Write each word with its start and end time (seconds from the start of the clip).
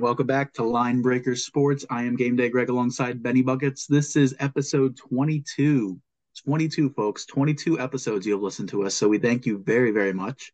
Welcome 0.00 0.26
back 0.26 0.52
to 0.54 0.62
Line 0.62 1.00
Breaker 1.00 1.34
Sports. 1.34 1.86
I 1.88 2.02
am 2.02 2.16
Game 2.16 2.36
Day 2.36 2.48
Greg 2.48 2.68
alongside 2.68 3.22
Benny 3.22 3.42
Buckets. 3.42 3.86
This 3.86 4.14
is 4.16 4.34
episode 4.38 4.96
22. 4.96 6.00
22, 6.44 6.90
folks. 6.90 7.24
22 7.24 7.80
episodes 7.80 8.26
you've 8.26 8.42
listened 8.42 8.68
to 8.70 8.84
us. 8.84 8.94
So 8.94 9.08
we 9.08 9.18
thank 9.18 9.46
you 9.46 9.58
very, 9.58 9.92
very 9.92 10.12
much. 10.12 10.52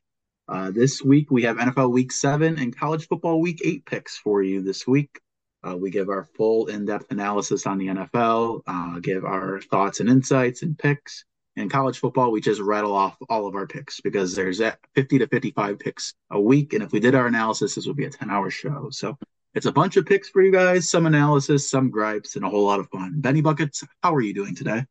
Uh, 0.49 0.71
this 0.71 1.03
week 1.03 1.31
we 1.31 1.43
have 1.43 1.57
NFL 1.57 1.93
Week 1.93 2.13
7 2.13 2.59
and 2.59 2.77
College 2.77 3.09
Football 3.09 3.41
Week 3.41 3.61
8 3.65 3.85
picks 3.87 4.17
for 4.17 4.43
you 4.43 4.63
this 4.63 4.87
week. 4.87 5.21
Uh, 5.67 5.77
we 5.77 5.91
give 5.91 6.09
our 6.09 6.25
full 6.37 6.67
in 6.67 6.85
depth 6.85 7.11
analysis 7.11 7.67
on 7.67 7.79
the 7.79 7.89
NFL, 7.89 8.63
uh, 8.67 8.99
give 9.01 9.25
our 9.25 9.61
thoughts 9.61 10.01
and 10.01 10.09
insights 10.09 10.63
and 10.63 10.79
picks 10.79 11.25
in 11.57 11.69
college 11.69 11.99
football, 11.99 12.33
we 12.33 12.41
just 12.41 12.61
rattle 12.61 12.95
off 12.95 13.17
all 13.29 13.47
of 13.47 13.55
our 13.55 13.67
picks 13.67 14.01
because 14.01 14.35
there's 14.35 14.61
50 14.95 15.19
to 15.19 15.27
55 15.27 15.79
picks 15.79 16.15
a 16.31 16.41
week. 16.41 16.73
And 16.73 16.83
if 16.83 16.93
we 16.93 17.01
did 17.01 17.15
our 17.15 17.27
analysis, 17.27 17.75
this 17.75 17.87
would 17.87 17.97
be 17.97 18.07
a 18.07 18.11
10 18.11 18.31
hour 18.31 18.51
show. 18.51 18.89
So 18.91 19.19
it's 19.55 19.67
a 19.67 19.73
bunch 19.73 19.97
of 19.97 20.07
picks 20.07 20.29
for 20.29 20.43
you 20.43 20.51
guys, 20.51 20.89
some 20.89 21.07
analysis, 21.07 21.69
some 21.69 21.91
gripes, 21.91 22.37
and 22.37 22.45
a 22.45 22.49
whole 22.49 22.65
lot 22.65 22.81
of 22.81 22.89
fun. 22.89 23.21
Benny 23.21 23.41
Buckets, 23.41 23.85
how 24.03 24.15
are 24.15 24.21
you 24.21 24.35
doing 24.35 24.55
today? 24.55 24.85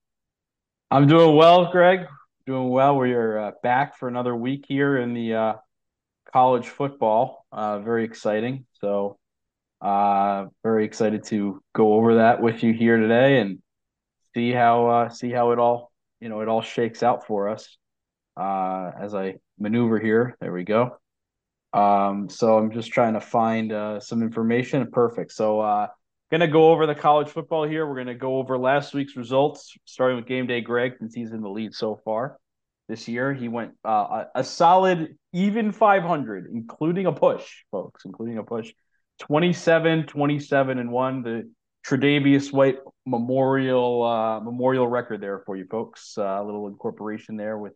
I'm 0.90 1.08
doing 1.08 1.36
well, 1.36 1.72
Greg. 1.72 2.08
Doing 2.46 2.70
well. 2.70 2.98
We 2.98 3.14
are 3.14 3.40
uh, 3.40 3.52
back 3.64 3.98
for 3.98 4.08
another 4.08 4.36
week 4.36 4.66
here 4.68 4.98
in 4.98 5.14
the 5.14 5.34
uh, 5.34 5.54
college 6.32 6.68
football. 6.68 7.46
Uh, 7.52 7.80
very 7.80 8.04
exciting. 8.04 8.66
So, 8.82 9.18
uh, 9.82 10.48
very 10.64 10.86
excited 10.86 11.24
to 11.26 11.62
go 11.74 11.94
over 11.94 12.16
that 12.16 12.42
with 12.42 12.62
you 12.62 12.74
here 12.74 12.98
today 12.98 13.40
and 13.40 13.60
see 14.36 14.52
how 14.52 14.88
uh, 14.88 15.10
see 15.10 15.32
how 15.32 15.52
it 15.52 15.60
all 15.60 15.92
you 16.20 16.30
know 16.30 16.42
it 16.42 16.48
all 16.48 16.62
shakes 16.62 17.04
out 17.04 17.26
for 17.26 17.50
us 17.50 17.78
uh, 18.38 18.92
as 19.00 19.16
I 19.16 19.36
maneuver 19.60 20.00
here. 20.00 20.38
There 20.40 20.52
we 20.52 20.64
go. 20.64 20.98
Um, 21.74 22.30
so 22.30 22.58
I'm 22.58 22.72
just 22.72 22.92
trying 22.92 23.14
to 23.14 23.22
find 23.22 23.72
uh, 23.72 24.00
some 24.00 24.22
information. 24.22 24.86
Perfect. 24.92 25.32
So 25.32 25.62
uh, 25.62 25.88
gonna 26.32 26.48
go 26.48 26.72
over 26.72 26.86
the 26.86 26.96
college 26.96 27.30
football 27.30 27.68
here. 27.68 27.86
We're 27.86 27.98
gonna 27.98 28.16
go 28.16 28.38
over 28.38 28.58
last 28.58 28.94
week's 28.94 29.16
results, 29.16 29.76
starting 29.86 30.18
with 30.18 30.26
game 30.26 30.48
day. 30.48 30.62
Greg, 30.62 30.94
since 31.00 31.14
he's 31.14 31.32
in 31.32 31.42
the 31.42 31.50
lead 31.50 31.74
so 31.74 32.00
far 32.04 32.38
this 32.88 33.08
year, 33.08 33.34
he 33.34 33.48
went 33.48 33.74
uh, 33.86 34.26
a, 34.36 34.44
solid 34.44 35.18
even 35.34 35.72
500, 35.72 36.50
including 36.52 37.06
a 37.06 37.12
push, 37.12 37.64
folks, 37.72 38.04
including 38.06 38.38
a 38.38 38.44
push. 38.44 38.74
27, 39.20 40.08
27, 40.08 40.80
and 40.80 40.92
one. 40.92 41.22
The 41.22 41.50
Tre'Davious 41.86 42.52
White 42.52 42.80
memorial 43.06 44.04
uh, 44.04 44.40
memorial 44.40 44.88
record 44.88 45.22
there 45.22 45.40
for 45.46 45.56
you 45.56 45.66
folks. 45.66 46.16
Uh, 46.18 46.24
a 46.24 46.44
little 46.44 46.68
incorporation 46.68 47.38
there 47.38 47.58
with 47.58 47.74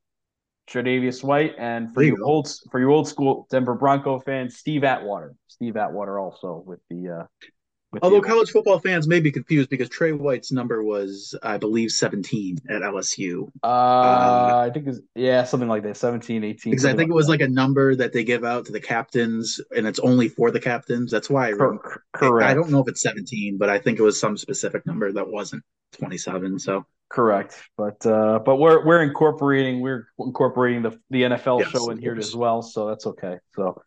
Tre'Davious 0.70 1.24
White, 1.24 1.56
and 1.58 1.94
for 1.94 2.04
you, 2.04 2.18
you 2.18 2.24
old 2.24 2.50
for 2.72 2.80
your 2.80 2.90
old 2.90 3.08
school 3.08 3.48
Denver 3.50 3.76
Bronco 3.76 4.20
fans, 4.20 4.58
Steve 4.58 4.84
Atwater. 4.84 5.36
Steve 5.48 5.78
Atwater 5.78 6.20
also 6.20 6.64
with 6.66 6.80
the 6.90 7.10
uh, 7.10 7.24
Although 8.02 8.22
college 8.22 8.52
football 8.52 8.80
fans 8.80 9.08
may 9.08 9.20
be 9.20 9.32
confused 9.32 9.70
because 9.70 9.90
Trey 9.90 10.12
White's 10.12 10.52
number 10.52 10.84
was, 10.84 11.36
I 11.44 11.58
believe, 11.58 11.92
17 11.92 12.58
at 12.70 12.82
LSU. 12.82 13.50
Uh, 13.64 13.68
uh 13.68 14.66
I 14.68 14.70
think 14.74 14.88
it's, 14.88 15.00
yeah, 15.16 15.44
something 15.44 15.70
like 15.70 15.84
that, 15.84 15.98
17, 15.98 16.44
18. 16.44 16.72
Because 16.72 16.86
I 16.86 16.90
think 16.90 17.00
like 17.00 17.08
it 17.10 17.14
was 17.14 17.28
that. 17.28 17.32
like 17.32 17.42
a 17.42 17.48
number 17.48 17.96
that 17.96 18.14
they 18.14 18.24
give 18.24 18.44
out 18.44 18.66
to 18.66 18.72
the 18.72 18.80
captains 18.80 19.60
and 19.76 19.88
it's 19.88 20.00
only 20.00 20.28
for 20.28 20.52
the 20.52 20.60
captains. 20.60 21.12
That's 21.12 21.30
why 21.30 21.50
I. 21.50 21.54
Correct. 22.14 22.50
I 22.50 22.54
don't 22.54 22.70
know 22.70 22.82
if 22.82 22.88
it's 22.88 23.02
17, 23.02 23.58
but 23.58 23.70
I 23.70 23.80
think 23.80 24.00
it 24.00 24.04
was 24.04 24.20
some 24.20 24.38
specific 24.38 24.86
number 24.86 25.12
that 25.12 25.28
wasn't 25.28 25.64
27. 25.94 26.60
So 26.60 26.86
correct. 27.10 27.62
But 27.78 28.06
uh, 28.06 28.40
but 28.46 28.58
we're 28.58 28.86
we're 28.86 29.02
incorporating 29.02 29.82
we're 29.82 30.08
incorporating 30.20 30.82
the 30.84 31.00
the 31.10 31.24
NFL 31.24 31.60
yes, 31.62 31.70
show 31.70 31.90
in 31.90 31.98
here 31.98 32.16
as 32.16 32.36
well, 32.36 32.62
so 32.62 32.88
that's 32.88 33.06
okay. 33.08 33.38
So 33.56 33.76
I 33.78 33.82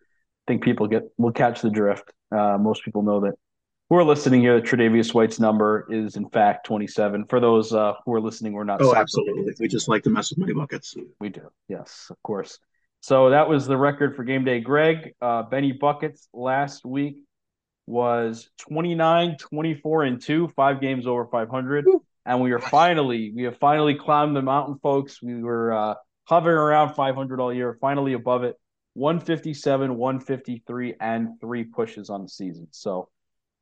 think 0.47 0.63
people 0.63 0.87
get 0.87 1.05
will 1.19 1.33
catch 1.33 1.61
the 1.61 1.71
drift. 1.71 2.13
Uh, 2.31 2.59
most 2.59 2.85
people 2.85 3.03
know 3.03 3.21
that 3.21 3.35
who 3.91 3.97
are 3.97 4.05
listening 4.05 4.41
here, 4.41 4.61
that 4.61 4.69
Tre'Davious 4.69 5.15
White's 5.15 5.41
number 5.41 5.87
is 5.91 6.17
in 6.17 6.29
fact 6.29 6.67
27. 6.67 7.25
For 7.27 7.41
those 7.41 7.73
uh, 7.73 7.95
who 8.05 8.15
are 8.15 8.21
listening, 8.21 8.53
we're 8.53 8.65
not. 8.65 8.83
Oh, 8.83 8.95
absolutely. 8.95 9.55
We 9.59 9.69
just 9.69 9.89
like 9.89 10.03
to 10.05 10.11
mess 10.11 10.31
with 10.31 10.41
Benny 10.41 10.53
Buckets. 10.53 10.95
We 11.21 11.31
do. 11.31 11.49
Yes, 11.69 12.09
of 12.11 12.23
course. 12.23 12.59
So 13.01 13.31
that 13.31 13.49
was 13.49 13.67
the 13.67 13.77
record 13.77 14.17
for 14.17 14.25
game 14.25 14.45
day. 14.45 14.61
Greg, 14.61 15.15
uh, 15.23 15.45
Benny 15.45 15.73
Buckets 15.73 16.29
last 16.35 16.85
week 16.85 17.19
was 17.87 18.51
29, 18.59 19.37
24, 19.39 20.03
and 20.03 20.21
two, 20.21 20.49
five 20.49 20.81
games 20.81 21.07
over 21.07 21.27
500. 21.27 21.87
And 22.29 22.43
we 22.43 22.53
are 22.53 22.59
finally, 22.59 23.33
we 23.35 23.45
have 23.45 23.57
finally 23.57 23.95
climbed 23.95 24.37
the 24.37 24.43
mountain, 24.43 24.79
folks. 24.83 25.23
We 25.23 25.43
were 25.43 25.73
uh, 25.73 25.95
hovering 26.25 26.59
around 26.59 26.95
500 26.95 27.41
all 27.41 27.55
year, 27.55 27.79
finally 27.81 28.13
above 28.13 28.45
it. 28.45 28.55
157, 28.93 29.97
153, 29.97 30.95
and 31.01 31.41
three 31.41 31.65
pushes 31.65 32.11
on 32.11 32.25
the 32.25 32.29
season. 32.29 32.69
So 32.71 33.09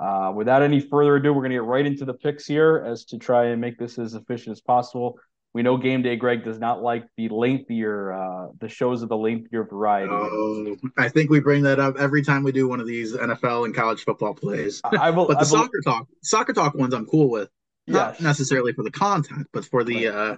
uh, 0.01 0.33
without 0.35 0.63
any 0.63 0.81
further 0.81 1.15
ado, 1.15 1.33
we're 1.33 1.43
going 1.43 1.53
to 1.53 1.57
get 1.59 1.63
right 1.63 1.87
into 1.87 2.05
the 2.05 2.15
picks 2.15 2.45
here 2.45 2.85
as 2.85 3.05
to 3.07 3.19
try 3.19 3.47
and 3.47 3.61
make 3.61 3.79
this 3.79 4.01
as 4.01 4.15
efficient 4.15 4.57
as 4.57 4.61
possible. 4.61 5.17
We 5.55 5.63
know 5.63 5.77
game 5.77 6.03
day, 6.03 6.17
Greg 6.17 6.45
does 6.45 6.59
not 6.59 6.83
like 6.83 7.05
the 7.17 7.29
lengthier, 7.29 8.13
uh, 8.13 8.49
the 8.59 8.69
shows 8.69 9.03
of 9.03 9.09
the 9.09 9.17
lengthier 9.17 9.63
variety. 9.63 10.11
Oh, 10.11 10.77
I 10.99 11.09
think 11.09 11.31
we 11.31 11.39
bring 11.39 11.63
that 11.63 11.79
up 11.79 11.97
every 11.99 12.23
time 12.23 12.43
we 12.43 12.51
do 12.51 12.67
one 12.67 12.81
of 12.81 12.87
these 12.89 13.15
NFL 13.15 13.65
and 13.65 13.75
college 13.75 14.03
football 14.03 14.35
plays. 14.35 14.81
I 14.85 15.11
will, 15.11 15.29
but 15.29 15.35
the 15.35 15.41
I 15.41 15.45
soccer 15.45 15.81
talk, 15.85 16.09
soccer 16.23 16.53
talk 16.53 16.75
ones, 16.75 16.93
I'm 16.93 17.07
cool 17.07 17.31
with. 17.31 17.49
Not 17.87 18.15
yes. 18.15 18.21
necessarily 18.21 18.73
for 18.73 18.83
the 18.83 18.91
content, 18.91 19.47
but 19.53 19.65
for 19.65 19.85
the 19.85 20.07
right. 20.07 20.15
uh, 20.15 20.37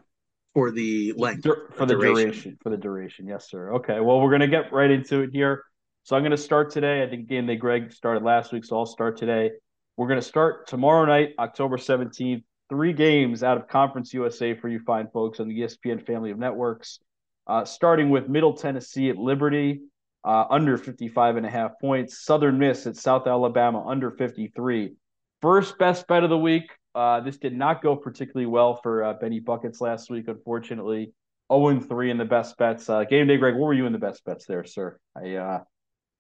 for 0.55 0.71
the 0.71 1.15
length, 1.17 1.45
for 1.45 1.87
the 1.87 1.95
duration. 1.95 2.15
duration. 2.15 2.59
For 2.63 2.71
the 2.71 2.77
duration, 2.77 3.27
yes, 3.27 3.49
sir. 3.51 3.75
Okay, 3.75 4.01
well, 4.01 4.21
we're 4.21 4.31
gonna 4.31 4.49
get 4.49 4.73
right 4.73 4.91
into 4.91 5.21
it 5.21 5.31
here. 5.33 5.65
So 6.09 6.17
I'm 6.17 6.23
going 6.23 6.31
to 6.31 6.39
start 6.39 6.71
today. 6.71 7.03
I 7.03 7.07
think 7.07 7.29
game 7.29 7.47
day 7.47 7.57
Greg 7.57 7.93
started 7.93 8.23
last 8.23 8.51
week, 8.51 8.65
so 8.65 8.79
I'll 8.79 8.87
start 8.87 9.19
today. 9.19 9.51
We're 9.99 10.09
going 10.09 10.19
to 10.19 10.27
start 10.27 10.67
tomorrow 10.67 11.05
night, 11.05 11.35
October 11.39 11.77
17th. 11.77 12.43
Three 12.71 12.95
games 12.95 13.43
out 13.43 13.59
of 13.59 13.69
Conference 13.69 14.15
USA 14.15 14.55
for 14.55 14.71
you 14.71 14.81
fine 14.87 15.09
folks 15.13 15.39
on 15.39 15.49
the 15.49 15.61
ESPN 15.61 16.07
family 16.07 16.31
of 16.31 16.39
networks. 16.39 17.01
Uh, 17.47 17.67
starting 17.67 18.09
with 18.09 18.27
Middle 18.27 18.55
Tennessee 18.55 19.11
at 19.11 19.19
Liberty, 19.19 19.83
uh, 20.25 20.47
under 20.49 20.79
55 20.79 21.37
and 21.37 21.45
a 21.45 21.51
half 21.51 21.73
points. 21.79 22.25
Southern 22.25 22.59
Miss 22.59 22.87
at 22.87 22.97
South 22.97 23.27
Alabama, 23.27 23.87
under 23.87 24.11
53. 24.11 24.95
First 25.43 25.79
best 25.79 26.07
bet 26.07 26.25
of 26.25 26.31
the 26.31 26.39
week. 26.39 26.71
Uh, 26.95 27.21
this 27.21 27.37
did 27.37 27.57
not 27.57 27.83
go 27.83 27.95
particularly 27.95 28.47
well 28.47 28.77
for 28.83 29.05
uh, 29.05 29.15
Benny 29.15 29.41
Buckets 29.41 29.81
last 29.81 30.11
week, 30.11 30.27
unfortunately. 30.29 31.13
0 31.53 31.81
3 31.81 32.11
in 32.11 32.19
the 32.19 32.25
best 32.25 32.57
bets. 32.59 32.89
Uh, 32.89 33.05
game 33.05 33.27
day, 33.27 33.37
Greg, 33.37 33.55
what 33.55 33.67
were 33.67 33.75
you 33.75 33.87
in 33.87 33.93
the 33.93 33.99
best 33.99 34.25
bets 34.25 34.45
there, 34.47 34.65
sir? 34.65 34.99
I 35.17 35.35
uh, 35.37 35.61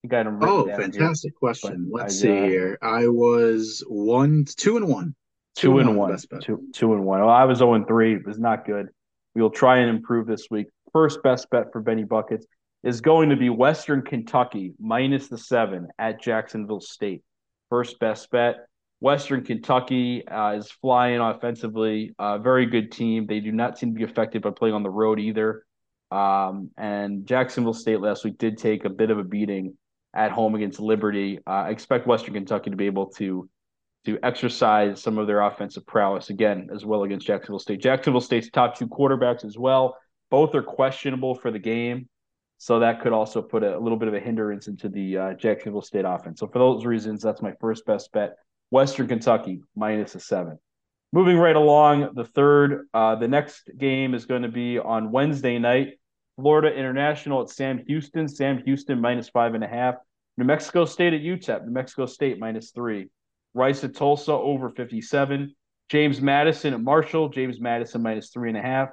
think 0.02 0.14
I 0.14 0.18
had 0.18 0.26
them. 0.26 0.38
Oh, 0.42 0.66
fantastic 0.66 1.32
here, 1.32 1.38
question. 1.38 1.88
Let's 1.92 2.14
I, 2.14 2.22
see 2.22 2.38
uh, 2.38 2.44
here. 2.44 2.78
I 2.80 3.08
was 3.08 3.84
one, 3.88 4.44
two 4.56 4.76
and 4.76 4.88
one. 4.88 5.14
Two, 5.54 5.68
two 5.68 5.78
and 5.80 5.96
one. 5.96 6.10
one. 6.10 6.40
Two, 6.40 6.62
two 6.72 6.94
and 6.94 7.04
one. 7.04 7.20
Well, 7.20 7.28
I 7.28 7.44
was 7.44 7.58
zero 7.58 7.74
and 7.74 7.86
three. 7.86 8.14
It 8.14 8.26
was 8.26 8.38
not 8.38 8.64
good. 8.64 8.88
We 9.34 9.42
will 9.42 9.50
try 9.50 9.78
and 9.78 9.90
improve 9.90 10.26
this 10.26 10.46
week. 10.50 10.68
First 10.92 11.22
best 11.22 11.50
bet 11.50 11.72
for 11.72 11.80
Benny 11.80 12.04
Buckets 12.04 12.46
is 12.82 13.00
going 13.00 13.30
to 13.30 13.36
be 13.36 13.50
Western 13.50 14.02
Kentucky 14.02 14.72
minus 14.78 15.28
the 15.28 15.38
seven 15.38 15.88
at 15.98 16.22
Jacksonville 16.22 16.80
State. 16.80 17.22
First 17.70 17.98
best 17.98 18.30
bet. 18.30 18.67
Western 19.00 19.44
Kentucky 19.44 20.26
uh, 20.26 20.52
is 20.52 20.70
flying 20.70 21.20
offensively. 21.20 22.14
Uh, 22.18 22.38
very 22.38 22.66
good 22.66 22.90
team. 22.90 23.26
They 23.26 23.40
do 23.40 23.52
not 23.52 23.78
seem 23.78 23.94
to 23.94 23.98
be 23.98 24.04
affected 24.04 24.42
by 24.42 24.50
playing 24.50 24.74
on 24.74 24.82
the 24.82 24.90
road 24.90 25.20
either. 25.20 25.64
Um, 26.10 26.70
and 26.76 27.26
Jacksonville 27.26 27.74
State 27.74 28.00
last 28.00 28.24
week 28.24 28.38
did 28.38 28.58
take 28.58 28.84
a 28.84 28.90
bit 28.90 29.10
of 29.10 29.18
a 29.18 29.24
beating 29.24 29.76
at 30.14 30.32
home 30.32 30.54
against 30.54 30.80
Liberty. 30.80 31.38
Uh, 31.46 31.50
I 31.50 31.70
expect 31.70 32.06
Western 32.06 32.34
Kentucky 32.34 32.70
to 32.70 32.76
be 32.76 32.86
able 32.86 33.06
to 33.12 33.48
to 34.04 34.18
exercise 34.22 35.02
some 35.02 35.18
of 35.18 35.26
their 35.26 35.42
offensive 35.42 35.84
prowess 35.84 36.30
again 36.30 36.68
as 36.72 36.84
well 36.84 37.02
against 37.02 37.26
Jacksonville 37.26 37.58
State. 37.58 37.82
Jacksonville 37.82 38.20
State's 38.20 38.48
top 38.48 38.78
two 38.78 38.86
quarterbacks 38.86 39.44
as 39.44 39.58
well. 39.58 39.96
Both 40.30 40.54
are 40.54 40.62
questionable 40.62 41.34
for 41.34 41.50
the 41.50 41.58
game. 41.58 42.08
So 42.58 42.80
that 42.80 43.02
could 43.02 43.12
also 43.12 43.42
put 43.42 43.62
a, 43.62 43.76
a 43.76 43.80
little 43.80 43.98
bit 43.98 44.08
of 44.08 44.14
a 44.14 44.20
hindrance 44.20 44.66
into 44.66 44.88
the 44.88 45.18
uh, 45.18 45.34
Jacksonville 45.34 45.82
State 45.82 46.04
offense. 46.06 46.40
So 46.40 46.46
for 46.46 46.58
those 46.58 46.84
reasons, 46.84 47.22
that's 47.22 47.42
my 47.42 47.52
first 47.60 47.84
best 47.86 48.10
bet. 48.12 48.36
Western 48.70 49.08
Kentucky 49.08 49.62
minus 49.74 50.14
a 50.14 50.20
seven. 50.20 50.58
Moving 51.12 51.38
right 51.38 51.56
along, 51.56 52.10
the 52.14 52.24
third, 52.24 52.86
uh, 52.92 53.14
the 53.14 53.28
next 53.28 53.70
game 53.78 54.14
is 54.14 54.26
going 54.26 54.42
to 54.42 54.48
be 54.48 54.78
on 54.78 55.10
Wednesday 55.10 55.58
night. 55.58 55.98
Florida 56.36 56.72
International 56.72 57.42
at 57.42 57.48
Sam 57.48 57.82
Houston. 57.86 58.28
Sam 58.28 58.62
Houston 58.64 59.00
minus 59.00 59.28
five 59.28 59.54
and 59.54 59.64
a 59.64 59.68
half. 59.68 59.96
New 60.36 60.44
Mexico 60.44 60.84
State 60.84 61.14
at 61.14 61.22
UTEP. 61.22 61.64
New 61.64 61.72
Mexico 61.72 62.06
State 62.06 62.38
minus 62.38 62.70
three. 62.70 63.08
Rice 63.54 63.82
at 63.84 63.96
Tulsa 63.96 64.32
over 64.32 64.68
57. 64.68 65.54
James 65.88 66.20
Madison 66.20 66.74
at 66.74 66.80
Marshall. 66.80 67.30
James 67.30 67.58
Madison 67.58 68.02
minus 68.02 68.30
three 68.30 68.50
and 68.50 68.58
a 68.58 68.62
half. 68.62 68.90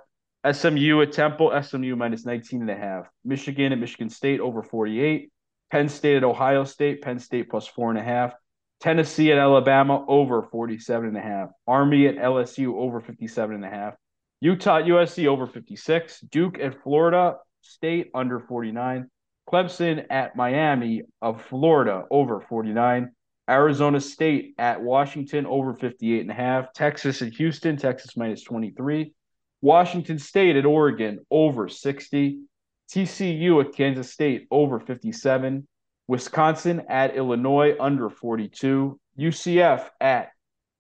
SMU 0.52 1.02
at 1.02 1.12
Temple. 1.12 1.52
SMU 1.62 1.96
minus 1.96 2.26
19 2.26 2.62
and 2.62 2.72
a 2.72 2.76
half. 2.76 3.08
Michigan 3.24 3.74
at 3.74 3.80
Michigan 3.80 4.10
State 4.10 4.40
over 4.40 4.64
48. 4.64 5.32
Penn 5.70 5.90
State 5.90 6.18
at 6.18 6.24
Ohio 6.24 6.64
State. 6.64 7.02
Penn 7.02 7.20
State 7.20 7.50
plus 7.50 7.68
four 7.68 7.90
and 7.90 8.00
a 8.00 8.04
half. 8.04 8.34
Tennessee 8.80 9.32
at 9.32 9.38
Alabama 9.38 10.06
over 10.08 10.44
47 10.44 11.08
and 11.08 11.18
a 11.18 11.22
half. 11.22 11.50
Army 11.68 12.08
at 12.08 12.16
LSU 12.16 12.76
over 12.76 13.02
57 13.02 13.56
and 13.56 13.66
a 13.66 13.70
half. 13.70 13.96
Utah 14.42 14.80
USC 14.80 15.28
over 15.28 15.48
56. 15.48 16.20
Duke 16.32 16.60
at 16.60 16.82
Florida 16.84 17.38
State 17.62 18.12
under 18.14 18.40
49. 18.40 19.10
Clemson 19.50 20.06
at 20.10 20.36
Miami 20.36 21.04
of 21.22 21.42
Florida 21.44 22.04
over 22.12 22.42
49. 22.42 23.12
Arizona 23.50 24.02
State 24.02 24.56
at 24.58 24.82
Washington 24.82 25.46
over 25.46 25.74
58 25.76 26.22
and 26.22 26.32
a 26.32 26.34
half. 26.34 26.74
Texas 26.74 27.22
at 27.22 27.34
Houston, 27.34 27.78
Texas 27.78 28.18
minus 28.18 28.44
23. 28.44 29.14
Washington 29.62 30.20
State 30.20 30.56
at 30.56 30.66
Oregon 30.66 31.20
over 31.30 31.68
60. 31.68 32.40
TCU 32.92 33.66
at 33.66 33.76
Kansas 33.76 34.12
State 34.12 34.48
over 34.52 34.80
57. 34.80 35.68
Wisconsin 36.08 36.84
at 36.88 37.16
Illinois 37.16 37.76
under 37.80 38.10
42. 38.10 39.00
UCF 39.20 39.90
at 40.00 40.32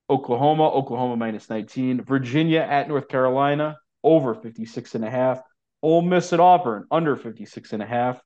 Oklahoma, 0.09 0.69
Oklahoma 0.69 1.15
minus 1.15 1.49
19. 1.49 2.03
Virginia 2.03 2.59
at 2.59 2.87
North 2.87 3.07
Carolina 3.07 3.77
over 4.03 4.35
56 4.35 4.95
and 4.95 5.05
a 5.05 5.09
half. 5.09 5.41
Ole 5.81 6.01
Miss 6.01 6.31
at 6.33 6.39
Auburn 6.39 6.85
under 6.91 7.15
56 7.15 7.73
and 7.73 7.81
a 7.81 7.85
half. 7.85 8.21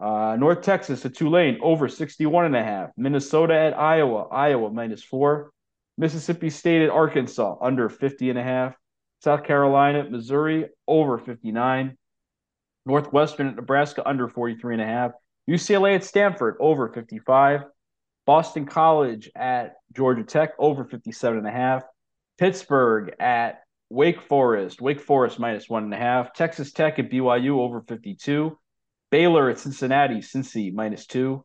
Uh, 0.00 0.36
North 0.38 0.62
Texas 0.62 1.04
at 1.04 1.14
Tulane 1.14 1.58
over 1.62 1.88
61 1.88 2.44
and 2.44 2.56
a 2.56 2.62
half. 2.62 2.90
Minnesota 2.96 3.54
at 3.54 3.76
Iowa, 3.76 4.28
Iowa 4.28 4.70
minus 4.70 5.02
four. 5.02 5.50
Mississippi 5.96 6.50
State 6.50 6.82
at 6.82 6.90
Arkansas 6.90 7.56
under 7.60 7.88
50 7.88 8.30
and 8.30 8.38
a 8.38 8.42
half. 8.42 8.76
South 9.20 9.42
Carolina 9.44 10.08
Missouri 10.08 10.66
over 10.86 11.18
59. 11.18 11.96
Northwestern 12.86 13.48
at 13.48 13.56
Nebraska 13.56 14.08
under 14.08 14.28
43 14.28 14.74
and 14.74 14.82
a 14.82 14.86
half. 14.86 15.12
UCLA 15.48 15.94
at 15.94 16.04
Stanford 16.04 16.56
over 16.60 16.88
55. 16.88 17.62
Boston 18.26 18.66
College 18.66 19.30
at 19.34 19.76
Georgia 19.94 20.22
Tech 20.22 20.50
over 20.58 20.84
57 20.84 21.38
and 21.38 21.46
a 21.46 21.50
half. 21.50 21.82
Pittsburgh 22.38 23.14
at 23.18 23.62
Wake 23.88 24.20
Forest, 24.20 24.82
Wake 24.82 25.00
Forest 25.00 25.38
minus 25.38 25.68
one 25.68 25.84
and 25.84 25.94
a 25.94 25.96
half. 25.96 26.34
Texas 26.34 26.72
Tech 26.72 26.98
at 26.98 27.10
BYU 27.10 27.58
over 27.58 27.80
52. 27.80 28.58
Baylor 29.10 29.48
at 29.48 29.58
Cincinnati, 29.58 30.18
Cincy 30.18 30.72
minus 30.72 31.06
two. 31.06 31.44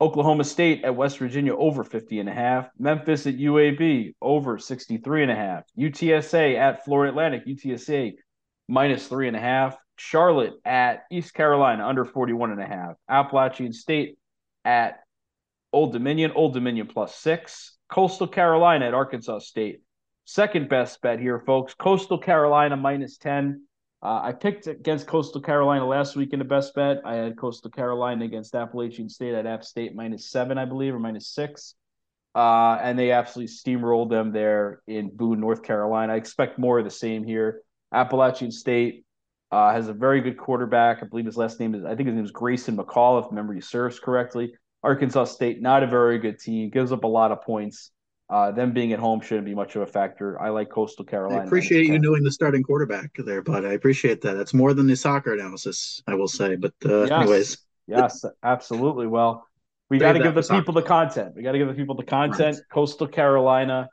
Oklahoma 0.00 0.44
State 0.44 0.84
at 0.84 0.96
West 0.96 1.18
Virginia 1.18 1.54
over 1.56 1.84
50 1.84 2.20
and 2.20 2.28
a 2.28 2.32
half. 2.32 2.68
Memphis 2.78 3.26
at 3.26 3.36
UAB 3.36 4.14
over 4.20 4.58
63 4.58 5.22
and 5.22 5.32
a 5.32 5.36
half. 5.36 5.64
UTSA 5.78 6.56
at 6.56 6.84
Florida 6.84 7.10
Atlantic, 7.10 7.46
UTSA 7.46 8.14
minus 8.68 9.06
three 9.06 9.28
and 9.28 9.36
a 9.36 9.40
half. 9.40 9.76
Charlotte 9.98 10.54
at 10.64 11.04
East 11.10 11.34
Carolina 11.34 11.86
under 11.86 12.04
41 12.04 12.52
and 12.52 12.60
a 12.60 12.66
half. 12.66 12.96
Appalachian 13.08 13.72
State 13.72 14.18
at 14.64 15.00
Old 15.72 15.92
Dominion, 15.92 16.32
Old 16.34 16.54
Dominion 16.54 16.86
plus 16.86 17.14
six. 17.14 17.76
Coastal 17.90 18.28
Carolina 18.28 18.86
at 18.86 18.94
Arkansas 18.94 19.40
State. 19.40 19.82
Second 20.24 20.68
best 20.68 21.00
bet 21.00 21.18
here, 21.18 21.40
folks. 21.40 21.74
Coastal 21.74 22.18
Carolina 22.18 22.76
minus 22.76 23.16
10. 23.18 23.62
Uh, 24.02 24.20
I 24.22 24.32
picked 24.32 24.66
against 24.66 25.06
Coastal 25.06 25.40
Carolina 25.40 25.86
last 25.86 26.14
week 26.14 26.32
in 26.32 26.38
the 26.38 26.44
best 26.44 26.74
bet. 26.74 26.98
I 27.04 27.16
had 27.16 27.36
Coastal 27.36 27.70
Carolina 27.70 28.24
against 28.24 28.54
Appalachian 28.54 29.08
State 29.08 29.34
at 29.34 29.46
App 29.46 29.64
State 29.64 29.96
minus 29.96 30.30
seven, 30.30 30.58
I 30.58 30.66
believe, 30.66 30.94
or 30.94 31.00
minus 31.00 31.28
six. 31.28 31.74
Uh, 32.34 32.78
and 32.80 32.96
they 32.98 33.10
absolutely 33.10 33.52
steamrolled 33.52 34.10
them 34.10 34.30
there 34.30 34.82
in 34.86 35.10
Boone, 35.16 35.40
North 35.40 35.62
Carolina. 35.62 36.12
I 36.12 36.16
expect 36.16 36.58
more 36.58 36.78
of 36.78 36.84
the 36.84 36.90
same 36.90 37.24
here. 37.24 37.62
Appalachian 37.92 38.52
State 38.52 39.04
uh, 39.50 39.72
has 39.72 39.88
a 39.88 39.92
very 39.92 40.20
good 40.20 40.36
quarterback. 40.36 41.02
I 41.02 41.06
believe 41.06 41.26
his 41.26 41.36
last 41.36 41.58
name 41.60 41.74
is, 41.74 41.84
I 41.84 41.94
think 41.94 42.06
his 42.08 42.14
name 42.14 42.24
is 42.24 42.30
Grayson 42.30 42.76
McCall, 42.76 43.24
if 43.24 43.32
memory 43.32 43.60
serves 43.60 43.98
correctly. 43.98 44.52
Arkansas 44.82 45.24
State, 45.24 45.60
not 45.60 45.82
a 45.82 45.86
very 45.86 46.18
good 46.18 46.38
team, 46.38 46.70
gives 46.70 46.92
up 46.92 47.04
a 47.04 47.08
lot 47.08 47.32
of 47.32 47.42
points. 47.42 47.90
Uh, 48.30 48.52
them 48.52 48.72
being 48.72 48.92
at 48.92 48.98
home 48.98 49.20
shouldn't 49.22 49.46
be 49.46 49.54
much 49.54 49.74
of 49.74 49.82
a 49.82 49.86
factor. 49.86 50.40
I 50.40 50.50
like 50.50 50.68
Coastal 50.68 51.04
Carolina. 51.04 51.42
I 51.42 51.46
appreciate 51.46 51.86
you 51.86 51.98
knowing 51.98 52.22
the 52.22 52.30
starting 52.30 52.62
quarterback 52.62 53.10
there, 53.16 53.40
bud. 53.40 53.64
I 53.64 53.72
appreciate 53.72 54.20
that. 54.20 54.34
That's 54.34 54.52
more 54.52 54.74
than 54.74 54.86
the 54.86 54.96
soccer 54.96 55.32
analysis, 55.32 56.02
I 56.06 56.14
will 56.14 56.28
say. 56.28 56.56
But 56.56 56.74
uh, 56.84 57.04
yes. 57.04 57.10
anyways, 57.10 57.58
yes, 57.86 58.24
absolutely. 58.42 59.06
Well, 59.06 59.46
we 59.88 59.98
got 59.98 60.12
to 60.12 60.18
give 60.18 60.34
the 60.34 60.42
people 60.42 60.74
the 60.74 60.82
content. 60.82 61.32
We 61.34 61.42
got 61.42 61.52
to 61.52 61.58
give 61.58 61.68
the 61.68 61.74
people 61.74 61.94
the 61.94 62.04
content. 62.04 62.56
Right. 62.56 62.64
Coastal 62.70 63.08
Carolina 63.08 63.88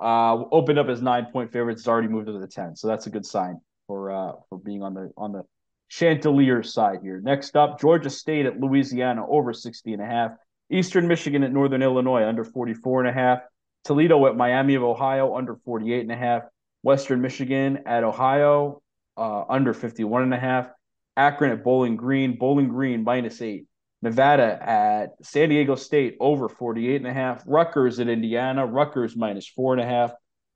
uh, 0.00 0.34
opened 0.50 0.80
up 0.80 0.88
as 0.88 1.00
nine 1.00 1.26
point 1.32 1.52
favorites. 1.52 1.82
It's 1.82 1.88
already 1.88 2.08
moved 2.08 2.26
to 2.26 2.32
the 2.32 2.48
ten, 2.48 2.74
so 2.74 2.88
that's 2.88 3.06
a 3.06 3.10
good 3.10 3.24
sign 3.24 3.60
for 3.86 4.10
uh, 4.10 4.32
for 4.48 4.58
being 4.58 4.82
on 4.82 4.94
the 4.94 5.10
on 5.16 5.32
the 5.32 5.42
Chanticleer 5.88 6.62
side 6.62 6.98
here. 7.02 7.20
Next 7.20 7.56
up, 7.56 7.80
Georgia 7.80 8.10
State 8.10 8.46
at 8.46 8.58
Louisiana 8.58 9.24
over 9.28 9.52
60 9.52 9.92
and 9.92 10.02
a 10.02 10.06
half. 10.06 10.32
Eastern 10.70 11.06
Michigan 11.06 11.44
at 11.44 11.52
Northern 11.52 11.82
Illinois 11.82 12.24
under 12.24 12.42
44 12.42 13.04
and 13.04 13.08
a 13.08 13.12
half. 13.12 13.40
Toledo 13.84 14.26
at 14.26 14.36
Miami 14.36 14.74
of 14.74 14.82
Ohio 14.82 15.36
under 15.36 15.54
48 15.64 16.00
and 16.00 16.10
a 16.10 16.16
half. 16.16 16.42
Western 16.82 17.20
Michigan 17.20 17.84
at 17.86 18.02
Ohio 18.02 18.82
uh, 19.16 19.44
under 19.48 19.72
51 19.72 20.24
and 20.24 20.34
a 20.34 20.38
half. 20.38 20.68
Akron 21.16 21.52
at 21.52 21.62
Bowling 21.62 21.96
Green, 21.96 22.36
Bowling 22.36 22.68
Green 22.68 23.04
minus 23.04 23.40
eight. 23.40 23.66
Nevada 24.02 24.58
at 24.60 25.14
San 25.22 25.48
Diego 25.48 25.74
State 25.74 26.16
over 26.20 26.48
48 26.48 26.96
and 26.96 27.06
a 27.06 27.12
half. 27.12 27.42
Rutgers 27.46 27.98
at 28.00 28.08
Indiana, 28.08 28.66
Rutgers 28.66 29.16
minus 29.16 29.46
four 29.48 29.72
and 29.72 29.82
a 29.82 29.86
half. 29.86 30.12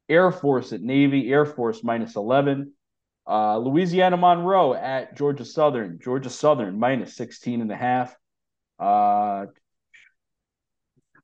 Air 0.08 0.30
Force 0.32 0.72
at 0.72 0.82
Navy, 0.82 1.32
Air 1.32 1.46
Force 1.46 1.82
minus 1.82 2.16
11. 2.16 2.72
Uh, 3.28 3.58
Louisiana 3.58 4.16
Monroe 4.16 4.74
at 4.74 5.16
Georgia 5.16 5.44
Southern, 5.44 5.98
Georgia 6.02 6.30
Southern 6.30 6.78
minus 6.78 7.14
16 7.16 7.60
and 7.60 7.70
a 7.70 7.76
half. 7.76 8.16
Uh, 8.78 9.46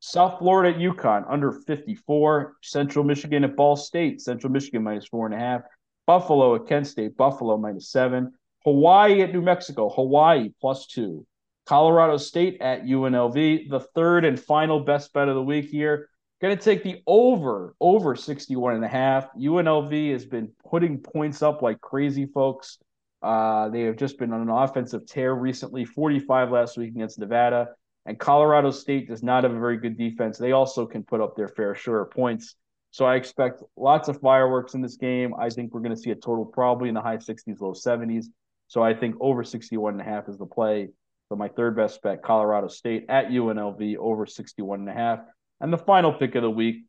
South 0.01 0.39
Florida 0.39 0.77
at 0.77 0.81
UConn 0.81 1.25
under 1.29 1.53
54. 1.53 2.57
Central 2.63 3.05
Michigan 3.05 3.45
at 3.45 3.57
Ball 3.57 3.77
State. 3.77 4.21
Central 4.21 4.53
Michigan 4.53 4.83
minus 4.83 5.07
four 5.07 5.27
and 5.27 5.35
a 5.35 5.39
half. 5.39 5.63
Buffalo 6.07 6.55
at 6.55 6.67
Kent 6.67 6.87
State. 6.87 7.17
Buffalo 7.17 7.57
minus 7.57 7.91
seven. 7.91 8.33
Hawaii 8.65 9.23
at 9.23 9.33
New 9.33 9.43
Mexico. 9.43 9.89
Hawaii 9.89 10.51
plus 10.61 10.87
two. 10.87 11.27
Colorado 11.67 12.17
State 12.17 12.61
at 12.61 12.85
UNLV. 12.85 13.69
The 13.69 13.81
third 13.81 14.25
and 14.25 14.39
final 14.39 14.81
best 14.81 15.13
bet 15.13 15.29
of 15.29 15.35
the 15.35 15.43
week 15.43 15.67
here. 15.67 16.09
Going 16.41 16.57
to 16.57 16.63
take 16.63 16.83
the 16.83 17.03
over, 17.07 17.75
over 17.81 18.15
61 18.15 18.75
and 18.75 18.85
a 18.85 18.89
half. 18.89 19.29
UNLV 19.39 20.13
has 20.13 20.27
been 20.27 20.51
putting 20.69 20.99
points 20.99 21.43
up 21.43 21.63
like 21.63 21.81
crazy, 21.81 22.27
folks. 22.27 22.79
Uh, 23.23 23.71
they 23.71 23.83
have 23.83 23.97
just 23.97 24.19
been 24.19 24.33
on 24.33 24.43
an 24.43 24.51
offensive 24.51 25.07
tear 25.07 25.35
recently 25.35 25.87
45 25.87 26.51
last 26.51 26.77
week 26.77 26.91
against 26.91 27.19
Nevada. 27.19 27.69
And 28.05 28.19
Colorado 28.19 28.71
State 28.71 29.09
does 29.09 29.23
not 29.23 29.45
have 29.45 29.53
a 29.53 29.59
very 29.59 29.79
good 29.79 29.97
defense. 29.97 30.37
They 30.37 30.53
also 30.53 30.85
can 30.85 31.03
put 31.03 31.23
up 31.23 31.37
their 31.37 31.49
fair 31.49 31.75
share 31.75 32.03
of 32.03 32.11
points. 32.11 32.55
So 32.91 33.07
I 33.07 33.17
expect 33.17 33.63
lots 33.77 34.09
of 34.09 34.21
fireworks 34.21 34.75
in 34.75 34.83
this 34.83 34.97
game. 34.97 35.35
I 35.39 35.49
think 35.49 35.73
we're 35.73 35.81
going 35.81 35.95
to 35.95 36.01
see 36.01 36.11
a 36.11 36.15
total 36.15 36.45
probably 36.45 36.89
in 36.89 36.95
the 36.95 37.01
high 37.01 37.17
60s, 37.17 37.61
low 37.61 37.73
70s. 37.73 38.27
So 38.69 38.83
I 38.83 38.95
think 38.95 39.17
over 39.21 39.43
61 39.43 39.95
and 39.95 40.01
a 40.01 40.05
half 40.05 40.29
is 40.29 40.39
the 40.39 40.47
play. 40.47 40.89
So 41.29 41.37
my 41.37 41.49
third 41.49 41.77
best 41.77 42.01
bet, 42.03 42.23
Colorado 42.23 42.69
State 42.69 43.07
at 43.09 43.29
UNLV 43.29 43.97
over 43.97 44.27
61 44.27 44.81
and 44.81 44.89
a 44.89 44.93
half. 44.93 45.21
And 45.61 45.73
the 45.73 45.79
final 45.79 46.13
pick 46.13 46.35
of 46.35 46.43
the 46.43 46.51
week, 46.51 46.85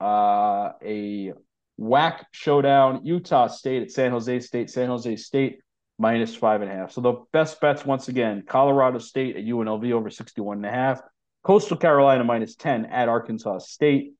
uh, 0.00 0.72
a 0.82 1.32
whack 1.76 2.26
showdown, 2.32 3.04
Utah 3.04 3.48
State 3.48 3.82
at 3.82 3.90
San 3.90 4.10
Jose 4.10 4.40
State. 4.40 4.70
San 4.70 4.88
Jose 4.88 5.16
State 5.16 5.60
minus 5.98 6.34
five 6.34 6.62
and 6.62 6.70
a 6.70 6.74
half. 6.74 6.92
So 6.92 7.00
the 7.00 7.24
best 7.32 7.60
bets 7.60 7.84
once 7.84 8.08
again, 8.08 8.44
Colorado 8.46 8.98
State 8.98 9.36
at 9.36 9.44
UNLV 9.44 9.92
over 9.92 10.10
61 10.10 10.58
and 10.58 10.66
a 10.66 10.70
half, 10.70 11.00
Coastal 11.42 11.76
Carolina 11.76 12.24
minus 12.24 12.56
10 12.56 12.86
at 12.86 13.08
Arkansas 13.08 13.58
State, 13.58 14.14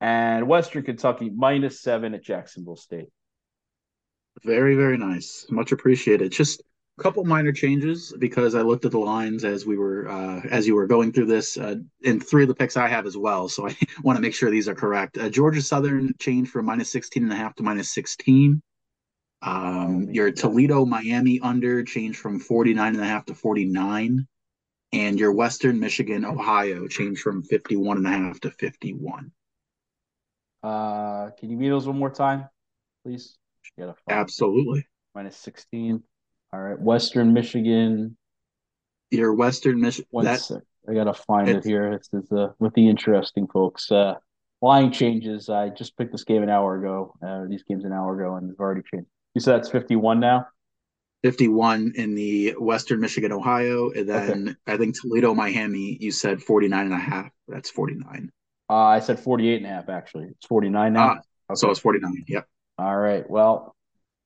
and 0.00 0.48
Western 0.48 0.82
Kentucky 0.82 1.30
minus 1.30 1.80
seven 1.80 2.14
at 2.14 2.22
Jacksonville 2.22 2.76
State. 2.76 3.08
Very, 4.44 4.74
very 4.74 4.96
nice. 4.96 5.46
Much 5.50 5.72
appreciated. 5.72 6.32
Just 6.32 6.62
couple 7.00 7.24
minor 7.24 7.52
changes 7.52 8.14
because 8.18 8.54
I 8.54 8.62
looked 8.62 8.84
at 8.84 8.92
the 8.92 8.98
lines 8.98 9.44
as 9.44 9.66
we 9.66 9.78
were 9.78 10.08
uh, 10.08 10.40
as 10.50 10.66
you 10.66 10.74
were 10.74 10.86
going 10.86 11.12
through 11.12 11.26
this, 11.26 11.56
uh, 11.56 11.76
and 12.04 12.24
three 12.24 12.42
of 12.42 12.48
the 12.48 12.54
picks 12.54 12.76
I 12.76 12.88
have 12.88 13.06
as 13.06 13.16
well. 13.16 13.48
So 13.48 13.68
I 13.68 13.76
want 14.02 14.16
to 14.16 14.22
make 14.22 14.34
sure 14.34 14.50
these 14.50 14.68
are 14.68 14.74
correct. 14.74 15.18
Uh, 15.18 15.28
Georgia 15.28 15.62
Southern 15.62 16.12
changed 16.18 16.50
from 16.50 16.66
minus 16.66 16.92
16 16.92 17.22
and 17.22 17.32
a 17.32 17.36
half 17.36 17.54
to 17.56 17.62
minus 17.62 17.90
16. 17.90 18.62
Um, 19.42 20.08
your 20.10 20.30
Toledo 20.30 20.84
Miami 20.84 21.40
under 21.40 21.82
changed 21.82 22.18
from 22.18 22.38
49 22.38 22.94
and 22.94 23.02
a 23.02 23.06
half 23.06 23.24
to 23.26 23.34
49. 23.34 24.26
And 24.92 25.20
your 25.20 25.32
Western 25.32 25.78
Michigan 25.78 26.24
Ohio 26.24 26.88
changed 26.88 27.22
from 27.22 27.42
51 27.42 27.98
and 27.98 28.06
a 28.06 28.10
half 28.10 28.40
to 28.40 28.50
51. 28.50 29.30
Uh, 30.62 31.30
can 31.38 31.48
you 31.50 31.56
read 31.56 31.70
those 31.70 31.86
one 31.86 31.98
more 31.98 32.10
time, 32.10 32.48
please? 33.04 33.38
Absolutely. 34.08 34.86
Minus 35.14 35.36
16. 35.38 36.02
All 36.52 36.60
right. 36.60 36.78
Western 36.78 37.32
Michigan. 37.32 38.16
Your 39.10 39.34
Western 39.34 39.80
Michigan. 39.80 40.06
I 40.88 40.94
gotta 40.94 41.14
find 41.14 41.48
it 41.48 41.64
here. 41.64 41.98
This 41.98 42.24
is 42.24 42.32
uh, 42.32 42.48
with 42.58 42.74
the 42.74 42.88
interesting 42.88 43.46
folks. 43.46 43.90
Uh, 43.90 44.14
line 44.62 44.92
changes. 44.92 45.48
I 45.48 45.68
just 45.68 45.96
picked 45.96 46.12
this 46.12 46.24
game 46.24 46.42
an 46.42 46.48
hour 46.48 46.78
ago. 46.78 47.14
Uh, 47.24 47.44
these 47.48 47.62
games 47.64 47.84
an 47.84 47.92
hour 47.92 48.20
ago, 48.20 48.36
and 48.36 48.50
they've 48.50 48.60
already 48.60 48.82
changed. 48.92 49.08
You 49.34 49.40
said 49.40 49.58
that's 49.58 49.68
51 49.68 50.20
now? 50.20 50.46
51 51.22 51.92
in 51.96 52.14
the 52.14 52.54
Western 52.58 53.00
Michigan, 53.00 53.32
Ohio. 53.32 53.90
And 53.90 54.08
then 54.08 54.48
okay. 54.48 54.74
I 54.74 54.76
think 54.76 54.98
Toledo, 54.98 55.34
Miami, 55.34 55.98
you 56.00 56.10
said 56.10 56.42
49 56.42 56.86
and 56.86 56.94
a 56.94 56.98
half. 56.98 57.30
That's 57.46 57.70
49. 57.70 58.30
Uh, 58.68 58.74
I 58.74 59.00
said 59.00 59.20
48 59.20 59.56
and 59.56 59.66
a 59.66 59.68
half, 59.68 59.88
actually. 59.88 60.28
It's 60.30 60.46
49 60.46 60.92
now. 60.92 61.00
Ah, 61.00 61.10
okay. 61.12 61.20
So 61.54 61.70
it's 61.70 61.80
49. 61.80 62.24
Yep. 62.26 62.46
All 62.78 62.96
right. 62.96 63.28
Well, 63.28 63.74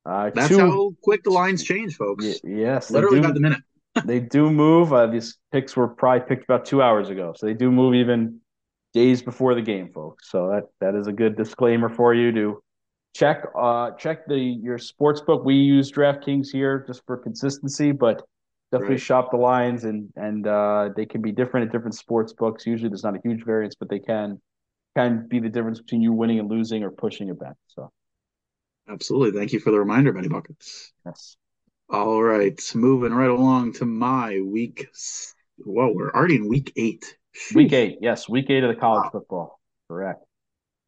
uh, 0.07 0.31
That's 0.35 0.49
two... 0.49 0.59
how 0.59 0.95
quick 1.03 1.25
the 1.25 1.31
lines 1.31 1.63
change, 1.63 1.97
folks. 1.97 2.25
Y- 2.25 2.35
yes. 2.45 2.91
Literally 2.91 3.21
by 3.21 3.33
the 3.33 3.41
minute. 3.41 3.61
they 4.05 4.21
do 4.21 4.51
move. 4.51 4.93
Uh, 4.93 5.07
these 5.07 5.39
picks 5.53 5.77
were 5.77 5.89
probably 5.89 6.27
picked 6.27 6.45
about 6.45 6.65
two 6.65 6.83
hours 6.83 7.11
ago, 7.11 7.33
so 7.37 7.47
they 7.47 7.55
do 7.55 7.71
move 7.71 7.95
even 7.95 8.41
days 8.93 9.23
before 9.23 9.55
the 9.55 9.63
game, 9.63 9.91
folks. 9.93 10.31
So 10.31 10.49
that 10.49 10.65
that 10.81 10.99
is 10.99 11.07
a 11.07 11.13
good 11.13 11.37
disclaimer 11.37 11.89
for 11.89 12.15
you 12.15 12.33
to 12.33 12.63
check 13.15 13.45
uh 13.57 13.93
check 13.93 14.27
the 14.27 14.37
your 14.37 14.79
sports 14.79 15.21
book. 15.21 15.45
We 15.45 15.55
use 15.55 15.93
DraftKings 15.93 16.49
here 16.51 16.85
just 16.87 17.03
for 17.07 17.17
consistency, 17.17 17.93
but 17.93 18.23
definitely 18.73 18.97
right. 18.97 19.03
shop 19.03 19.31
the 19.31 19.37
lines 19.37 19.85
and 19.85 20.09
and 20.17 20.47
uh, 20.47 20.91
they 20.97 21.07
can 21.07 21.23
be 21.23 21.31
different 21.31 21.67
at 21.67 21.73
different 21.73 21.95
sports 21.95 22.33
books. 22.33 22.67
Usually 22.67 22.89
there's 22.89 23.05
not 23.05 23.15
a 23.15 23.21
huge 23.23 23.45
variance, 23.45 23.75
but 23.79 23.89
they 23.89 24.01
can 24.01 24.41
can 24.97 25.27
be 25.29 25.41
the 25.41 25.49
difference 25.49 25.81
between 25.81 26.03
you 26.03 26.13
winning 26.13 26.39
and 26.39 26.49
losing 26.49 26.83
or 26.83 26.91
pushing 26.91 27.31
a 27.31 27.35
bet. 27.35 27.55
So 27.69 27.91
absolutely. 28.89 29.39
Thank 29.39 29.53
you 29.53 29.61
for 29.61 29.71
the 29.71 29.79
reminder, 29.79 30.13
Benny 30.13 30.29
Buckets. 30.29 30.93
Yes. 31.05 31.37
All 31.89 32.23
right. 32.23 32.61
Moving 32.75 33.13
right 33.13 33.31
along 33.31 33.75
to 33.75 33.85
my 33.85 34.41
week. 34.41 34.89
Well, 35.59 35.95
we're 35.95 36.13
already 36.13 36.37
in 36.37 36.49
week 36.49 36.73
eight. 36.77 37.17
Week 37.55 37.73
eight, 37.73 37.99
yes, 38.01 38.29
week 38.29 38.47
eight 38.49 38.63
of 38.63 38.69
the 38.69 38.81
college 38.81 39.05
wow. 39.05 39.11
football. 39.11 39.61
Correct. 39.89 40.25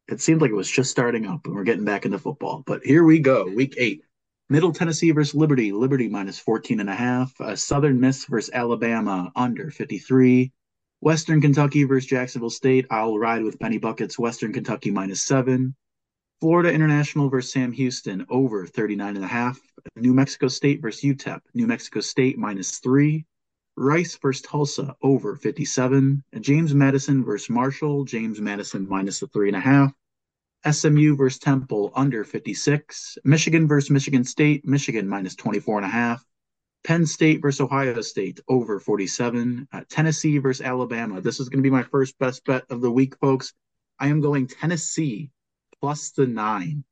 It 0.07 0.21
seemed 0.21 0.41
like 0.41 0.51
it 0.51 0.55
was 0.55 0.71
just 0.71 0.91
starting 0.91 1.25
up 1.25 1.45
and 1.45 1.53
we're 1.53 1.65
getting 1.65 1.83
back 1.83 2.05
into 2.05 2.19
football. 2.19 2.63
But 2.65 2.83
here 2.83 3.03
we 3.03 3.19
go, 3.19 3.45
week 3.45 3.75
eight. 3.77 4.01
Middle 4.49 4.71
Tennessee 4.71 5.11
versus 5.11 5.35
Liberty, 5.35 5.73
Liberty 5.73 6.07
minus 6.07 6.39
14 6.39 6.79
and 6.79 6.89
a 6.89 6.95
half. 6.95 7.33
Uh, 7.41 7.55
Southern 7.55 7.99
Miss 7.99 8.23
versus 8.25 8.49
Alabama, 8.53 9.29
under 9.35 9.69
53. 9.69 10.53
Western 11.01 11.41
Kentucky 11.41 11.83
versus 11.83 12.09
Jacksonville 12.09 12.49
State, 12.49 12.85
I'll 12.89 13.17
ride 13.17 13.43
with 13.43 13.59
Benny 13.59 13.77
Buckets, 13.77 14.17
Western 14.17 14.53
Kentucky 14.53 14.89
minus 14.89 15.21
seven. 15.21 15.75
Florida 16.39 16.71
International 16.71 17.29
versus 17.29 17.51
Sam 17.51 17.71
Houston, 17.71 18.23
over 18.29 18.67
39 18.67 19.15
and 19.15 19.25
a 19.25 19.27
half. 19.27 19.59
New 19.95 20.13
Mexico 20.13 20.47
State 20.47 20.81
versus 20.81 21.01
UTEP, 21.01 21.41
New 21.55 21.65
Mexico 21.65 21.99
State 21.99 22.37
minus 22.37 22.77
three. 22.77 23.25
Rice 23.75 24.15
versus 24.17 24.43
Tulsa, 24.43 24.95
over 25.01 25.35
57. 25.35 26.23
James 26.39 26.75
Madison 26.75 27.23
versus 27.23 27.49
Marshall, 27.49 28.05
James 28.05 28.39
Madison 28.39 28.87
minus 28.87 29.19
the 29.19 29.27
three 29.27 29.49
and 29.49 29.57
a 29.57 29.59
half. 29.59 29.91
SMU 30.69 31.15
versus 31.15 31.39
Temple 31.39 31.91
under 31.95 32.23
56. 32.23 33.17
Michigan 33.23 33.67
versus 33.67 33.89
Michigan 33.89 34.23
State, 34.23 34.63
Michigan 34.63 35.07
minus 35.07 35.35
24 35.35 35.77
and 35.77 35.85
a 35.85 35.89
half. 35.89 36.23
Penn 36.83 37.07
State 37.07 37.41
versus 37.41 37.61
Ohio 37.61 37.99
State 38.01 38.39
over 38.47 38.79
47. 38.79 39.67
Uh, 39.71 39.81
Tennessee 39.89 40.37
versus 40.37 40.65
Alabama. 40.65 41.19
This 41.19 41.39
is 41.39 41.49
going 41.49 41.63
to 41.63 41.67
be 41.67 41.73
my 41.73 41.83
first 41.83 42.17
best 42.19 42.45
bet 42.45 42.63
of 42.69 42.81
the 42.81 42.91
week, 42.91 43.17
folks. 43.17 43.53
I 43.99 44.07
am 44.07 44.21
going 44.21 44.45
Tennessee 44.45 45.31
plus 45.81 46.11
the 46.11 46.27
nine 46.27 46.83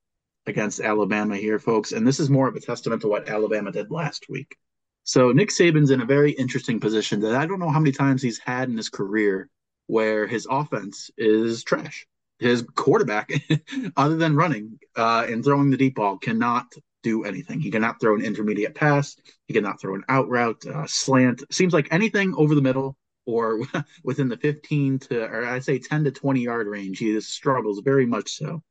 against 0.46 0.80
Alabama 0.80 1.38
here, 1.38 1.60
folks. 1.60 1.92
And 1.92 2.08
this 2.08 2.20
is 2.20 2.30
more 2.30 2.48
of 2.48 2.56
a 2.56 2.60
testament 2.60 3.02
to 3.02 3.08
what 3.08 3.30
Alabama 3.30 3.72
did 3.72 3.92
last 3.92 4.28
week. 4.30 4.56
So 5.04 5.32
Nick 5.32 5.50
Saban's 5.50 5.92
in 5.92 6.02
a 6.02 6.06
very 6.06 6.32
interesting 6.32 6.80
position 6.80 7.20
that 7.22 7.36
I 7.36 7.46
don't 7.46 7.60
know 7.60 7.70
how 7.70 7.80
many 7.80 7.92
times 7.92 8.22
he's 8.22 8.40
had 8.40 8.70
in 8.70 8.78
his 8.78 8.90
career 8.90 9.50
where 9.88 10.26
his 10.28 10.48
offense 10.50 11.12
is 11.18 11.64
trash 11.64 12.08
his 12.40 12.64
quarterback, 12.76 13.32
other 13.98 14.18
than 14.18 14.36
running 14.36 14.80
uh, 14.96 15.26
and 15.30 15.44
throwing 15.44 15.70
the 15.70 15.78
deep 15.78 15.96
ball, 15.96 16.18
cannot 16.18 16.74
do 17.04 17.24
anything. 17.24 17.60
He 17.60 17.72
cannot 17.72 18.00
throw 18.00 18.16
an 18.16 18.24
intermediate 18.24 18.76
pass. 18.76 19.16
He 19.48 19.54
cannot 19.54 19.80
throw 19.80 19.96
an 19.96 20.04
out 20.10 20.28
route, 20.28 20.66
uh, 20.66 20.88
slant. 20.88 21.44
Seems 21.52 21.74
like 21.74 21.88
anything 21.92 22.34
over 22.36 22.56
the 22.56 22.62
middle 22.62 22.98
or 23.26 23.62
within 24.04 24.28
the 24.28 24.38
15 24.38 25.00
to, 25.00 25.24
or 25.24 25.46
I 25.46 25.60
say 25.60 25.80
10 25.80 26.06
to 26.06 26.12
20 26.12 26.42
yard 26.42 26.68
range. 26.68 27.00
He 27.00 27.20
struggles 27.22 27.80
very 27.80 28.06
much 28.06 28.32
so 28.32 28.62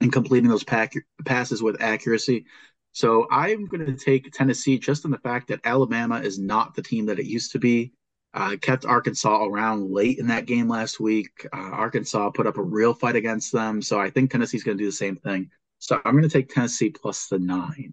in 0.00 0.10
completing 0.10 0.50
those 0.50 0.64
pack, 0.64 0.94
passes 1.24 1.62
with 1.62 1.80
accuracy. 1.82 2.44
So 2.92 3.26
I'm 3.30 3.66
going 3.66 3.86
to 3.86 3.96
take 3.96 4.32
Tennessee 4.32 4.78
just 4.78 5.04
in 5.04 5.10
the 5.10 5.18
fact 5.18 5.48
that 5.48 5.60
Alabama 5.64 6.18
is 6.20 6.38
not 6.38 6.74
the 6.74 6.82
team 6.82 7.06
that 7.06 7.18
it 7.18 7.26
used 7.26 7.52
to 7.52 7.58
be. 7.58 7.92
Uh, 8.32 8.56
kept 8.60 8.84
Arkansas 8.84 9.44
around 9.44 9.90
late 9.90 10.18
in 10.18 10.28
that 10.28 10.46
game 10.46 10.68
last 10.68 11.00
week. 11.00 11.46
Uh, 11.52 11.70
Arkansas 11.72 12.30
put 12.30 12.46
up 12.46 12.58
a 12.58 12.62
real 12.62 12.94
fight 12.94 13.16
against 13.16 13.52
them. 13.52 13.82
So 13.82 14.00
I 14.00 14.10
think 14.10 14.30
Tennessee's 14.30 14.62
going 14.62 14.78
to 14.78 14.82
do 14.82 14.88
the 14.88 14.92
same 14.96 15.16
thing. 15.16 15.50
So 15.78 16.00
I'm 16.04 16.12
going 16.12 16.22
to 16.22 16.28
take 16.28 16.48
Tennessee 16.48 16.90
plus 16.90 17.26
the 17.26 17.38
nine. 17.38 17.92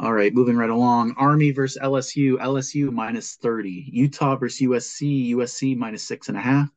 All 0.00 0.12
right, 0.12 0.32
moving 0.32 0.56
right 0.56 0.70
along. 0.70 1.14
Army 1.18 1.50
versus 1.50 1.82
LSU. 1.82 2.36
LSU 2.36 2.92
minus 2.92 3.34
30. 3.34 3.90
Utah 3.92 4.36
versus 4.36 4.60
USC. 4.60 5.30
USC 5.32 5.76
minus 5.76 6.04
six 6.04 6.28
and 6.28 6.36
a 6.36 6.40
half. 6.40 6.70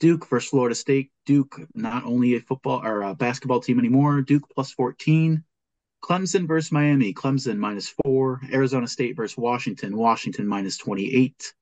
Duke 0.00 0.28
versus 0.28 0.50
Florida 0.50 0.74
State. 0.74 1.10
Duke, 1.26 1.60
not 1.74 2.04
only 2.04 2.34
a 2.34 2.40
football 2.40 2.84
or 2.84 3.02
a 3.02 3.14
basketball 3.14 3.60
team 3.60 3.78
anymore. 3.78 4.22
Duke 4.22 4.48
plus 4.54 4.72
14. 4.72 5.44
Clemson 6.02 6.46
versus 6.46 6.72
Miami. 6.72 7.14
Clemson 7.14 7.56
minus 7.56 7.88
four. 7.88 8.40
Arizona 8.52 8.86
State 8.86 9.16
versus 9.16 9.36
Washington. 9.36 9.96
Washington 9.96 10.46
minus 10.46 10.76
28. 10.76 11.54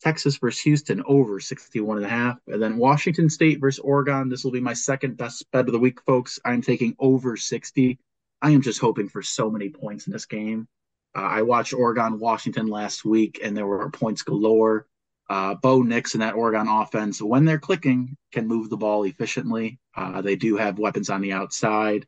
Texas 0.00 0.38
versus 0.38 0.62
Houston 0.62 1.02
over 1.06 1.38
61 1.40 1.98
and 1.98 2.06
a 2.06 2.08
half. 2.08 2.38
And 2.46 2.62
then 2.62 2.78
Washington 2.78 3.28
State 3.28 3.60
versus 3.60 3.80
Oregon. 3.80 4.28
This 4.28 4.44
will 4.44 4.52
be 4.52 4.60
my 4.60 4.72
second 4.72 5.16
best 5.16 5.44
bet 5.52 5.66
of 5.66 5.72
the 5.72 5.78
week, 5.78 6.00
folks. 6.02 6.38
I'm 6.44 6.62
taking 6.62 6.96
over 6.98 7.36
60. 7.36 7.98
I 8.40 8.50
am 8.50 8.62
just 8.62 8.80
hoping 8.80 9.08
for 9.08 9.22
so 9.22 9.50
many 9.50 9.68
points 9.68 10.06
in 10.06 10.12
this 10.12 10.24
game. 10.24 10.66
Uh, 11.14 11.20
I 11.20 11.42
watched 11.42 11.74
Oregon 11.74 12.18
Washington 12.18 12.68
last 12.68 13.04
week, 13.04 13.40
and 13.42 13.56
there 13.56 13.66
were 13.66 13.90
points 13.90 14.22
galore. 14.22 14.86
Uh, 15.30 15.54
Bo 15.54 15.82
Nix 15.82 16.14
and 16.14 16.22
that 16.22 16.34
Oregon 16.34 16.66
offense, 16.66 17.22
when 17.22 17.44
they're 17.44 17.60
clicking, 17.60 18.16
can 18.32 18.48
move 18.48 18.68
the 18.68 18.76
ball 18.76 19.04
efficiently. 19.04 19.78
Uh, 19.96 20.22
they 20.22 20.34
do 20.34 20.56
have 20.56 20.80
weapons 20.80 21.08
on 21.08 21.20
the 21.20 21.32
outside. 21.32 22.04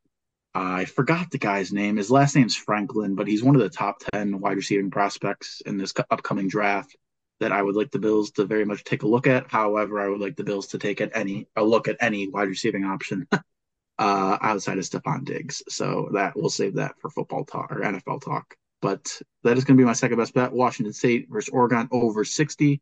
I 0.54 0.86
forgot 0.86 1.30
the 1.30 1.38
guy's 1.38 1.72
name. 1.72 1.98
His 1.98 2.10
last 2.10 2.34
name's 2.34 2.56
Franklin, 2.56 3.14
but 3.14 3.28
he's 3.28 3.44
one 3.44 3.54
of 3.54 3.62
the 3.62 3.70
top 3.70 4.02
10 4.12 4.40
wide 4.40 4.56
receiving 4.56 4.90
prospects 4.90 5.62
in 5.64 5.78
this 5.78 5.94
upcoming 6.10 6.48
draft 6.48 6.96
that 7.38 7.52
I 7.52 7.62
would 7.62 7.76
like 7.76 7.92
the 7.92 8.00
Bills 8.00 8.32
to 8.32 8.44
very 8.44 8.64
much 8.64 8.82
take 8.82 9.04
a 9.04 9.08
look 9.08 9.28
at. 9.28 9.48
However, 9.48 10.00
I 10.00 10.08
would 10.08 10.20
like 10.20 10.34
the 10.34 10.44
Bills 10.44 10.66
to 10.68 10.78
take 10.78 11.00
at 11.00 11.12
any 11.14 11.46
a 11.54 11.62
look 11.62 11.86
at 11.86 11.98
any 12.00 12.28
wide 12.28 12.48
receiving 12.48 12.84
option 12.84 13.28
uh, 13.32 14.38
outside 14.40 14.78
of 14.78 14.84
Stefon 14.84 15.24
Diggs. 15.24 15.62
So 15.68 16.10
that 16.12 16.34
we'll 16.34 16.50
save 16.50 16.74
that 16.74 16.98
for 17.00 17.08
football 17.08 17.44
talk 17.44 17.70
or 17.70 17.82
NFL 17.82 18.22
talk. 18.22 18.56
But 18.80 19.22
that 19.44 19.56
is 19.56 19.64
going 19.64 19.76
to 19.76 19.80
be 19.80 19.86
my 19.86 19.92
second 19.92 20.18
best 20.18 20.34
bet. 20.34 20.52
Washington 20.52 20.92
State 20.92 21.28
versus 21.30 21.50
Oregon 21.50 21.88
over 21.92 22.24
60. 22.24 22.80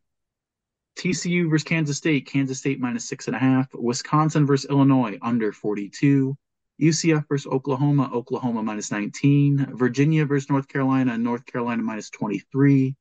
TCU 1.00 1.48
versus 1.48 1.64
Kansas 1.64 1.96
State. 1.96 2.26
Kansas 2.26 2.58
State 2.58 2.78
minus 2.78 3.08
six 3.08 3.26
and 3.26 3.34
a 3.34 3.38
half. 3.38 3.72
Wisconsin 3.72 4.44
versus 4.44 4.70
Illinois 4.70 5.18
under 5.22 5.50
42. 5.50 6.36
UCF 6.78 7.26
versus 7.26 7.50
Oklahoma. 7.50 8.10
Oklahoma 8.12 8.62
minus 8.62 8.90
19. 8.90 9.74
Virginia 9.76 10.26
versus 10.26 10.50
North 10.50 10.68
Carolina. 10.68 11.16
North 11.16 11.46
Carolina 11.46 11.82
minus 11.82 12.10
23. 12.10 12.94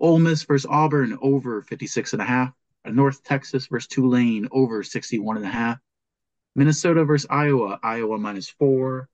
Ole 0.00 0.18
Miss 0.18 0.44
versus 0.44 0.66
Auburn 0.70 1.18
over 1.20 1.60
56 1.60 2.14
and 2.14 2.22
a 2.22 2.24
half. 2.24 2.54
North 2.86 3.22
Texas 3.22 3.66
versus 3.66 3.86
Tulane 3.86 4.48
over 4.50 4.82
61 4.82 5.36
and 5.36 5.44
a 5.44 5.50
half. 5.50 5.78
Minnesota 6.54 7.04
versus 7.04 7.26
Iowa, 7.28 7.78
Iowa 7.82 8.16
minus 8.18 8.48
four. 8.48 9.10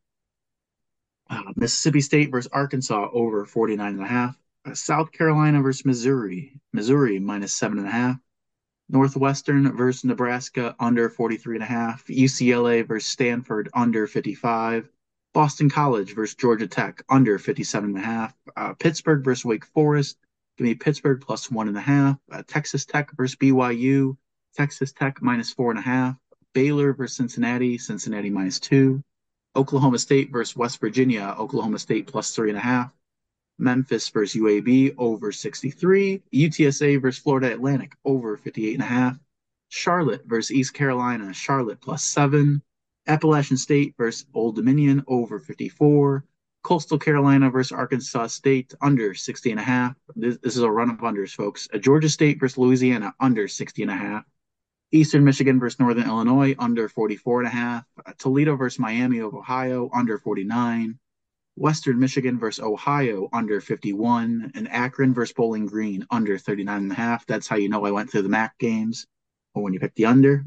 Uh, 1.29 1.43
Mississippi 1.57 2.03
State 2.03 2.31
versus 2.31 2.49
Arkansas 2.53 3.11
over 3.13 3.45
49 3.45 3.95
and 3.95 4.01
a 4.01 4.07
half. 4.07 4.39
Uh, 4.65 4.75
South 4.75 5.11
Carolina 5.11 5.61
versus 5.61 5.85
Missouri, 5.85 6.61
Missouri 6.73 7.19
minus 7.19 7.53
seven 7.53 7.79
and 7.79 7.89
a 7.89 7.91
half. 7.91 8.17
Northwestern 8.89 9.77
versus 9.77 10.05
Nebraska 10.05 10.75
under 10.81 11.09
43 11.09 11.57
and 11.57 11.63
a 11.63 11.67
half. 11.67 12.07
UCLA 12.07 12.87
versus 12.87 13.11
Stanford 13.11 13.69
under 13.75 14.07
55. 14.07 14.89
Boston 15.35 15.69
College 15.69 16.15
versus 16.15 16.35
Georgia 16.35 16.67
Tech 16.67 17.03
under 17.09 17.39
57 17.39 17.91
and 17.91 17.99
a 17.99 18.01
half. 18.01 18.35
Uh, 18.57 18.75
Pittsburgh 18.75 19.25
versus 19.25 19.45
Wake 19.45 19.65
Forest 19.67 20.17
Give 20.59 20.67
me 20.67 20.75
Pittsburgh 20.75 21.21
plus 21.21 21.53
one 21.53 21.69
and 21.69 21.77
a 21.77 21.81
half. 21.81 22.19
Uh, 22.33 22.43
Texas 22.45 22.85
Tech 22.85 23.17
versus 23.17 23.37
BYU. 23.37 24.17
Texas 24.57 24.93
Tech 24.93 25.23
minus 25.23 25.53
four 25.53 25.71
and 25.71 25.79
a 25.79 25.83
half. 25.83 26.17
Baylor 26.53 26.93
versus 26.93 27.17
Cincinnati. 27.17 27.79
Cincinnati 27.79 28.29
minus 28.29 28.59
two. 28.59 29.01
Oklahoma 29.55 30.01
State 30.01 30.33
versus 30.33 30.57
West 30.57 30.81
Virginia. 30.81 31.37
Oklahoma 31.39 31.79
State 31.79 32.09
plus 32.09 32.35
three 32.35 32.49
and 32.49 32.59
a 32.59 32.61
half. 32.61 32.91
Memphis 33.59 34.09
versus 34.09 34.41
UAB 34.41 34.95
over 34.99 35.33
63. 35.33 36.23
UTSA 36.33 37.01
versus 37.01 37.23
Florida 37.23 37.53
Atlantic 37.53 37.95
over 38.05 38.37
58 38.37 38.75
and 38.75 38.83
a 38.83 38.87
half. 38.87 39.19
Charlotte 39.69 40.25
versus 40.27 40.53
East 40.53 40.75
Carolina. 40.75 41.33
Charlotte 41.35 41.81
plus 41.81 42.03
seven. 42.05 42.63
Appalachian 43.07 43.57
State 43.57 43.95
versus 43.97 44.27
Old 44.35 44.57
Dominion 44.57 45.03
over 45.07 45.39
54. 45.39 46.25
Coastal 46.63 46.99
Carolina 46.99 47.51
versus 47.51 47.73
Arkansas 47.73 48.27
State 48.27 48.75
under 48.81 49.15
60 49.15 49.51
and 49.51 49.61
a 49.61 49.63
half. 49.63 49.95
This, 50.15 50.39
this 50.39 50.57
is 50.57 50.63
a 50.63 50.71
run 50.71 50.91
of 50.91 50.99
unders, 50.99 51.35
folks. 51.35 51.69
A 51.73 51.79
Georgia 51.79 52.09
State 52.09 52.39
versus 52.41 52.59
Louisiana 52.59 53.15
under 53.21 53.49
60 53.49 53.83
and 53.83 53.91
a 53.91 53.95
half. 53.95 54.25
Eastern 54.91 55.25
Michigan 55.25 55.61
versus 55.61 55.79
Northern 55.79 56.07
Illinois 56.07 56.55
under 56.59 56.89
44 56.89 57.41
and 57.41 57.49
a 57.49 57.51
half. 57.51 57.85
Uh, 58.05 58.13
Toledo 58.19 58.57
versus 58.57 58.79
Miami 58.79 59.19
of 59.19 59.35
Ohio 59.35 59.91
under 59.95 60.19
49. 60.19 60.99
Western 61.59 61.99
Michigan 61.99 62.39
versus 62.39 62.63
Ohio 62.63 63.29
under 63.33 63.61
51. 63.61 64.53
And 64.55 64.69
Akron 64.71 65.13
versus 65.13 65.35
Bowling 65.35 65.67
Green 65.67 66.07
under 66.11 66.39
39 66.39 66.83
and 66.83 66.93
a 66.93 66.95
half. 66.95 67.27
That's 67.27 67.49
how 67.49 67.57
you 67.57 67.69
know 67.69 67.85
I 67.85 67.91
went 67.91 68.11
through 68.11 68.23
the 68.23 68.29
MAC 68.29 68.57
games 68.59 69.07
or 69.55 69.63
when 69.63 69.73
you 69.73 69.81
pick 69.81 69.95
the 69.95 70.07
under. 70.07 70.45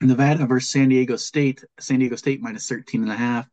Nevada 0.00 0.46
versus 0.46 0.70
San 0.70 0.88
Diego 0.88 1.16
State. 1.16 1.64
San 1.78 1.98
Diego 1.98 2.16
State 2.16 2.40
minus 2.40 2.68
13 2.68 3.02
and 3.02 3.12
a 3.12 3.16
half. 3.16 3.48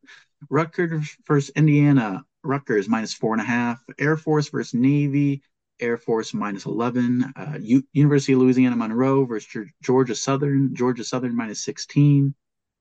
Rutgers 0.49 1.15
versus 1.27 1.51
Indiana. 1.55 2.23
Rutgers 2.43 2.88
minus 2.88 3.13
four 3.13 3.33
and 3.33 3.41
a 3.41 3.45
half. 3.45 3.83
Air 3.97 4.17
Force 4.17 4.49
versus 4.49 4.73
Navy. 4.73 5.41
Air 5.79 5.97
Force 5.97 6.33
minus 6.33 6.65
11. 6.65 7.33
Uh, 7.35 7.57
U- 7.61 7.88
University 7.93 8.33
of 8.33 8.39
Louisiana 8.39 8.75
Monroe 8.75 9.25
versus 9.25 9.69
Georgia 9.81 10.15
Southern. 10.15 10.75
Georgia 10.75 11.03
Southern 11.03 11.35
minus 11.35 11.63
16. 11.63 12.33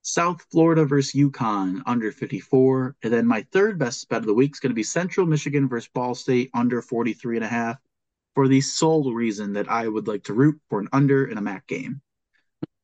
South 0.08 0.46
Florida 0.50 0.86
versus 0.86 1.12
UConn 1.12 1.82
under 1.84 2.10
54. 2.10 2.96
And 3.02 3.12
then 3.12 3.26
my 3.26 3.46
third 3.52 3.78
best 3.78 4.08
bet 4.08 4.20
of 4.20 4.26
the 4.26 4.32
week 4.32 4.52
is 4.54 4.60
going 4.60 4.70
to 4.70 4.74
be 4.74 4.82
Central 4.82 5.26
Michigan 5.26 5.68
versus 5.68 5.90
Ball 5.92 6.14
State 6.14 6.50
under 6.54 6.80
43 6.80 7.36
and 7.36 7.44
a 7.44 7.48
half 7.48 7.76
for 8.34 8.48
the 8.48 8.62
sole 8.62 9.12
reason 9.12 9.52
that 9.52 9.70
I 9.70 9.86
would 9.86 10.08
like 10.08 10.24
to 10.24 10.32
root 10.32 10.58
for 10.70 10.80
an 10.80 10.88
under 10.94 11.26
in 11.26 11.36
a 11.36 11.42
MAC 11.42 11.66
game. 11.66 12.00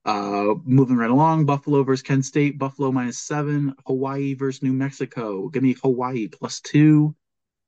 Uh, 0.05 0.53
moving 0.65 0.99
right 0.99 1.11
along, 1.11 1.47
Buffalo 1.47 1.83
versus 1.83 2.03
Kent 2.03 2.27
State, 2.27 2.59
Buffalo 2.59 2.93
minus 2.93 3.19
seven, 3.19 3.75
Hawaii 3.87 4.35
versus 4.35 4.63
New 4.63 4.75
Mexico. 4.75 5.49
Give 5.49 5.63
me 5.63 5.77
Hawaii 5.83 6.29
plus 6.29 6.61
two. 6.61 7.17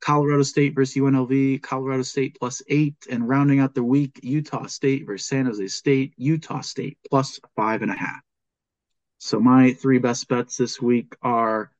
Colorado 0.02 0.42
State 0.42 0.75
versus 0.75 0.96
UNLV, 0.96 1.62
Colorado 1.62 2.02
State 2.02 2.36
plus 2.38 2.60
eight, 2.68 2.96
and 3.10 3.26
rounding 3.26 3.60
out 3.60 3.75
the 3.75 3.82
week, 3.82 4.20
Utah 4.22 4.66
State 4.66 5.06
versus 5.06 5.26
San 5.26 5.46
Jose 5.46 5.66
State, 5.68 6.12
Utah 6.18 6.60
State 6.60 6.98
plus 7.08 7.40
five 7.56 7.80
and 7.80 7.90
a 7.90 7.96
half. 7.96 8.25
So 9.18 9.40
my 9.40 9.73
three 9.73 9.99
best 9.99 10.28
bets 10.28 10.56
this 10.56 10.80
week 10.80 11.14
are 11.23 11.70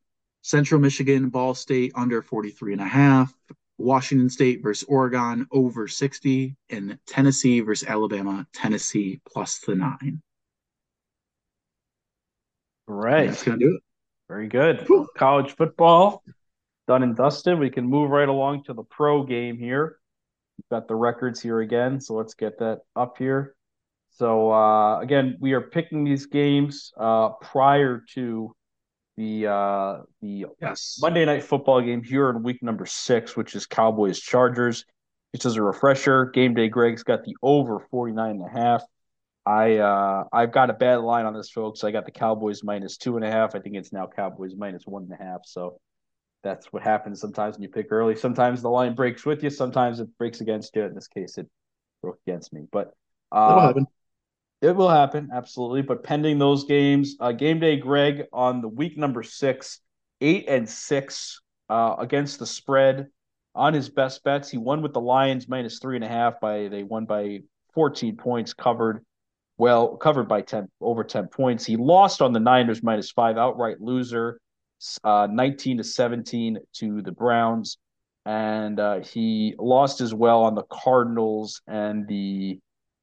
Central 0.43 0.81
Michigan, 0.81 1.29
Ball 1.29 1.55
State 1.55 1.93
under 1.95 2.23
43 2.23 2.73
and 2.73 2.81
a 2.81 2.87
half, 2.87 3.35
Washington 3.79 4.31
State 4.31 4.63
versus 4.63 4.87
Oregon 4.89 5.47
over 5.51 5.89
60, 5.89 6.57
and 6.71 6.99
Tennessee 7.07 7.61
versus 7.61 7.89
Alabama, 7.89 8.47
Tennessee 8.53 9.21
plus 9.29 9.59
the 9.59 9.75
nine. 9.75 10.23
Right. 12.87 13.27
That's 13.27 13.43
going 13.43 13.59
to 13.59 13.67
do 13.67 13.75
it. 13.75 13.83
Very 14.29 14.49
good. 14.49 14.83
Whew. 14.87 15.09
College 15.17 15.57
football 15.57 16.23
done 16.87 17.03
and 17.03 17.17
dusted. 17.17 17.59
We 17.59 17.71
can 17.71 17.85
move 17.85 18.11
right 18.11 18.29
along 18.29 18.65
to 18.65 18.73
the 18.73 18.85
pro 18.85 19.25
game 19.25 19.59
here. 19.59 19.99
We've 20.57 20.69
got 20.71 20.87
the 20.87 20.95
records 20.95 21.41
here 21.41 21.61
again, 21.61 22.01
so 22.01 22.15
let's 22.15 22.35
get 22.35 22.59
that 22.61 22.83
up 22.95 23.19
here. 23.19 23.56
So 24.17 24.51
uh, 24.51 25.01
again, 25.01 25.37
we 25.41 25.53
are 25.53 25.61
picking 25.61 26.03
these 26.03 26.25
games 26.25 26.91
uh, 26.99 27.31
prior 27.43 28.03
to 28.15 28.55
the 29.19 29.47
uh, 29.47 30.03
the 30.23 30.47
yes. 30.61 30.99
Monday 31.03 31.27
night 31.27 31.45
football 31.45 31.83
game 31.83 32.03
here 32.03 32.31
in 32.31 32.43
week 32.43 32.63
number 32.63 32.87
six, 32.87 33.37
which 33.37 33.55
is 33.55 33.67
Cowboys 33.67 34.19
Chargers. 34.19 34.87
Just 35.35 35.45
as 35.45 35.57
a 35.57 35.63
refresher, 35.63 36.27
game 36.27 36.55
day 36.55 36.69
Greg's 36.69 37.03
got 37.03 37.25
the 37.25 37.37
over 37.43 37.79
49 37.91 38.31
and 38.31 38.43
a 38.43 38.49
half. 38.49 38.83
I 39.45 39.77
uh 39.77 40.25
I've 40.33 40.51
got 40.51 40.71
a 40.71 40.75
bad 40.75 41.01
line 41.01 41.27
on 41.27 41.35
this, 41.35 41.51
folks. 41.51 41.85
I 41.85 41.91
got 41.91 42.07
the 42.07 42.11
Cowboys 42.11 42.65
minus 42.65 42.97
two 42.97 43.17
and 43.17 43.25
a 43.25 43.31
half. 43.31 43.55
I 43.55 43.59
think 43.59 43.77
it's 43.77 43.93
now 43.93 44.07
Cowboys 44.07 44.55
minus 44.57 44.85
one 44.87 45.03
and 45.03 45.13
a 45.13 45.23
half. 45.23 45.41
So 45.45 45.79
that's 46.43 46.73
what 46.73 46.83
happens 46.83 47.21
sometimes 47.21 47.57
when 47.57 47.65
you 47.65 47.69
pick 47.69 47.89
early. 47.91 48.17
Sometimes 48.17 48.63
the 48.63 48.71
line 48.71 48.95
breaks 48.95 49.27
with 49.27 49.43
you. 49.43 49.51
Sometimes 49.51 50.01
it 50.01 50.09
breaks 50.17 50.41
against 50.41 50.75
you. 50.75 50.85
In 50.85 50.95
this 50.95 51.09
case, 51.09 51.37
it 51.37 51.49
broke 52.01 52.19
against 52.27 52.53
me. 52.55 52.63
But 52.73 52.93
uh, 53.31 53.75
it 54.63 54.75
will 54.75 54.89
happen, 54.89 55.31
absolutely. 55.33 55.83
But 55.83 56.03
pending 56.03 56.39
those 56.39 56.65
games, 56.65 57.17
uh, 57.21 57.33
game 57.33 57.61
day, 57.61 57.77
Greg 57.77 58.25
on 58.33 58.61
the 58.61 58.69
week 58.69 58.97
number 58.97 59.23
six, 59.23 59.81
eight 60.21 60.47
and 60.49 60.69
six 60.69 61.41
uh, 61.69 61.97
against 61.99 62.39
the 62.39 62.47
spread 62.47 63.09
on 63.55 63.75
his 63.75 63.89
best 63.89 64.25
bets. 64.25 64.51
He 64.51 64.59
won 64.59 64.83
with 64.83 64.93
the 64.93 65.01
Lions 65.01 65.49
minus 65.49 65.79
three 65.79 65.97
and 65.97 66.05
a 66.05 66.09
half 66.09 66.41
by 66.41 66.69
they 66.69 66.83
won 66.83 67.05
by 67.05 67.41
14 67.75 68.17
points, 68.17 68.55
covered 68.55 69.05
well, 69.59 69.97
covered 69.97 70.29
by 70.29 70.43
10 70.43 70.69
over 70.81 71.05
10 71.05 71.29
points. 71.29 71.65
He 71.65 71.77
lost 71.77 72.21
on 72.21 72.33
the 72.33 72.41
Niners 72.41 72.83
minus 72.83 73.11
five, 73.11 73.39
outright 73.39 73.81
loser, 73.81 74.39
uh, 75.03 75.29
19 75.31 75.79
to 75.79 75.85
17 75.85 76.59
to 76.75 77.03
the 77.03 77.13
Browns. 77.13 77.79
And 78.27 78.81
uh, 78.81 79.01
he 79.01 79.55
lost 79.59 80.01
as 80.01 80.13
well 80.13 80.43
on 80.43 80.55
the 80.55 80.65
Cardinals 80.65 81.63
and 81.67 82.09
the 82.09 82.59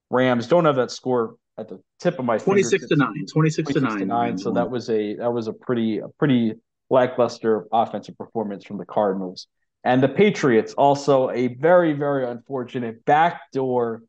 Rams. 0.09 0.47
Don't 0.47 0.65
have 0.65 0.75
that 0.75 0.91
score 0.91 1.35
at 1.57 1.69
the 1.69 1.79
tip 1.99 2.19
of 2.19 2.25
my 2.25 2.37
26 2.37 2.87
to 2.87 2.95
9 2.95 3.25
26, 3.31 3.73
26 3.73 3.73
to 3.73 3.79
9, 3.79 3.99
to 3.99 4.05
9 4.05 4.37
so 4.37 4.51
that 4.51 4.69
was 4.69 4.89
a 4.89 5.15
that 5.15 5.31
was 5.31 5.47
a 5.47 5.53
pretty 5.53 5.99
a 5.99 6.07
pretty 6.19 6.53
lackluster 6.89 7.65
offensive 7.71 8.17
performance 8.17 8.63
from 8.65 8.77
the 8.77 8.85
cardinals. 8.85 9.47
And 9.83 10.01
the 10.01 10.07
patriots 10.07 10.73
also 10.73 11.29
a 11.29 11.47
very 11.55 11.93
very 11.93 12.25
unfortunate 12.25 13.03
backdoor 13.05 14.03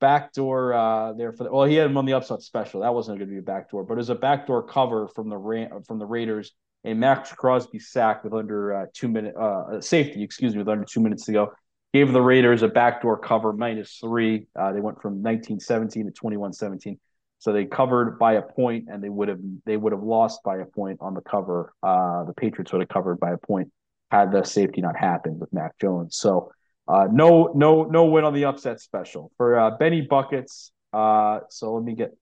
backdoor 0.00 0.74
uh 0.74 1.12
there 1.14 1.32
for 1.32 1.44
the, 1.44 1.52
well 1.52 1.64
he 1.64 1.74
had 1.74 1.86
him 1.86 1.96
on 1.96 2.06
the 2.06 2.12
upset 2.12 2.42
special. 2.42 2.80
That 2.80 2.94
wasn't 2.94 3.18
going 3.18 3.28
to 3.28 3.32
be 3.32 3.38
a 3.38 3.42
backdoor 3.42 3.84
but 3.84 3.94
it 3.94 3.98
was 3.98 4.10
a 4.10 4.14
backdoor 4.14 4.62
cover 4.62 5.08
from 5.08 5.28
the 5.28 5.82
from 5.86 5.98
the 5.98 6.06
raiders. 6.06 6.52
A 6.84 6.94
Maxx 6.94 7.32
Crosby 7.32 7.80
sack 7.80 8.22
with 8.22 8.32
under 8.32 8.72
uh, 8.72 8.86
two 8.94 9.08
minute 9.08 9.34
uh 9.36 9.80
safety 9.80 10.22
excuse 10.22 10.52
me 10.52 10.58
with 10.58 10.68
under 10.68 10.84
two 10.84 11.00
minutes 11.00 11.24
to 11.24 11.32
go 11.32 11.52
gave 11.92 12.12
the 12.12 12.20
Raiders 12.20 12.62
a 12.62 12.68
backdoor 12.68 13.18
cover 13.18 13.52
minus 13.52 13.98
three. 13.98 14.46
Uh, 14.54 14.72
they 14.72 14.80
went 14.80 15.00
from 15.00 15.14
1917 15.22 16.06
to 16.06 16.10
2117. 16.12 16.98
So 17.40 17.52
they 17.52 17.66
covered 17.66 18.18
by 18.18 18.34
a 18.34 18.42
point, 18.42 18.88
and 18.90 19.02
they 19.02 19.08
would 19.08 19.28
have 19.28 19.38
they 19.64 19.76
would 19.76 19.92
have 19.92 20.02
lost 20.02 20.42
by 20.42 20.58
a 20.58 20.64
point 20.64 20.98
on 21.00 21.14
the 21.14 21.20
cover. 21.20 21.72
Uh, 21.82 22.24
the 22.24 22.34
Patriots 22.34 22.72
would 22.72 22.80
have 22.80 22.88
covered 22.88 23.20
by 23.20 23.30
a 23.30 23.38
point 23.38 23.70
had 24.10 24.32
the 24.32 24.42
safety 24.42 24.80
not 24.80 24.96
happened 24.96 25.38
with 25.38 25.52
Mac 25.52 25.78
Jones. 25.78 26.16
So 26.16 26.50
uh, 26.88 27.06
no 27.10 27.52
no 27.54 27.84
no 27.84 28.06
win 28.06 28.24
on 28.24 28.34
the 28.34 28.46
upset 28.46 28.80
special 28.80 29.30
for 29.36 29.58
uh, 29.58 29.70
Benny 29.76 30.00
buckets. 30.00 30.72
Uh, 30.92 31.40
so 31.50 31.74
let 31.74 31.84
me 31.84 31.94
get 31.94 32.16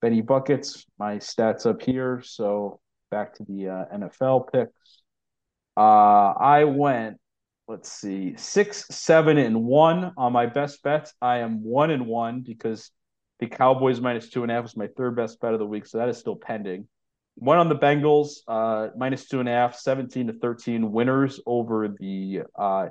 Benny 0.00 0.22
buckets. 0.22 0.86
My 0.98 1.16
stats 1.16 1.66
up 1.66 1.82
here. 1.82 2.22
So 2.24 2.80
back 3.10 3.34
to 3.34 3.44
the 3.44 3.68
uh, 3.68 3.96
NFL 3.96 4.50
picks. 4.52 5.02
I 5.76 6.64
went 6.64 7.18
let's 7.68 7.92
see, 7.92 8.34
six, 8.36 8.86
seven, 8.90 9.36
and 9.36 9.64
one 9.64 10.12
on 10.16 10.32
my 10.32 10.46
best 10.46 10.82
bets. 10.82 11.12
I 11.20 11.38
am 11.38 11.62
one 11.62 11.90
and 11.90 12.06
one 12.06 12.40
because 12.40 12.90
the 13.40 13.46
Cowboys 13.46 14.00
minus 14.00 14.30
two 14.30 14.42
and 14.42 14.50
a 14.50 14.54
half 14.54 14.64
was 14.64 14.76
my 14.76 14.88
third 14.96 15.14
best 15.16 15.38
bet 15.40 15.52
of 15.52 15.58
the 15.58 15.66
week, 15.66 15.86
so 15.86 15.98
that 15.98 16.08
is 16.08 16.16
still 16.16 16.34
pending. 16.34 16.88
One 17.34 17.58
on 17.58 17.68
the 17.68 17.76
Bengals, 17.76 18.38
uh, 18.48 18.88
minus 18.96 19.28
two 19.28 19.38
and 19.38 19.48
a 19.48 19.52
half, 19.52 19.76
17 19.76 20.28
to 20.28 20.32
13 20.32 20.90
winners 20.90 21.40
over 21.46 21.88
the 21.88 22.40
uh, 22.58 22.88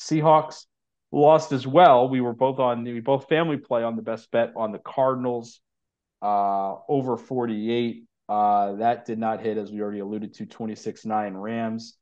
Seahawks. 0.00 0.64
Lost 1.12 1.52
as 1.52 1.64
well. 1.64 2.08
We 2.08 2.20
were 2.20 2.32
both 2.32 2.58
on 2.58 2.82
we 2.82 2.98
both 2.98 3.28
family 3.28 3.56
play 3.56 3.84
on 3.84 3.94
the 3.94 4.02
best 4.02 4.32
bet 4.32 4.52
on 4.56 4.72
the 4.72 4.80
Cardinals 4.80 5.60
uh, 6.22 6.74
over 6.88 7.16
48. 7.16 8.04
Uh, 8.28 8.72
that 8.76 9.04
did 9.04 9.18
not 9.20 9.40
hit, 9.40 9.56
as 9.56 9.70
we 9.70 9.80
already 9.80 10.00
alluded 10.00 10.34
to, 10.34 10.46
26 10.46 11.04
9 11.04 11.34
Rams. 11.34 11.96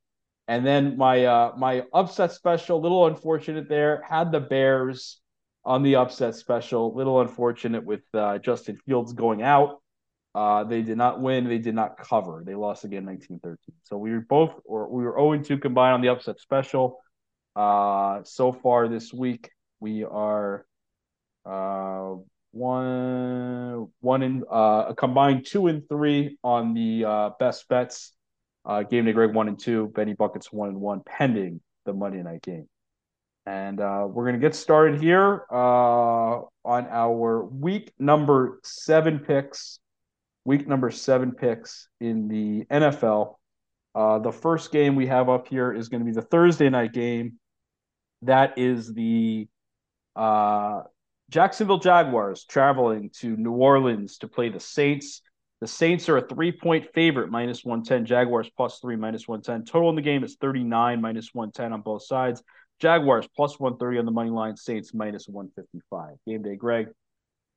And 0.52 0.66
then 0.66 0.98
my 0.98 1.24
uh, 1.24 1.52
my 1.56 1.84
upset 1.94 2.30
special, 2.30 2.78
little 2.78 3.06
unfortunate 3.06 3.70
there. 3.70 4.02
Had 4.06 4.30
the 4.30 4.38
Bears 4.38 5.18
on 5.64 5.82
the 5.82 5.96
upset 5.96 6.34
special, 6.34 6.94
little 6.94 7.22
unfortunate 7.22 7.82
with 7.86 8.02
uh, 8.12 8.36
Justin 8.36 8.76
Fields 8.84 9.14
going 9.14 9.42
out. 9.42 9.80
Uh, 10.34 10.64
they 10.64 10.82
did 10.82 10.98
not 10.98 11.22
win. 11.22 11.48
They 11.48 11.56
did 11.56 11.74
not 11.74 11.96
cover. 11.96 12.42
They 12.44 12.54
lost 12.54 12.84
again 12.84 13.06
19-13. 13.06 13.56
So 13.84 13.96
we 13.96 14.10
were 14.10 14.20
both, 14.20 14.52
or 14.66 14.90
we 14.90 15.04
were 15.04 15.14
0-2 15.14 15.62
combined 15.62 15.94
on 15.94 16.00
the 16.02 16.08
upset 16.08 16.38
special. 16.38 17.00
Uh, 17.56 18.20
so 18.24 18.52
far 18.52 18.88
this 18.88 19.10
week, 19.10 19.48
we 19.80 20.04
are 20.04 20.66
uh, 21.46 22.16
one 22.50 23.88
one 24.00 24.22
in 24.22 24.44
uh, 24.52 24.84
a 24.88 24.94
combined 24.94 25.46
two 25.46 25.68
and 25.68 25.88
three 25.88 26.36
on 26.44 26.74
the 26.74 27.06
uh, 27.06 27.30
best 27.40 27.66
bets. 27.68 28.12
Uh, 28.64 28.82
game 28.82 29.04
day 29.04 29.12
Greg 29.12 29.34
one 29.34 29.48
and 29.48 29.58
two, 29.58 29.88
Benny 29.88 30.14
Buckets 30.14 30.52
one 30.52 30.68
and 30.68 30.80
one, 30.80 31.02
pending 31.04 31.60
the 31.84 31.92
Monday 31.92 32.22
night 32.22 32.42
game. 32.42 32.68
And 33.44 33.80
uh, 33.80 34.06
we're 34.08 34.24
going 34.24 34.40
to 34.40 34.40
get 34.40 34.54
started 34.54 35.00
here 35.00 35.44
uh, 35.50 36.42
on 36.64 36.86
our 36.88 37.44
week 37.44 37.92
number 37.98 38.60
seven 38.62 39.18
picks. 39.18 39.80
Week 40.44 40.66
number 40.68 40.90
seven 40.90 41.32
picks 41.32 41.88
in 42.00 42.28
the 42.28 42.64
NFL. 42.70 43.34
Uh, 43.94 44.18
the 44.20 44.32
first 44.32 44.72
game 44.72 44.94
we 44.94 45.06
have 45.06 45.28
up 45.28 45.48
here 45.48 45.72
is 45.72 45.88
going 45.88 46.00
to 46.00 46.04
be 46.04 46.12
the 46.12 46.22
Thursday 46.22 46.70
night 46.70 46.92
game. 46.92 47.38
That 48.22 48.58
is 48.58 48.92
the 48.94 49.48
uh, 50.14 50.82
Jacksonville 51.30 51.78
Jaguars 51.78 52.44
traveling 52.44 53.10
to 53.20 53.36
New 53.36 53.52
Orleans 53.52 54.18
to 54.18 54.28
play 54.28 54.48
the 54.48 54.60
Saints. 54.60 55.22
The 55.62 55.68
Saints 55.68 56.08
are 56.08 56.16
a 56.16 56.20
three 56.20 56.50
point 56.50 56.92
favorite, 56.92 57.30
minus 57.30 57.64
110. 57.64 58.04
Jaguars 58.04 58.50
plus 58.56 58.80
three, 58.80 58.96
minus 58.96 59.28
110. 59.28 59.64
Total 59.64 59.90
in 59.90 59.94
the 59.94 60.02
game 60.02 60.24
is 60.24 60.34
39, 60.40 61.00
minus 61.00 61.32
110 61.32 61.72
on 61.72 61.82
both 61.82 62.02
sides. 62.02 62.42
Jaguars 62.80 63.28
plus 63.36 63.60
130 63.60 64.00
on 64.00 64.04
the 64.04 64.10
money 64.10 64.30
line. 64.30 64.56
Saints 64.56 64.92
minus 64.92 65.28
155. 65.28 66.16
Game 66.26 66.42
day, 66.42 66.56
Greg, 66.56 66.88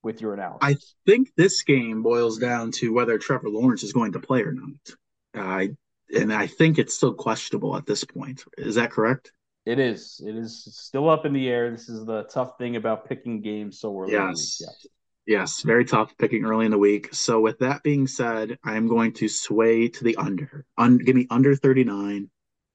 with 0.03 0.21
your 0.21 0.35
analysis. 0.35 0.59
I 0.61 0.77
think 1.07 1.31
this 1.35 1.63
game 1.63 2.03
boils 2.03 2.37
down 2.37 2.69
to 2.73 2.93
whether 2.93 3.17
Trevor 3.17 3.49
Lawrence 3.49 3.81
is 3.81 3.91
going 3.91 4.11
to 4.11 4.19
play 4.19 4.43
or 4.43 4.53
not. 4.53 4.95
Uh, 5.33 5.73
and 6.15 6.31
I 6.31 6.45
think 6.45 6.77
it's 6.77 6.93
still 6.93 7.15
questionable 7.15 7.75
at 7.75 7.87
this 7.87 8.03
point. 8.03 8.43
Is 8.55 8.75
that 8.75 8.91
correct? 8.91 9.31
It 9.65 9.79
is. 9.79 10.21
It 10.23 10.35
is 10.35 10.63
still 10.77 11.09
up 11.09 11.25
in 11.25 11.33
the 11.33 11.49
air. 11.49 11.71
This 11.71 11.89
is 11.89 12.05
the 12.05 12.25
tough 12.25 12.59
thing 12.59 12.75
about 12.75 13.09
picking 13.09 13.41
games 13.41 13.79
so 13.79 13.99
early. 13.99 14.11
Yes. 14.11 14.59
yes. 14.61 14.85
Yes, 15.25 15.61
very 15.61 15.85
tough 15.85 16.15
picking 16.17 16.45
early 16.45 16.65
in 16.65 16.71
the 16.71 16.77
week. 16.77 17.13
So 17.13 17.39
with 17.39 17.59
that 17.59 17.81
being 17.81 18.05
said, 18.05 18.59
I 18.63 18.75
am 18.75 18.87
going 18.87 19.13
to 19.13 19.27
sway 19.27 19.87
to 19.87 20.03
the 20.03 20.17
under. 20.17 20.65
Un- 20.77 20.99
give 20.99 21.15
me 21.15 21.25
under 21.29 21.55
39. 21.55 22.29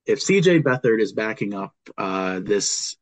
If 0.06 0.20
CJ 0.20 0.62
Beathard 0.62 1.00
is 1.00 1.12
backing 1.12 1.54
up 1.54 1.74
uh, 1.96 2.40
this 2.40 2.96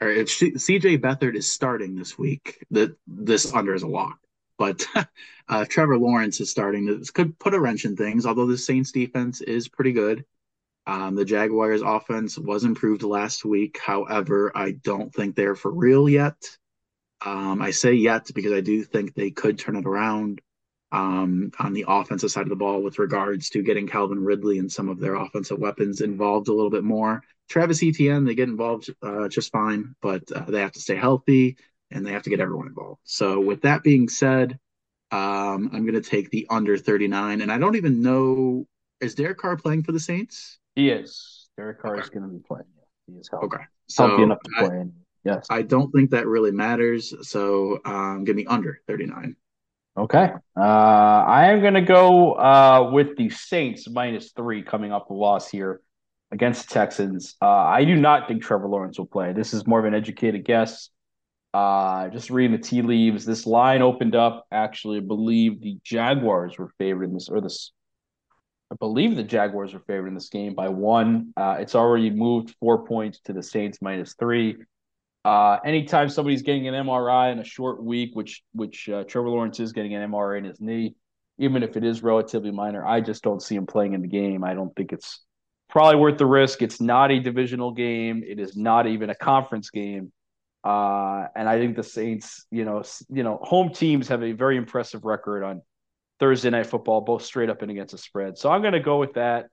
or 0.00 0.08
it's 0.08 0.38
CJ 0.40 0.98
Beathard 0.98 1.34
is 1.34 1.50
starting 1.50 1.96
this 1.96 2.18
week. 2.18 2.64
That 2.70 2.96
this 3.06 3.52
under 3.52 3.74
is 3.74 3.82
a 3.82 3.88
lock. 3.88 4.18
But 4.56 4.86
uh, 5.48 5.64
Trevor 5.68 5.98
Lawrence 5.98 6.40
is 6.40 6.50
starting. 6.50 6.86
This 6.86 7.10
could 7.10 7.38
put 7.38 7.54
a 7.54 7.60
wrench 7.60 7.84
in 7.84 7.96
things. 7.96 8.26
Although 8.26 8.46
the 8.46 8.58
Saints 8.58 8.92
defense 8.92 9.40
is 9.40 9.68
pretty 9.68 9.92
good. 9.92 10.24
Um, 10.86 11.16
the 11.16 11.24
Jaguars 11.24 11.82
offense 11.82 12.38
was 12.38 12.64
improved 12.64 13.02
last 13.02 13.44
week. 13.44 13.78
However, 13.78 14.50
I 14.54 14.72
don't 14.72 15.12
think 15.14 15.36
they're 15.36 15.54
for 15.54 15.70
real 15.70 16.08
yet. 16.08 16.36
Um, 17.24 17.60
I 17.60 17.72
say 17.72 17.94
yet 17.94 18.30
because 18.34 18.52
I 18.52 18.60
do 18.60 18.82
think 18.84 19.14
they 19.14 19.30
could 19.30 19.58
turn 19.58 19.76
it 19.76 19.86
around 19.86 20.40
um, 20.92 21.50
on 21.58 21.72
the 21.72 21.84
offensive 21.88 22.30
side 22.30 22.44
of 22.44 22.48
the 22.48 22.56
ball 22.56 22.82
with 22.82 22.98
regards 22.98 23.50
to 23.50 23.62
getting 23.62 23.86
Calvin 23.86 24.24
Ridley 24.24 24.58
and 24.58 24.70
some 24.70 24.88
of 24.88 25.00
their 25.00 25.14
offensive 25.14 25.58
weapons 25.58 26.00
involved 26.00 26.48
a 26.48 26.52
little 26.52 26.70
bit 26.70 26.84
more. 26.84 27.22
Travis 27.48 27.82
Etienne, 27.82 28.24
they 28.24 28.34
get 28.34 28.48
involved 28.48 28.90
uh, 29.02 29.28
just 29.28 29.52
fine, 29.52 29.94
but 30.00 30.30
uh, 30.32 30.44
they 30.48 30.60
have 30.60 30.72
to 30.72 30.80
stay 30.80 30.96
healthy 30.96 31.56
and 31.90 32.06
they 32.06 32.12
have 32.12 32.22
to 32.22 32.30
get 32.30 32.40
everyone 32.40 32.66
involved. 32.66 33.00
So, 33.04 33.40
with 33.40 33.62
that 33.62 33.82
being 33.82 34.08
said, 34.08 34.58
um, 35.10 35.70
I'm 35.72 35.86
going 35.86 36.00
to 36.00 36.02
take 36.02 36.30
the 36.30 36.46
under 36.50 36.76
39. 36.76 37.40
And 37.40 37.50
I 37.50 37.58
don't 37.58 37.76
even 37.76 38.02
know, 38.02 38.66
is 39.00 39.14
Derek 39.14 39.38
Carr 39.38 39.56
playing 39.56 39.84
for 39.84 39.92
the 39.92 40.00
Saints? 40.00 40.58
He 40.74 40.90
is. 40.90 41.48
Derek 41.56 41.80
Carr 41.80 41.94
okay. 41.94 42.02
is 42.02 42.10
going 42.10 42.22
to 42.22 42.28
be 42.28 42.42
playing. 42.46 42.66
He 43.06 43.14
is 43.14 43.28
healthy. 43.28 43.46
Okay. 43.46 43.64
So 43.88 44.06
healthy 44.06 44.22
enough 44.24 44.40
to 44.42 44.50
play. 44.58 44.76
I, 44.80 44.84
yes. 45.24 45.46
I 45.50 45.62
don't 45.62 45.90
think 45.90 46.10
that 46.10 46.26
really 46.26 46.52
matters. 46.52 47.14
So, 47.28 47.80
um, 47.84 48.24
give 48.24 48.36
me 48.36 48.46
under 48.46 48.80
39. 48.86 49.36
Okay. 49.96 50.30
Uh, 50.56 50.60
I 50.60 51.46
am 51.46 51.60
going 51.60 51.74
to 51.74 51.80
go 51.80 52.34
uh, 52.34 52.90
with 52.92 53.16
the 53.16 53.30
Saints 53.30 53.88
minus 53.88 54.30
three 54.30 54.62
coming 54.62 54.92
off 54.92 55.08
the 55.08 55.14
loss 55.14 55.50
here 55.50 55.80
against 56.30 56.68
the 56.68 56.74
Texans. 56.74 57.34
Uh, 57.42 57.46
I 57.48 57.84
do 57.84 57.96
not 57.96 58.28
think 58.28 58.42
Trevor 58.42 58.68
Lawrence 58.68 58.98
will 58.98 59.06
play. 59.06 59.32
This 59.32 59.52
is 59.52 59.66
more 59.66 59.80
of 59.80 59.86
an 59.86 59.94
educated 59.94 60.44
guess. 60.44 60.90
Uh, 61.52 62.08
just 62.08 62.30
reading 62.30 62.52
the 62.52 62.62
tea 62.62 62.82
leaves, 62.82 63.24
this 63.24 63.46
line 63.46 63.82
opened 63.82 64.14
up. 64.14 64.46
Actually, 64.52 64.98
I 64.98 65.00
believe 65.00 65.60
the 65.60 65.78
Jaguars 65.82 66.58
were 66.58 66.70
favored 66.78 67.04
in 67.04 67.14
this, 67.14 67.28
or 67.28 67.40
this. 67.40 67.72
I 68.70 68.76
believe 68.78 69.16
the 69.16 69.24
Jaguars 69.24 69.72
were 69.72 69.80
favored 69.80 70.08
in 70.08 70.14
this 70.14 70.28
game 70.28 70.54
by 70.54 70.68
one. 70.68 71.32
Uh, 71.36 71.56
it's 71.58 71.74
already 71.74 72.10
moved 72.10 72.54
four 72.60 72.86
points 72.86 73.18
to 73.24 73.32
the 73.32 73.42
Saints 73.42 73.78
minus 73.80 74.14
three. 74.14 74.58
Uh, 75.28 75.60
anytime 75.62 76.08
somebody's 76.08 76.40
getting 76.40 76.68
an 76.68 76.74
MRI 76.86 77.30
in 77.30 77.38
a 77.38 77.44
short 77.44 77.84
week, 77.84 78.12
which 78.14 78.42
which 78.54 78.88
uh, 78.88 79.04
Trevor 79.04 79.28
Lawrence 79.28 79.60
is 79.60 79.72
getting 79.72 79.94
an 79.94 80.10
MRI 80.10 80.38
in 80.38 80.44
his 80.44 80.58
knee, 80.58 80.94
even 81.36 81.62
if 81.62 81.76
it 81.76 81.84
is 81.84 82.02
relatively 82.02 82.50
minor, 82.50 82.82
I 82.86 83.02
just 83.02 83.22
don't 83.22 83.42
see 83.42 83.54
him 83.54 83.66
playing 83.66 83.92
in 83.92 84.00
the 84.00 84.08
game. 84.08 84.42
I 84.42 84.54
don't 84.54 84.74
think 84.74 84.90
it's 84.90 85.20
probably 85.68 85.96
worth 85.96 86.16
the 86.16 86.24
risk. 86.24 86.62
It's 86.62 86.80
not 86.80 87.10
a 87.10 87.20
divisional 87.20 87.72
game. 87.72 88.24
It 88.26 88.40
is 88.40 88.56
not 88.56 88.86
even 88.86 89.10
a 89.10 89.14
conference 89.14 89.68
game. 89.68 90.12
Uh, 90.64 91.26
and 91.36 91.46
I 91.46 91.58
think 91.58 91.76
the 91.76 91.82
Saints, 91.82 92.46
you 92.50 92.64
know, 92.64 92.82
you 93.10 93.22
know, 93.22 93.38
home 93.42 93.74
teams 93.74 94.08
have 94.08 94.22
a 94.22 94.32
very 94.32 94.56
impressive 94.56 95.04
record 95.04 95.44
on 95.44 95.60
Thursday 96.20 96.48
night 96.48 96.68
football, 96.68 97.02
both 97.02 97.22
straight 97.22 97.50
up 97.50 97.60
and 97.60 97.70
against 97.70 97.92
the 97.92 97.98
spread. 97.98 98.38
So 98.38 98.50
I'm 98.50 98.62
going 98.62 98.72
to 98.72 98.80
go 98.80 98.98
with 98.98 99.12
that. 99.12 99.50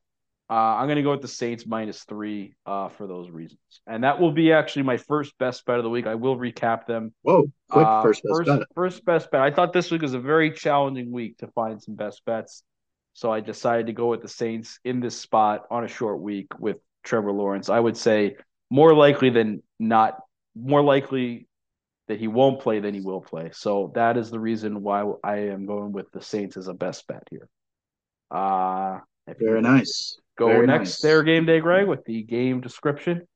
Uh, 0.47 0.53
I'm 0.53 0.85
going 0.85 0.97
to 0.97 1.01
go 1.01 1.11
with 1.11 1.21
the 1.21 1.27
Saints 1.27 1.65
minus 1.65 2.03
three 2.03 2.53
uh, 2.67 2.89
for 2.89 3.07
those 3.07 3.31
reasons, 3.31 3.59
and 3.87 4.03
that 4.03 4.19
will 4.19 4.31
be 4.31 4.51
actually 4.53 4.83
my 4.83 4.97
first 4.97 5.35
best 5.39 5.65
bet 5.65 5.77
of 5.77 5.83
the 5.83 5.89
week. 5.89 6.05
I 6.05 6.13
will 6.13 6.37
recap 6.37 6.85
them. 6.85 7.15
Whoa, 7.23 7.45
quick 7.67 7.87
uh, 7.87 8.03
first 8.03 8.21
best 8.23 8.35
first, 8.35 8.47
bet. 8.47 8.67
First 8.75 9.05
best 9.05 9.31
bet. 9.31 9.41
I 9.41 9.49
thought 9.49 9.73
this 9.73 9.89
week 9.89 10.03
was 10.03 10.13
a 10.13 10.19
very 10.19 10.51
challenging 10.51 11.11
week 11.11 11.39
to 11.39 11.47
find 11.47 11.81
some 11.81 11.95
best 11.95 12.23
bets, 12.25 12.61
so 13.13 13.31
I 13.31 13.39
decided 13.39 13.87
to 13.87 13.93
go 13.93 14.07
with 14.07 14.21
the 14.21 14.27
Saints 14.27 14.79
in 14.83 14.99
this 14.99 15.19
spot 15.19 15.65
on 15.71 15.83
a 15.83 15.87
short 15.87 16.21
week 16.21 16.47
with 16.59 16.77
Trevor 17.03 17.31
Lawrence. 17.31 17.69
I 17.69 17.79
would 17.79 17.97
say 17.97 18.35
more 18.69 18.93
likely 18.93 19.31
than 19.31 19.63
not, 19.79 20.19
more 20.55 20.83
likely 20.83 21.47
that 22.07 22.19
he 22.19 22.27
won't 22.27 22.59
play 22.59 22.79
than 22.79 22.93
he 22.93 23.01
will 23.01 23.21
play. 23.21 23.49
So 23.51 23.91
that 23.95 24.15
is 24.15 24.29
the 24.29 24.39
reason 24.39 24.83
why 24.83 25.11
I 25.23 25.37
am 25.47 25.65
going 25.65 25.91
with 25.91 26.11
the 26.11 26.21
Saints 26.21 26.55
as 26.55 26.67
a 26.67 26.73
best 26.75 27.07
bet 27.07 27.23
here. 27.31 27.49
Uh 28.29 28.99
very 29.39 29.61
nice. 29.61 30.19
Go 30.37 30.47
Very 30.47 30.67
next 30.67 30.89
nice. 30.89 31.01
there, 31.01 31.23
game 31.23 31.45
day, 31.45 31.59
Greg, 31.59 31.87
with 31.87 32.03
the 32.05 32.23
game 32.23 32.61
description. 32.61 33.27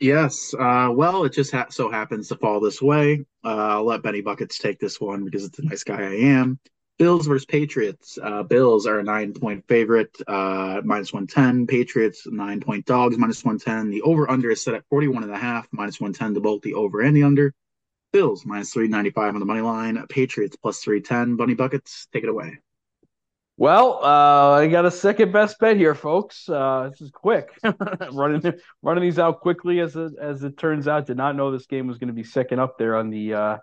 Yes. 0.00 0.54
Uh, 0.58 0.90
well, 0.92 1.24
it 1.24 1.32
just 1.32 1.52
ha- 1.52 1.66
so 1.70 1.90
happens 1.90 2.28
to 2.28 2.36
fall 2.36 2.60
this 2.60 2.80
way. 2.82 3.24
Uh, 3.44 3.48
I'll 3.48 3.84
let 3.84 4.02
Benny 4.02 4.20
Buckets 4.20 4.58
take 4.58 4.78
this 4.78 5.00
one 5.00 5.24
because 5.24 5.44
it's 5.44 5.58
a 5.58 5.64
nice 5.64 5.84
guy 5.84 6.02
I 6.02 6.14
am. 6.14 6.58
Bills 6.98 7.26
versus 7.26 7.44
Patriots. 7.44 8.18
Uh, 8.22 8.44
Bills 8.44 8.86
are 8.86 9.00
a 9.00 9.02
nine 9.02 9.32
point 9.32 9.64
favorite, 9.66 10.16
uh, 10.28 10.80
minus 10.84 11.12
110. 11.12 11.66
Patriots, 11.66 12.24
nine 12.26 12.60
point 12.60 12.86
dogs, 12.86 13.18
minus 13.18 13.44
110. 13.44 13.90
The 13.90 14.02
over 14.02 14.30
under 14.30 14.50
is 14.50 14.62
set 14.62 14.74
at 14.74 14.84
41 14.90 15.24
and 15.24 15.32
a 15.32 15.38
half, 15.38 15.66
minus 15.72 16.00
110 16.00 16.34
to 16.34 16.40
both 16.40 16.62
the 16.62 16.74
over 16.74 17.00
and 17.00 17.16
the 17.16 17.24
under. 17.24 17.52
Bills, 18.12 18.46
minus 18.46 18.72
395 18.72 19.34
on 19.34 19.40
the 19.40 19.46
money 19.46 19.60
line. 19.60 20.06
Patriots, 20.08 20.56
plus 20.56 20.78
310. 20.80 21.36
Benny 21.36 21.54
Buckets, 21.54 22.06
take 22.12 22.22
it 22.22 22.28
away. 22.28 22.58
Well, 23.56 24.00
uh, 24.02 24.60
I 24.60 24.66
got 24.66 24.84
a 24.84 24.90
second 24.90 25.32
best 25.32 25.60
bet 25.60 25.76
here, 25.76 25.94
folks. 25.94 26.48
Uh, 26.48 26.88
this 26.90 27.00
is 27.00 27.10
quick, 27.12 27.50
running 28.12 28.52
running 28.82 29.02
these 29.02 29.18
out 29.20 29.40
quickly 29.40 29.78
as 29.78 29.94
it, 29.94 30.12
as 30.20 30.42
it 30.42 30.58
turns 30.58 30.88
out. 30.88 31.06
Did 31.06 31.16
not 31.16 31.36
know 31.36 31.52
this 31.52 31.66
game 31.66 31.86
was 31.86 31.98
going 31.98 32.08
to 32.08 32.14
be 32.14 32.24
second 32.24 32.58
up 32.58 32.78
there 32.78 32.96
on 32.96 33.10
the 33.10 33.34
uh, 33.34 33.56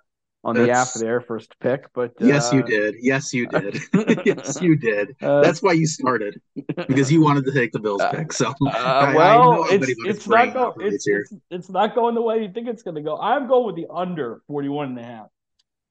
on 0.45 0.55
the 0.55 0.71
app 0.71 0.87
there, 0.95 1.19
first 1.19 1.59
pick. 1.59 1.91
But 1.93 2.13
yes, 2.21 2.53
you 2.53 2.63
uh, 2.63 2.67
did. 2.67 2.95
Yes, 3.01 3.33
you 3.33 3.47
did. 3.47 3.79
yes, 4.25 4.61
you 4.61 4.77
did. 4.77 5.15
Uh, 5.21 5.41
That's 5.41 5.61
why 5.61 5.73
you 5.73 5.85
started 5.85 6.41
because 6.87 7.11
you 7.11 7.21
wanted 7.21 7.45
to 7.45 7.51
take 7.51 7.71
the 7.71 7.79
Bills 7.79 8.01
pick. 8.11 8.33
So 8.33 8.49
uh, 8.49 9.13
well, 9.15 9.65
I 9.65 9.67
it's 9.73 9.87
it's 10.05 10.27
not 10.27 10.53
go, 10.53 10.73
it's, 10.79 11.07
it's, 11.07 11.33
it's, 11.51 11.69
not 11.69 11.93
going 11.93 12.15
the 12.15 12.21
way 12.21 12.41
you 12.41 12.51
think 12.51 12.67
it's 12.67 12.81
going 12.81 12.95
to 12.95 13.01
go. 13.01 13.19
I'm 13.19 13.47
going 13.47 13.67
with 13.67 13.75
the 13.75 13.87
under 13.93 14.41
41 14.47 14.89
and 14.89 14.99
a 14.99 15.03
half. 15.03 15.27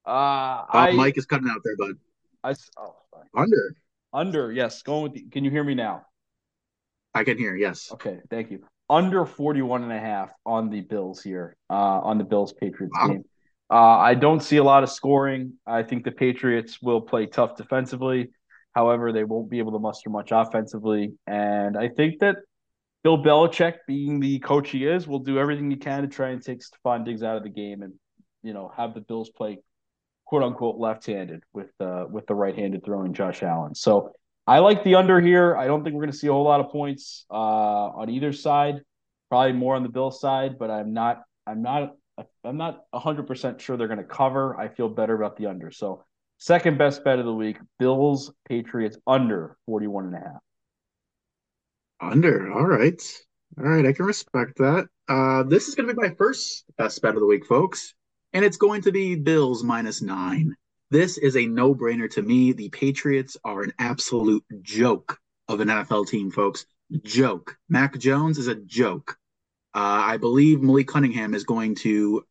Uh, 0.06 0.64
I, 0.68 0.92
mic 0.96 1.16
is 1.16 1.26
cutting 1.26 1.48
out 1.48 1.60
there, 1.64 1.76
bud. 1.76 1.94
I 2.42 2.54
oh, 2.78 2.96
under. 3.36 3.76
Under, 4.12 4.52
yes. 4.52 4.82
Going 4.82 5.04
with 5.04 5.14
the, 5.14 5.22
can 5.30 5.44
you 5.44 5.50
hear 5.50 5.64
me 5.64 5.74
now? 5.74 6.02
I 7.14 7.24
can 7.24 7.38
hear, 7.38 7.56
yes. 7.56 7.90
Okay, 7.92 8.18
thank 8.28 8.50
you. 8.50 8.60
Under 8.88 9.24
41 9.24 9.84
and 9.84 9.92
a 9.92 9.98
half 9.98 10.30
on 10.44 10.70
the 10.70 10.80
Bills 10.80 11.22
here, 11.22 11.56
uh, 11.68 11.74
on 11.74 12.18
the 12.18 12.24
Bills 12.24 12.52
Patriots 12.52 12.94
wow. 12.98 13.08
game. 13.08 13.24
Uh, 13.70 13.98
I 13.98 14.14
don't 14.14 14.42
see 14.42 14.56
a 14.56 14.64
lot 14.64 14.82
of 14.82 14.90
scoring. 14.90 15.54
I 15.64 15.84
think 15.84 16.04
the 16.04 16.10
Patriots 16.10 16.82
will 16.82 17.00
play 17.00 17.26
tough 17.26 17.56
defensively. 17.56 18.30
However, 18.74 19.12
they 19.12 19.24
won't 19.24 19.48
be 19.48 19.58
able 19.58 19.72
to 19.72 19.78
muster 19.78 20.10
much 20.10 20.30
offensively. 20.32 21.12
And 21.26 21.76
I 21.76 21.88
think 21.88 22.18
that 22.20 22.36
Bill 23.04 23.22
Belichick, 23.22 23.76
being 23.86 24.18
the 24.18 24.40
coach 24.40 24.70
he 24.70 24.86
is, 24.86 25.06
will 25.06 25.20
do 25.20 25.38
everything 25.38 25.70
he 25.70 25.76
can 25.76 26.02
to 26.02 26.08
try 26.08 26.30
and 26.30 26.42
take 26.42 26.60
Stefon 26.60 27.04
Diggs 27.04 27.22
out 27.22 27.36
of 27.36 27.44
the 27.44 27.48
game 27.48 27.82
and, 27.82 27.94
you 28.42 28.52
know, 28.52 28.72
have 28.76 28.94
the 28.94 29.00
Bills 29.00 29.30
play 29.30 29.58
quote 30.30 30.44
unquote 30.44 30.78
left-handed 30.78 31.42
with 31.52 31.72
uh, 31.80 32.04
with 32.08 32.24
the 32.28 32.34
right-handed 32.34 32.84
throwing 32.84 33.12
Josh 33.12 33.42
Allen. 33.42 33.74
So 33.74 34.12
I 34.46 34.60
like 34.60 34.84
the 34.84 34.94
under 34.94 35.20
here. 35.20 35.56
I 35.56 35.66
don't 35.66 35.82
think 35.82 35.94
we're 35.94 36.02
going 36.02 36.12
to 36.12 36.16
see 36.16 36.28
a 36.28 36.32
whole 36.32 36.44
lot 36.44 36.60
of 36.60 36.70
points 36.70 37.26
uh, 37.28 37.34
on 37.34 38.08
either 38.08 38.32
side. 38.32 38.82
Probably 39.28 39.54
more 39.54 39.74
on 39.74 39.82
the 39.82 39.88
Bill 39.88 40.12
side, 40.12 40.56
but 40.56 40.70
I'm 40.70 40.92
not. 40.94 41.24
I'm 41.48 41.62
not. 41.62 41.96
I'm 42.44 42.56
not 42.56 42.84
100 42.90 43.26
percent 43.26 43.60
sure 43.60 43.76
they're 43.76 43.88
going 43.88 43.98
to 43.98 44.04
cover. 44.04 44.56
I 44.56 44.68
feel 44.68 44.88
better 44.88 45.16
about 45.16 45.36
the 45.36 45.46
under. 45.46 45.72
So 45.72 46.04
second 46.38 46.78
best 46.78 47.02
bet 47.02 47.18
of 47.18 47.24
the 47.24 47.34
week: 47.34 47.58
Bills 47.80 48.32
Patriots 48.48 48.98
under 49.08 49.56
41 49.66 50.04
and 50.06 50.14
a 50.14 50.18
half. 50.18 50.40
Under. 52.00 52.52
All 52.52 52.66
right. 52.66 53.02
All 53.58 53.64
right. 53.64 53.84
I 53.84 53.92
can 53.92 54.04
respect 54.04 54.58
that. 54.58 54.86
Uh, 55.08 55.42
this 55.42 55.66
is 55.66 55.74
going 55.74 55.88
to 55.88 55.94
be 55.94 56.00
my 56.00 56.14
first 56.14 56.66
best 56.78 57.02
bet 57.02 57.14
of 57.14 57.20
the 57.20 57.26
week, 57.26 57.46
folks 57.46 57.94
and 58.32 58.44
it's 58.44 58.56
going 58.56 58.82
to 58.82 58.92
be 58.92 59.16
Bills 59.16 59.62
minus 59.62 60.02
nine. 60.02 60.56
This 60.90 61.18
is 61.18 61.36
a 61.36 61.46
no 61.46 61.74
brainer 61.74 62.10
to 62.10 62.22
me. 62.22 62.52
The 62.52 62.68
Patriots 62.68 63.36
are 63.44 63.62
an 63.62 63.72
absolute 63.78 64.44
joke 64.62 65.18
of 65.48 65.60
an 65.60 65.68
NFL 65.68 66.08
team, 66.08 66.30
folks. 66.30 66.66
Joke. 67.02 67.56
Mac 67.68 67.96
Jones 67.98 68.38
is 68.38 68.48
a 68.48 68.56
joke. 68.56 69.16
Uh, 69.74 70.02
I 70.04 70.16
believe 70.16 70.62
Malik 70.62 70.88
Cunningham 70.88 71.34
is 71.34 71.44
going 71.44 71.76
to 71.76 72.24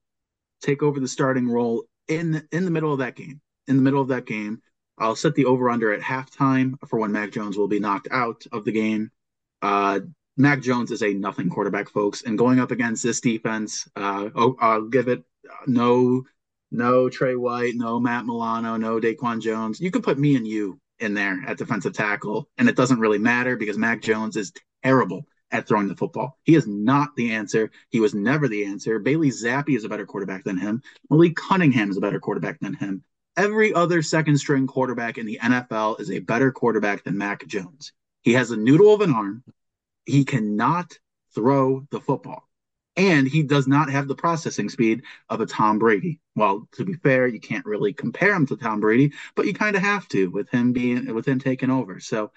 take 0.61 0.83
over 0.83 0.99
the 0.99 1.07
starting 1.07 1.47
role 1.47 1.85
in 2.09 2.31
the, 2.31 2.47
in 2.51 2.65
the 2.65 2.71
middle 2.71 2.91
of 2.91 2.99
that 2.99 3.15
game. 3.15 3.39
In 3.67 3.77
the 3.77 3.81
middle 3.81 4.01
of 4.01 4.09
that 4.09 4.25
game, 4.25 4.61
I'll 4.97 5.15
set 5.15 5.35
the 5.35 5.45
over 5.45 5.69
under 5.69 5.93
at 5.93 6.01
halftime 6.01 6.75
for 6.87 6.99
when 6.99 7.13
Mac 7.13 7.31
Jones 7.31 7.57
will 7.57 7.69
be 7.69 7.79
knocked 7.79 8.09
out 8.11 8.43
of 8.51 8.65
the 8.65 8.73
game. 8.73 9.11
Uh, 9.61 10.01
Mac 10.35 10.61
Jones 10.61 10.91
is 10.91 11.03
a 11.03 11.13
nothing 11.13 11.49
quarterback, 11.49 11.89
folks, 11.89 12.23
and 12.23 12.37
going 12.37 12.59
up 12.59 12.71
against 12.71 13.03
this 13.03 13.21
defense, 13.21 13.87
uh, 13.95 14.29
oh, 14.35 14.57
I'll 14.59 14.87
give 14.87 15.07
it 15.07 15.23
no, 15.67 16.23
no 16.71 17.09
Trey 17.09 17.35
White, 17.35 17.73
no 17.75 17.99
Matt 17.99 18.25
Milano, 18.25 18.77
no 18.77 18.99
DaQuan 18.99 19.41
Jones. 19.41 19.79
You 19.79 19.91
could 19.91 20.03
put 20.03 20.19
me 20.19 20.35
and 20.35 20.47
you 20.47 20.79
in 20.99 21.13
there 21.13 21.41
at 21.47 21.57
defensive 21.57 21.93
tackle, 21.93 22.49
and 22.57 22.69
it 22.69 22.75
doesn't 22.75 22.99
really 22.99 23.17
matter 23.17 23.55
because 23.55 23.77
Mac 23.77 24.01
Jones 24.01 24.35
is 24.35 24.51
terrible 24.83 25.25
at 25.51 25.67
throwing 25.67 25.87
the 25.87 25.95
football. 25.95 26.37
He 26.43 26.55
is 26.55 26.67
not 26.67 27.15
the 27.15 27.31
answer. 27.31 27.71
He 27.89 27.99
was 27.99 28.13
never 28.13 28.47
the 28.47 28.65
answer. 28.65 28.99
Bailey 28.99 29.29
Zappe 29.29 29.75
is 29.75 29.83
a 29.83 29.89
better 29.89 30.05
quarterback 30.05 30.43
than 30.43 30.57
him. 30.57 30.81
Malik 31.09 31.35
Cunningham 31.35 31.89
is 31.89 31.97
a 31.97 32.01
better 32.01 32.19
quarterback 32.19 32.59
than 32.59 32.73
him. 32.73 33.03
Every 33.35 33.73
other 33.73 34.01
second 34.01 34.37
string 34.37 34.67
quarterback 34.67 35.17
in 35.17 35.25
the 35.25 35.39
NFL 35.41 36.01
is 36.01 36.11
a 36.11 36.19
better 36.19 36.51
quarterback 36.51 37.03
than 37.03 37.17
Mac 37.17 37.47
Jones. 37.47 37.93
He 38.21 38.33
has 38.33 38.51
a 38.51 38.57
noodle 38.57 38.93
of 38.93 39.01
an 39.01 39.13
arm. 39.13 39.43
He 40.05 40.25
cannot 40.25 40.97
throw 41.33 41.87
the 41.89 42.01
football. 42.01 42.48
And 42.99 43.29
he 43.29 43.43
does 43.43 43.65
not 43.65 43.89
have 43.89 44.09
the 44.09 44.15
processing 44.15 44.67
speed 44.67 45.03
of 45.29 45.39
a 45.39 45.45
Tom 45.45 45.79
Brady. 45.79 46.19
Well, 46.35 46.67
to 46.73 46.83
be 46.83 46.95
fair, 46.95 47.27
you 47.27 47.39
can't 47.39 47.65
really 47.65 47.93
compare 47.93 48.33
him 48.33 48.45
to 48.47 48.57
Tom 48.57 48.81
Brady, 48.81 49.13
but 49.35 49.45
you 49.45 49.53
kind 49.53 49.77
of 49.77 49.81
have 49.81 50.05
to 50.09 50.29
with 50.29 50.49
him 50.49 50.73
being 50.73 51.13
with 51.15 51.25
him 51.25 51.39
taking 51.39 51.71
over. 51.71 52.01
So 52.01 52.31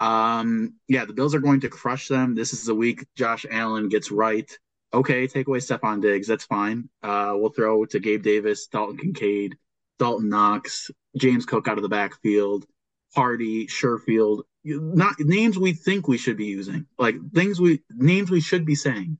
um, 0.00 0.74
yeah, 0.88 1.04
the 1.04 1.12
Bills 1.12 1.34
are 1.34 1.40
going 1.40 1.60
to 1.60 1.68
crush 1.68 2.08
them. 2.08 2.34
This 2.34 2.52
is 2.52 2.64
the 2.64 2.74
week 2.74 3.06
Josh 3.14 3.46
Allen 3.48 3.88
gets 3.88 4.10
right. 4.10 4.50
Okay, 4.92 5.28
take 5.28 5.46
away 5.46 5.58
Stefon 5.58 6.02
Diggs. 6.02 6.26
That's 6.26 6.44
fine. 6.44 6.88
Uh, 7.02 7.34
we'll 7.36 7.50
throw 7.50 7.84
to 7.84 8.00
Gabe 8.00 8.24
Davis, 8.24 8.66
Dalton 8.66 8.96
Kincaid, 8.96 9.56
Dalton 10.00 10.28
Knox, 10.28 10.90
James 11.16 11.46
Cook 11.46 11.68
out 11.68 11.76
of 11.76 11.82
the 11.82 11.88
backfield, 11.88 12.66
Harty, 13.14 13.68
Sherfield. 13.68 14.42
Not 14.64 15.20
names 15.20 15.56
we 15.56 15.72
think 15.72 16.08
we 16.08 16.18
should 16.18 16.36
be 16.36 16.46
using, 16.46 16.86
like 16.98 17.14
things 17.32 17.60
we 17.60 17.82
names 17.90 18.30
we 18.30 18.40
should 18.40 18.66
be 18.66 18.74
saying 18.74 19.18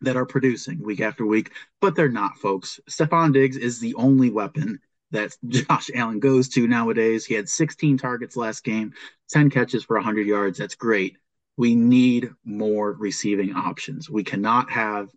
that 0.00 0.16
are 0.16 0.26
producing 0.26 0.82
week 0.82 1.00
after 1.00 1.24
week, 1.24 1.52
but 1.80 1.94
they're 1.94 2.08
not, 2.08 2.36
folks. 2.38 2.80
Stefon 2.88 3.32
Diggs 3.32 3.56
is 3.56 3.80
the 3.80 3.94
only 3.94 4.30
weapon 4.30 4.80
that 5.10 5.36
Josh 5.48 5.90
Allen 5.94 6.20
goes 6.20 6.48
to 6.50 6.66
nowadays. 6.66 7.24
He 7.24 7.34
had 7.34 7.48
16 7.48 7.98
targets 7.98 8.36
last 8.36 8.64
game, 8.64 8.92
10 9.30 9.50
catches 9.50 9.84
for 9.84 9.96
100 9.96 10.26
yards. 10.26 10.58
That's 10.58 10.74
great. 10.74 11.16
We 11.56 11.74
need 11.74 12.30
more 12.44 12.92
receiving 12.92 13.54
options. 13.54 14.10
We 14.10 14.24
cannot 14.24 14.70
have 14.70 15.08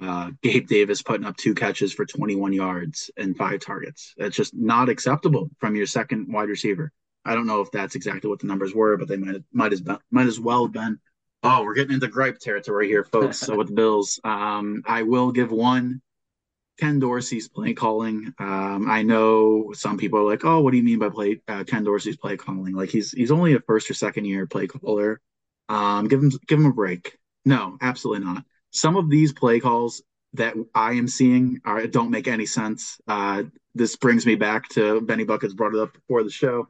uh, 0.00 0.30
Gabe 0.42 0.68
Davis 0.68 1.02
putting 1.02 1.26
up 1.26 1.36
two 1.36 1.54
catches 1.54 1.92
for 1.92 2.04
21 2.04 2.52
yards 2.52 3.10
and 3.16 3.36
five 3.36 3.60
targets. 3.60 4.14
That's 4.16 4.36
just 4.36 4.54
not 4.54 4.88
acceptable 4.88 5.50
from 5.58 5.74
your 5.74 5.86
second 5.86 6.32
wide 6.32 6.48
receiver. 6.48 6.92
I 7.24 7.34
don't 7.34 7.46
know 7.46 7.60
if 7.60 7.70
that's 7.70 7.94
exactly 7.94 8.30
what 8.30 8.38
the 8.38 8.46
numbers 8.46 8.74
were, 8.74 8.96
but 8.96 9.08
they 9.08 9.16
might 9.16 9.42
might 9.52 9.72
as 9.72 9.82
might 10.10 10.26
as 10.26 10.38
well 10.40 10.64
have 10.64 10.72
been. 10.72 10.98
Oh, 11.42 11.62
we're 11.62 11.74
getting 11.74 11.94
into 11.94 12.08
gripe 12.08 12.38
territory 12.38 12.88
here, 12.88 13.04
folks. 13.04 13.38
so 13.38 13.56
with 13.56 13.68
the 13.68 13.74
Bills, 13.74 14.20
um, 14.24 14.82
I 14.86 15.02
will 15.02 15.32
give 15.32 15.50
one. 15.50 16.00
Ken 16.78 17.00
Dorsey's 17.00 17.48
play 17.48 17.74
calling. 17.74 18.32
Um, 18.38 18.88
I 18.88 19.02
know 19.02 19.72
some 19.72 19.98
people 19.98 20.20
are 20.20 20.24
like, 20.24 20.44
"Oh, 20.44 20.60
what 20.60 20.70
do 20.70 20.76
you 20.76 20.84
mean 20.84 21.00
by 21.00 21.08
play 21.08 21.40
uh, 21.48 21.64
Ken 21.64 21.82
Dorsey's 21.82 22.16
play 22.16 22.36
calling? 22.36 22.72
Like 22.74 22.88
he's 22.88 23.10
he's 23.10 23.32
only 23.32 23.54
a 23.54 23.60
first 23.60 23.90
or 23.90 23.94
second 23.94 24.26
year 24.26 24.46
play 24.46 24.68
caller. 24.68 25.20
Um, 25.68 26.06
give 26.06 26.22
him 26.22 26.30
give 26.46 26.60
him 26.60 26.66
a 26.66 26.72
break." 26.72 27.18
No, 27.44 27.78
absolutely 27.80 28.26
not. 28.26 28.44
Some 28.70 28.96
of 28.96 29.10
these 29.10 29.32
play 29.32 29.58
calls 29.58 30.02
that 30.34 30.54
I 30.74 30.92
am 30.92 31.08
seeing 31.08 31.60
are, 31.64 31.86
don't 31.86 32.10
make 32.10 32.28
any 32.28 32.46
sense. 32.46 33.00
Uh, 33.08 33.44
this 33.74 33.96
brings 33.96 34.26
me 34.26 34.34
back 34.34 34.68
to 34.70 35.00
Benny 35.00 35.24
Buckets 35.24 35.54
brought 35.54 35.74
it 35.74 35.80
up 35.80 35.94
before 35.94 36.22
the 36.22 36.30
show 36.30 36.68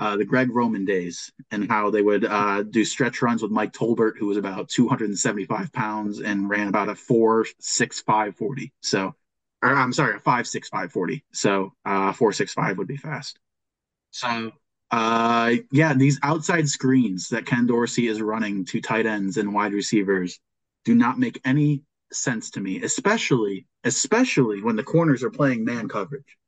uh, 0.00 0.16
the 0.16 0.24
Greg 0.24 0.50
Roman 0.50 0.86
days 0.86 1.30
and 1.50 1.68
how 1.68 1.90
they 1.90 2.00
would 2.00 2.24
uh, 2.24 2.62
do 2.62 2.86
stretch 2.86 3.20
runs 3.20 3.42
with 3.42 3.50
Mike 3.50 3.74
Tolbert, 3.74 4.16
who 4.16 4.26
was 4.26 4.38
about 4.38 4.70
275 4.70 5.70
pounds 5.74 6.20
and 6.20 6.48
ran 6.48 6.68
about 6.68 6.88
a 6.88 6.94
four 6.94 7.44
six 7.58 8.00
five 8.00 8.34
forty. 8.34 8.72
So, 8.80 9.14
or, 9.62 9.74
I'm 9.74 9.92
sorry, 9.92 10.16
a 10.16 10.18
five 10.18 10.46
six 10.48 10.70
five 10.70 10.90
forty. 10.90 11.22
So, 11.32 11.74
uh, 11.84 12.14
four 12.14 12.32
six 12.32 12.54
five 12.54 12.78
would 12.78 12.86
be 12.86 12.96
fast. 12.96 13.38
So, 14.10 14.52
uh, 14.90 15.56
yeah, 15.70 15.92
these 15.92 16.18
outside 16.22 16.66
screens 16.66 17.28
that 17.28 17.44
Ken 17.44 17.66
Dorsey 17.66 18.08
is 18.08 18.22
running 18.22 18.64
to 18.66 18.80
tight 18.80 19.04
ends 19.04 19.36
and 19.36 19.52
wide 19.52 19.74
receivers 19.74 20.40
do 20.86 20.94
not 20.94 21.18
make 21.18 21.38
any 21.44 21.82
sense 22.10 22.50
to 22.52 22.60
me, 22.60 22.82
especially 22.82 23.66
especially 23.84 24.62
when 24.62 24.76
the 24.76 24.82
corners 24.82 25.22
are 25.22 25.30
playing 25.30 25.62
man 25.62 25.88
coverage, 25.88 26.38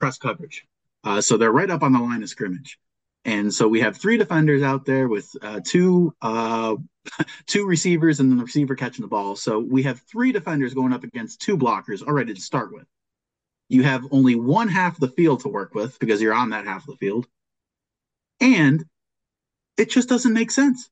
press 0.00 0.16
coverage. 0.16 0.66
Uh, 1.04 1.20
so 1.20 1.36
they're 1.36 1.52
right 1.52 1.70
up 1.70 1.82
on 1.82 1.92
the 1.92 2.00
line 2.00 2.22
of 2.22 2.28
scrimmage. 2.28 2.78
And 3.26 3.52
so 3.52 3.68
we 3.68 3.80
have 3.80 3.96
three 3.96 4.16
defenders 4.16 4.62
out 4.62 4.84
there 4.84 5.06
with 5.08 5.30
uh, 5.40 5.60
two 5.64 6.14
uh, 6.20 6.76
two 7.46 7.66
receivers 7.66 8.20
and 8.20 8.32
the 8.32 8.42
receiver 8.42 8.74
catching 8.74 9.02
the 9.02 9.08
ball. 9.08 9.36
So 9.36 9.58
we 9.58 9.82
have 9.84 10.00
three 10.10 10.32
defenders 10.32 10.74
going 10.74 10.92
up 10.92 11.04
against 11.04 11.40
two 11.40 11.56
blockers 11.56 12.02
already 12.02 12.34
to 12.34 12.40
start 12.40 12.72
with. 12.72 12.86
You 13.68 13.82
have 13.82 14.04
only 14.10 14.34
one 14.34 14.68
half 14.68 14.94
of 14.94 15.00
the 15.00 15.08
field 15.08 15.40
to 15.40 15.48
work 15.48 15.74
with 15.74 15.98
because 15.98 16.20
you're 16.20 16.34
on 16.34 16.50
that 16.50 16.66
half 16.66 16.82
of 16.82 16.86
the 16.86 16.96
field. 16.96 17.26
And 18.40 18.84
it 19.78 19.90
just 19.90 20.08
doesn't 20.08 20.32
make 20.32 20.50
sense. 20.50 20.90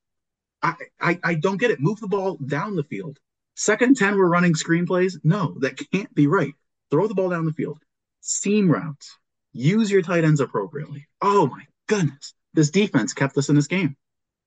I, 0.63 0.75
I, 1.01 1.19
I 1.23 1.35
don't 1.35 1.59
get 1.59 1.71
it. 1.71 1.81
Move 1.81 2.01
the 2.01 2.09
ball 2.09 2.37
down 2.37 2.77
the 2.77 2.85
field. 2.85 3.19
Second 3.57 3.97
10, 3.97 4.17
we're 4.17 4.27
running 4.27 4.55
screenplays. 4.55 5.19
No, 5.23 5.55
that 5.61 5.79
can't 5.93 6.15
be 6.15 6.27
right. 6.27 6.55
Throw 6.91 7.09
the 7.09 7.15
ball 7.15 7.29
down 7.29 7.45
the 7.45 7.53
field. 7.53 7.79
Seam 8.21 8.71
routes 8.71 9.19
use 9.53 9.91
your 9.91 10.03
tight 10.03 10.25
ends 10.25 10.41
appropriately. 10.41 11.07
Oh 11.21 11.47
my 11.47 11.65
goodness. 11.87 12.35
This 12.55 12.71
defense 12.71 13.13
kept 13.13 13.37
us 13.39 13.49
in 13.49 13.57
this 13.57 13.67
game. 13.67 13.97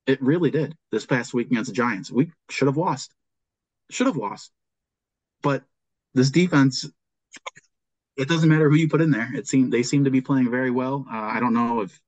It 0.05 0.21
really 0.21 0.51
did 0.51 0.75
this 0.91 1.05
past 1.05 1.33
week 1.33 1.47
against 1.47 1.69
the 1.69 1.75
Giants. 1.75 2.11
We 2.11 2.31
should 2.49 2.67
have 2.67 2.77
lost. 2.77 3.11
Should 3.89 4.07
have 4.07 4.17
lost. 4.17 4.51
But 5.41 5.63
this 6.13 6.29
defense, 6.29 6.87
it 8.15 8.27
doesn't 8.27 8.49
matter 8.49 8.69
who 8.69 8.75
you 8.75 8.87
put 8.87 9.01
in 9.01 9.11
there. 9.11 9.29
It 9.35 9.47
seemed 9.47 9.73
they 9.73 9.83
seem 9.83 10.03
to 10.03 10.11
be 10.11 10.21
playing 10.21 10.51
very 10.51 10.71
well. 10.71 11.05
Uh, 11.11 11.15
I 11.15 11.39
don't 11.39 11.53
know 11.53 11.81
if 11.81 11.99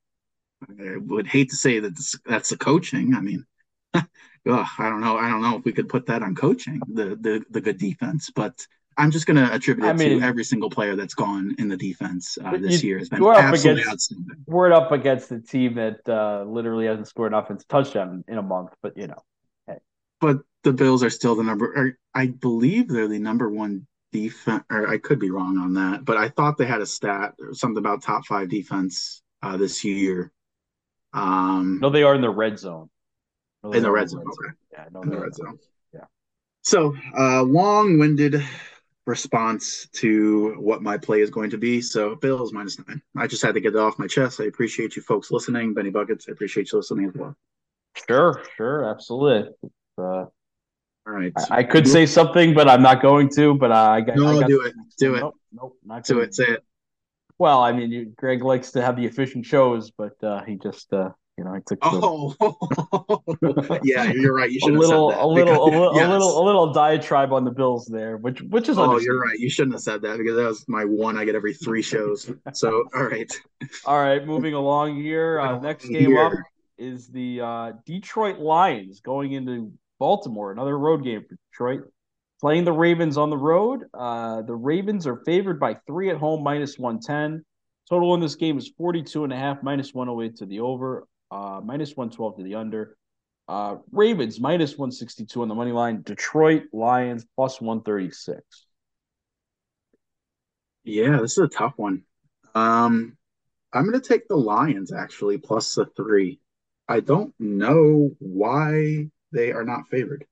I 0.63 0.97
would 0.97 1.27
hate 1.27 1.49
to 1.49 1.55
say 1.55 1.79
that 1.79 1.95
this, 1.95 2.15
that's 2.25 2.49
the 2.49 2.57
coaching. 2.57 3.15
I 3.15 3.21
mean, 3.21 3.45
oh, 3.95 4.05
I 4.45 4.89
don't 4.89 5.01
know. 5.01 5.17
I 5.17 5.29
don't 5.29 5.41
know 5.41 5.57
if 5.57 5.65
we 5.65 5.73
could 5.73 5.89
put 5.89 6.05
that 6.07 6.23
on 6.23 6.35
coaching 6.35 6.79
the 6.87 7.15
the 7.15 7.43
the 7.49 7.61
good 7.61 7.77
defense, 7.77 8.29
but 8.33 8.65
I'm 8.97 9.11
just 9.11 9.27
going 9.27 9.37
to 9.37 9.53
attribute 9.53 9.85
it 9.85 9.89
I 9.89 9.93
mean, 9.93 10.19
to 10.19 10.25
every 10.25 10.43
single 10.43 10.69
player 10.69 10.95
that's 10.95 11.13
gone 11.13 11.55
in 11.59 11.67
the 11.67 11.77
defense 11.77 12.37
uh, 12.43 12.57
this 12.57 12.81
you, 12.81 12.89
year 12.89 12.97
has 12.97 13.09
been 13.09 13.23
absolutely 13.23 13.81
against, 13.83 13.93
outstanding. 13.93 14.43
We're 14.47 14.73
up 14.73 14.91
against 14.91 15.31
a 15.31 15.39
team 15.39 15.75
that 15.75 16.07
uh, 16.09 16.43
literally 16.47 16.87
hasn't 16.87 17.07
scored 17.07 17.33
an 17.33 17.39
offensive 17.39 17.67
touchdown 17.67 18.23
in 18.27 18.37
a 18.37 18.41
month, 18.41 18.71
but 18.81 18.97
you 18.97 19.07
know. 19.07 19.21
Hey. 19.67 19.77
But 20.19 20.37
the 20.63 20.73
Bills 20.73 21.03
are 21.03 21.11
still 21.11 21.35
the 21.35 21.43
number. 21.43 21.65
Or 21.65 21.97
I 22.15 22.27
believe 22.27 22.87
they're 22.87 23.07
the 23.07 23.19
number 23.19 23.49
one 23.49 23.85
defense. 24.11 24.63
Or 24.71 24.87
I 24.87 24.97
could 24.97 25.19
be 25.19 25.29
wrong 25.29 25.57
on 25.59 25.75
that, 25.75 26.03
but 26.03 26.17
I 26.17 26.29
thought 26.29 26.57
they 26.57 26.65
had 26.65 26.81
a 26.81 26.87
stat 26.87 27.35
or 27.39 27.53
something 27.53 27.77
about 27.77 28.01
top 28.01 28.25
five 28.25 28.49
defense 28.49 29.21
uh, 29.43 29.57
this 29.57 29.83
year. 29.83 30.31
Um, 31.13 31.79
no, 31.81 31.89
they 31.89 32.03
are 32.03 32.15
in 32.15 32.21
the 32.21 32.29
red 32.29 32.57
zone. 32.57 32.89
No, 33.63 33.71
in 33.71 33.83
the 33.83 33.91
red 33.91 34.09
zone. 34.09 34.21
Okay. 34.21 34.55
Yeah, 34.73 34.85
no, 34.91 35.01
in 35.01 35.09
the 35.09 35.19
red 35.19 35.35
zone. 35.35 35.59
Yeah. 35.93 36.05
So 36.61 36.95
uh, 37.17 37.43
long-winded 37.43 38.43
response 39.07 39.87
to 39.93 40.53
what 40.59 40.83
my 40.83 40.97
play 40.97 41.21
is 41.21 41.29
going 41.29 41.49
to 41.49 41.57
be. 41.57 41.81
So 41.81 42.15
Bills 42.15 42.51
minus 42.51 42.77
nine. 42.85 43.01
I 43.15 43.25
just 43.25 43.41
had 43.41 43.53
to 43.55 43.61
get 43.61 43.73
it 43.73 43.79
off 43.79 43.97
my 43.97 44.05
chest. 44.05 44.41
I 44.41 44.43
appreciate 44.45 44.95
you 44.95 45.01
folks 45.01 45.31
listening. 45.31 45.73
Benny 45.73 45.89
Buckets, 45.89 46.27
I 46.27 46.33
appreciate 46.33 46.71
you 46.71 46.77
listening 46.77 47.07
as 47.07 47.15
well. 47.15 47.35
Sure, 48.07 48.43
sure, 48.57 48.83
absolutely. 48.83 49.49
Uh, 49.97 50.01
All 50.01 50.29
right. 51.05 51.31
I, 51.49 51.59
I 51.59 51.63
could 51.63 51.87
say 51.87 52.05
something, 52.05 52.53
but 52.53 52.69
I'm 52.69 52.81
not 52.81 53.01
going 53.01 53.29
to. 53.35 53.55
But 53.55 53.71
uh, 53.71 53.89
I 53.91 54.01
got. 54.01 54.17
No, 54.17 54.27
I 54.27 54.41
got 54.41 54.49
do 54.49 54.61
it. 54.61 54.75
Do 54.99 55.15
it. 55.15 55.21
Nope, 55.21 55.35
nope 55.53 55.77
not 55.83 56.03
do 56.03 56.19
it. 56.19 56.35
Say 56.35 56.45
it. 56.45 56.63
Well, 57.39 57.61
I 57.61 57.71
mean, 57.71 57.91
you, 57.91 58.13
Greg 58.17 58.43
likes 58.43 58.71
to 58.71 58.81
have 58.81 58.97
the 58.97 59.05
efficient 59.05 59.45
shows, 59.45 59.89
but 59.91 60.21
uh, 60.23 60.43
he 60.43 60.55
just 60.55 60.91
uh, 60.91 61.11
you 61.37 61.43
know, 61.43 61.53
I 61.53 61.59
took. 61.67 61.77
Oh, 61.83 62.35
yeah, 63.83 64.11
you're 64.11 64.33
right. 64.33 64.49
You 64.49 64.59
should 64.59 64.73
a 64.73 64.79
little, 64.79 65.09
a 65.09 65.27
little, 65.27 65.63
a 65.63 65.69
little, 65.69 65.91
yes. 65.95 66.07
a 66.07 66.11
little, 66.11 66.41
a 66.41 66.43
little 66.43 66.73
diatribe 66.73 67.31
on 67.31 67.45
the 67.45 67.51
Bills 67.51 67.85
there, 67.85 68.17
which, 68.17 68.41
which 68.41 68.69
is. 68.69 68.79
Oh, 68.79 68.97
you're 68.97 69.19
right. 69.19 69.37
You 69.37 69.49
shouldn't 69.49 69.75
have 69.75 69.83
said 69.83 70.01
that 70.01 70.17
because 70.17 70.35
that 70.35 70.47
was 70.47 70.65
my 70.67 70.83
one 70.83 71.15
I 71.15 71.25
get 71.25 71.35
every 71.35 71.53
three 71.53 71.83
shows. 71.83 72.31
So, 72.53 72.85
all 72.95 73.03
right. 73.03 73.31
All 73.85 73.99
right, 73.99 74.25
moving 74.25 74.55
along 74.55 74.99
here. 74.99 75.39
Uh, 75.39 75.59
next 75.59 75.87
game 75.87 76.09
here. 76.09 76.25
up 76.25 76.33
is 76.79 77.07
the 77.09 77.41
uh, 77.41 77.71
Detroit 77.85 78.39
Lions 78.39 79.01
going 79.01 79.33
into 79.33 79.71
Baltimore, 79.99 80.51
another 80.51 80.77
road 80.77 81.03
game 81.03 81.23
for 81.29 81.37
Detroit. 81.51 81.91
Playing 82.41 82.65
the 82.65 82.73
Ravens 82.73 83.17
on 83.17 83.29
the 83.29 83.37
road. 83.37 83.83
Uh, 83.93 84.41
the 84.41 84.55
Ravens 84.55 85.05
are 85.05 85.21
favored 85.23 85.59
by 85.59 85.75
three 85.85 86.09
at 86.09 86.17
home, 86.17 86.43
minus 86.43 86.79
110. 86.79 87.43
Total 87.89 88.13
in 88.15 88.19
this 88.21 88.35
game 88.35 88.57
is 88.57 88.71
42 88.77 89.23
and 89.23 89.33
a 89.33 89.35
half, 89.35 89.63
minus 89.63 89.93
108 89.93 90.35
to 90.37 90.45
the 90.45 90.59
over 90.59 91.07
uh, 91.31 91.61
minus 91.63 91.95
112 91.95 92.37
to 92.37 92.43
the 92.43 92.55
under. 92.55 92.97
Uh, 93.47 93.77
Ravens 93.91 94.39
minus 94.39 94.77
162 94.77 95.41
on 95.41 95.47
the 95.47 95.55
money 95.55 95.71
line. 95.71 96.01
Detroit 96.01 96.63
Lions 96.73 97.25
plus 97.35 97.61
136. 97.61 98.41
Yeah, 100.83 101.17
this 101.21 101.33
is 101.33 101.37
a 101.39 101.47
tough 101.47 101.73
one. 101.77 102.03
Um, 102.55 103.17
I'm 103.73 103.83
going 103.89 103.99
to 103.99 104.07
take 104.07 104.27
the 104.27 104.37
Lions 104.37 104.93
actually 104.93 105.37
plus 105.37 105.75
the 105.75 105.85
three. 105.85 106.39
I 106.87 107.01
don't 107.01 107.33
know 107.39 108.11
why 108.19 109.09
they 109.31 109.51
are 109.51 109.65
not 109.65 109.89
favored. 109.89 110.25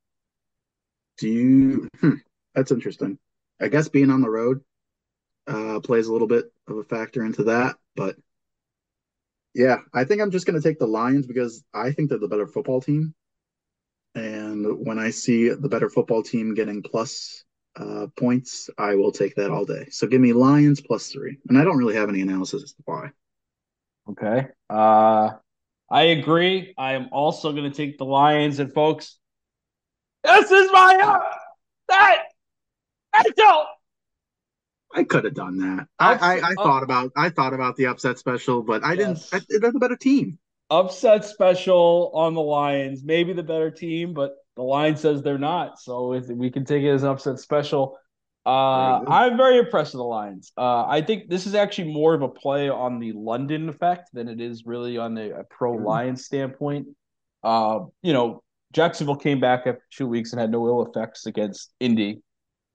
Do 1.18 1.28
you? 1.28 1.90
Hmm, 2.00 2.16
that's 2.54 2.72
interesting. 2.72 3.20
I 3.62 3.68
guess 3.68 3.90
being 3.90 4.10
on 4.10 4.22
the 4.22 4.30
road 4.30 4.62
uh, 5.48 5.80
plays 5.82 6.08
a 6.08 6.14
little 6.14 6.28
bit 6.28 6.46
of 6.68 6.78
a 6.78 6.84
factor 6.84 7.24
into 7.24 7.46
that, 7.46 7.76
but 7.96 8.16
yeah, 9.56 9.78
I 9.94 10.04
think 10.04 10.22
I'm 10.22 10.32
just 10.32 10.46
going 10.46 10.62
to 10.62 10.68
take 10.68 10.80
the 10.80 10.86
Lions 10.86 11.26
because 11.26 11.64
I 11.74 11.92
think 11.92 12.10
they're 12.10 12.20
the 12.20 12.28
better 12.28 12.46
football 12.46 12.82
team. 12.82 13.16
And 14.14 14.86
when 14.86 15.00
I 15.00 15.10
see 15.10 15.50
the 15.50 15.70
better 15.70 15.90
football 15.90 16.22
team 16.22 16.54
getting 16.54 16.84
plus 16.84 17.46
uh, 17.78 18.08
points, 18.18 18.70
I 18.78 18.96
will 18.96 19.14
take 19.14 19.36
that 19.36 19.52
all 19.52 19.64
day. 19.64 19.88
So 19.92 20.08
give 20.08 20.20
me 20.20 20.34
Lions 20.34 20.82
plus 20.82 21.08
three. 21.08 21.38
And 21.48 21.58
I 21.58 21.64
don't 21.64 21.78
really 21.78 21.96
have 21.96 22.10
any 22.10 22.20
analysis 22.20 22.64
as 22.64 22.74
to 22.74 22.84
why. 22.84 23.10
Okay. 24.10 24.48
Uh, 24.70 25.32
I 25.90 26.02
agree. 26.04 26.74
I 26.78 26.94
am 26.94 27.08
also 27.14 27.54
going 27.54 27.70
to 27.70 27.76
take 27.76 27.98
the 27.98 28.06
Lions. 28.06 28.60
And 28.60 28.74
folks, 28.74 29.18
this 30.24 30.52
is 30.52 30.70
my. 30.74 31.00
Uh, 31.02 31.20
I, 31.92 32.18
I 33.14 33.24
don't. 33.38 33.68
I 34.96 35.04
could 35.04 35.26
have 35.26 35.34
done 35.34 35.58
that. 35.58 35.88
I, 36.00 36.14
I, 36.14 36.50
I 36.50 36.54
thought 36.54 36.84
about 36.84 37.12
I 37.18 37.30
thought 37.30 37.54
about 37.54 37.76
the 37.76 37.88
upset 37.88 38.18
special, 38.18 38.64
but 38.64 38.84
I 38.84 38.94
yes. 38.94 39.30
didn't. 39.30 39.44
I, 39.52 39.58
that's 39.60 39.76
a 39.76 39.80
better 39.80 39.98
team. 39.98 40.40
Upset 40.70 41.26
special 41.26 42.12
on 42.16 42.34
the 42.34 42.42
Lions, 42.42 43.04
maybe 43.04 43.34
the 43.34 43.44
better 43.44 43.70
team, 43.70 44.14
but 44.14 44.36
the 44.56 44.64
line 44.64 44.96
says 44.96 45.22
they're 45.22 45.38
not. 45.38 45.80
So 45.80 46.14
if 46.14 46.28
we 46.28 46.50
can 46.50 46.66
take 46.66 46.84
it 46.84 46.90
as 46.90 47.04
an 47.04 47.10
upset 47.10 47.40
special. 47.40 47.98
Uh, 48.46 49.02
I'm 49.08 49.38
very 49.38 49.58
impressed 49.58 49.96
with 49.96 50.00
the 50.00 50.06
Lions. 50.06 50.52
Uh, 50.56 50.86
I 50.86 51.02
think 51.02 51.30
this 51.30 51.48
is 51.48 51.56
actually 51.56 51.92
more 51.92 52.14
of 52.14 52.22
a 52.22 52.30
play 52.30 52.70
on 52.70 53.00
the 53.00 53.12
London 53.14 53.70
effect 53.70 54.10
than 54.14 54.28
it 54.28 54.40
is 54.40 54.68
really 54.68 55.00
on 55.00 55.18
a, 55.18 55.32
a 55.32 55.44
pro 55.46 55.74
Lions 55.74 56.26
standpoint. 56.26 56.88
Uh, 57.44 57.80
you 58.04 58.14
know, 58.14 58.44
Jacksonville 58.72 59.16
came 59.16 59.40
back 59.40 59.62
after 59.62 59.82
two 59.90 60.08
weeks 60.08 60.32
and 60.32 60.40
had 60.40 60.52
no 60.52 60.68
ill 60.68 60.86
effects 60.86 61.26
against 61.26 61.74
Indy, 61.80 62.22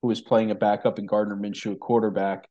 who 0.02 0.08
was 0.08 0.20
playing 0.20 0.50
a 0.50 0.54
backup 0.54 0.98
in 0.98 1.06
Gardner 1.06 1.36
Minshew, 1.36 1.72
a 1.72 1.76
quarterback, 1.76 2.48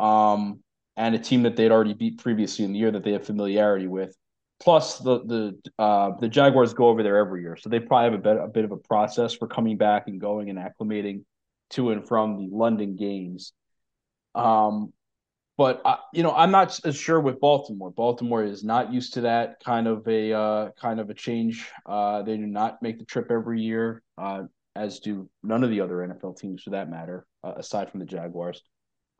um, 0.00 0.60
and 0.96 1.14
a 1.14 1.18
team 1.18 1.42
that 1.42 1.56
they'd 1.56 1.72
already 1.72 1.94
beat 1.94 2.18
previously 2.18 2.64
in 2.64 2.72
the 2.72 2.78
year 2.78 2.90
that 2.90 3.02
they 3.02 3.12
have 3.12 3.26
familiarity 3.26 3.86
with. 3.86 4.16
Plus, 4.60 4.98
the 4.98 5.18
the 5.24 5.82
uh, 5.82 6.12
the 6.20 6.28
Jaguars 6.28 6.74
go 6.74 6.88
over 6.88 7.02
there 7.02 7.16
every 7.16 7.42
year, 7.42 7.56
so 7.56 7.68
they 7.68 7.80
probably 7.80 8.04
have 8.04 8.14
a 8.14 8.22
bit 8.22 8.36
a 8.36 8.48
bit 8.48 8.64
of 8.64 8.72
a 8.72 8.76
process 8.76 9.34
for 9.34 9.48
coming 9.48 9.76
back 9.76 10.06
and 10.06 10.20
going 10.20 10.48
and 10.48 10.58
acclimating 10.58 11.24
to 11.70 11.90
and 11.90 12.06
from 12.06 12.38
the 12.38 12.56
London 12.56 12.96
games. 12.96 13.52
Um, 14.34 14.92
but 15.56 15.82
uh, 15.84 15.96
you 16.12 16.22
know, 16.22 16.32
I'm 16.32 16.50
not 16.50 16.78
as 16.84 16.96
sure 16.96 17.20
with 17.20 17.40
Baltimore. 17.40 17.90
Baltimore 17.90 18.42
is 18.42 18.64
not 18.64 18.92
used 18.92 19.14
to 19.14 19.22
that 19.22 19.62
kind 19.64 19.86
of 19.86 20.06
a 20.08 20.32
uh, 20.32 20.70
kind 20.80 20.98
of 20.98 21.10
a 21.10 21.14
change. 21.14 21.68
Uh, 21.86 22.22
they 22.22 22.36
do 22.36 22.46
not 22.46 22.82
make 22.82 22.98
the 22.98 23.04
trip 23.04 23.30
every 23.30 23.60
year, 23.60 24.02
uh, 24.18 24.44
as 24.76 25.00
do 25.00 25.28
none 25.42 25.64
of 25.64 25.70
the 25.70 25.80
other 25.80 25.96
NFL 25.96 26.38
teams 26.38 26.62
for 26.62 26.70
that 26.70 26.90
matter, 26.90 27.26
uh, 27.42 27.54
aside 27.56 27.90
from 27.90 28.00
the 28.00 28.06
Jaguars. 28.06 28.62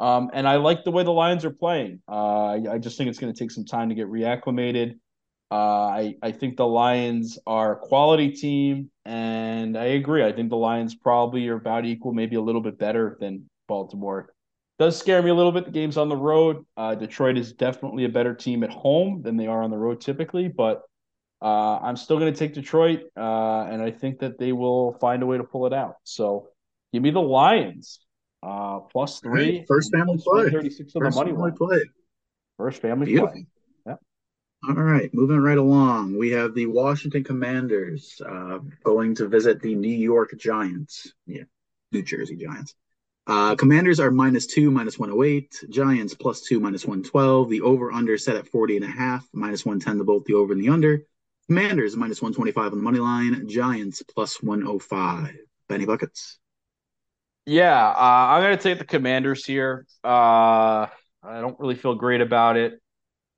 Um, 0.00 0.30
and 0.32 0.48
I 0.48 0.56
like 0.56 0.84
the 0.84 0.90
way 0.90 1.04
the 1.04 1.12
Lions 1.12 1.44
are 1.44 1.50
playing. 1.50 2.02
Uh, 2.08 2.46
I, 2.46 2.62
I, 2.72 2.78
just 2.78 2.98
think 2.98 3.08
it's 3.08 3.18
going 3.20 3.32
to 3.32 3.38
take 3.38 3.52
some 3.52 3.64
time 3.64 3.90
to 3.90 3.94
get 3.94 4.08
reacclimated. 4.08 4.98
I 5.52 6.16
I 6.20 6.32
think 6.32 6.56
the 6.56 6.66
Lions 6.66 7.38
are 7.46 7.74
a 7.74 7.76
quality 7.76 8.32
team, 8.32 8.90
and 9.04 9.78
I 9.78 9.84
agree. 9.84 10.24
I 10.24 10.32
think 10.32 10.50
the 10.50 10.56
Lions 10.56 10.96
probably 10.96 11.46
are 11.46 11.56
about 11.56 11.86
equal, 11.86 12.12
maybe 12.12 12.34
a 12.34 12.40
little 12.40 12.60
bit 12.60 12.76
better 12.76 13.16
than 13.20 13.48
Baltimore 13.68 14.34
does 14.78 14.98
scare 14.98 15.22
me 15.22 15.30
a 15.30 15.34
little 15.34 15.52
bit. 15.52 15.64
The 15.64 15.70
game's 15.70 15.96
on 15.96 16.08
the 16.08 16.16
road. 16.16 16.64
Uh, 16.76 16.94
Detroit 16.94 17.38
is 17.38 17.52
definitely 17.52 18.04
a 18.04 18.08
better 18.08 18.34
team 18.34 18.64
at 18.64 18.70
home 18.70 19.22
than 19.22 19.36
they 19.36 19.46
are 19.46 19.62
on 19.62 19.70
the 19.70 19.78
road 19.78 20.00
typically, 20.00 20.48
but 20.48 20.82
uh, 21.44 21.78
I'm 21.82 21.96
still 21.96 22.18
going 22.18 22.32
to 22.32 22.38
take 22.38 22.54
Detroit, 22.54 23.02
uh, 23.18 23.66
and 23.70 23.82
I 23.82 23.90
think 23.90 24.20
that 24.20 24.38
they 24.38 24.52
will 24.52 24.94
find 24.94 25.22
a 25.22 25.26
way 25.26 25.36
to 25.36 25.44
pull 25.44 25.66
it 25.66 25.74
out. 25.74 25.96
So 26.04 26.48
give 26.94 27.02
me 27.02 27.10
the 27.10 27.20
Lions 27.20 28.00
uh, 28.42 28.80
plus 28.80 29.20
three. 29.20 29.58
Right. 29.58 29.64
First 29.68 29.92
family 29.92 30.18
play. 30.24 30.48
36 30.48 30.92
First 30.92 30.94
the 30.94 31.20
money 31.20 31.32
family 31.32 31.50
line. 31.50 31.56
play. 31.56 31.80
First 32.56 32.80
family 32.80 33.06
Beautiful. 33.06 33.32
play. 33.32 33.46
Yeah. 33.86 33.96
All 34.68 34.82
right, 34.82 35.10
moving 35.12 35.40
right 35.40 35.58
along. 35.58 36.16
We 36.16 36.30
have 36.30 36.54
the 36.54 36.64
Washington 36.64 37.22
Commanders 37.22 38.22
uh, 38.26 38.60
going 38.82 39.14
to 39.16 39.28
visit 39.28 39.60
the 39.60 39.74
New 39.74 39.94
York 39.94 40.34
Giants. 40.38 41.12
Yeah, 41.26 41.42
New 41.92 42.02
Jersey 42.02 42.36
Giants. 42.36 42.74
Uh, 43.26 43.54
commanders 43.54 44.00
are 44.00 44.10
minus 44.10 44.46
two, 44.46 44.70
minus 44.70 44.98
108. 44.98 45.64
Giants 45.68 46.14
plus 46.14 46.40
two, 46.40 46.58
minus 46.58 46.86
112. 46.86 47.50
The 47.50 47.60
over 47.60 47.92
under 47.92 48.16
set 48.16 48.36
at 48.36 48.48
40 48.48 48.76
and 48.76 48.84
a 48.86 48.88
half, 48.88 49.28
minus 49.34 49.66
110 49.66 49.98
to 49.98 50.04
both 50.04 50.24
the 50.24 50.34
over 50.34 50.54
and 50.54 50.62
the 50.62 50.70
under. 50.70 51.02
Commanders 51.48 51.96
minus 51.96 52.22
125 52.22 52.72
on 52.72 52.78
the 52.78 52.82
money 52.82 52.98
line. 52.98 53.48
Giants 53.48 54.02
plus 54.02 54.42
105. 54.42 55.34
Benny 55.68 55.86
Buckets. 55.86 56.38
Yeah, 57.46 57.88
uh, 57.88 57.94
I'm 57.98 58.42
going 58.42 58.56
to 58.56 58.62
take 58.62 58.78
the 58.78 58.84
Commanders 58.84 59.44
here. 59.44 59.86
Uh, 60.02 60.86
I 61.22 61.40
don't 61.40 61.58
really 61.60 61.74
feel 61.74 61.94
great 61.94 62.20
about 62.20 62.56
it. 62.56 62.80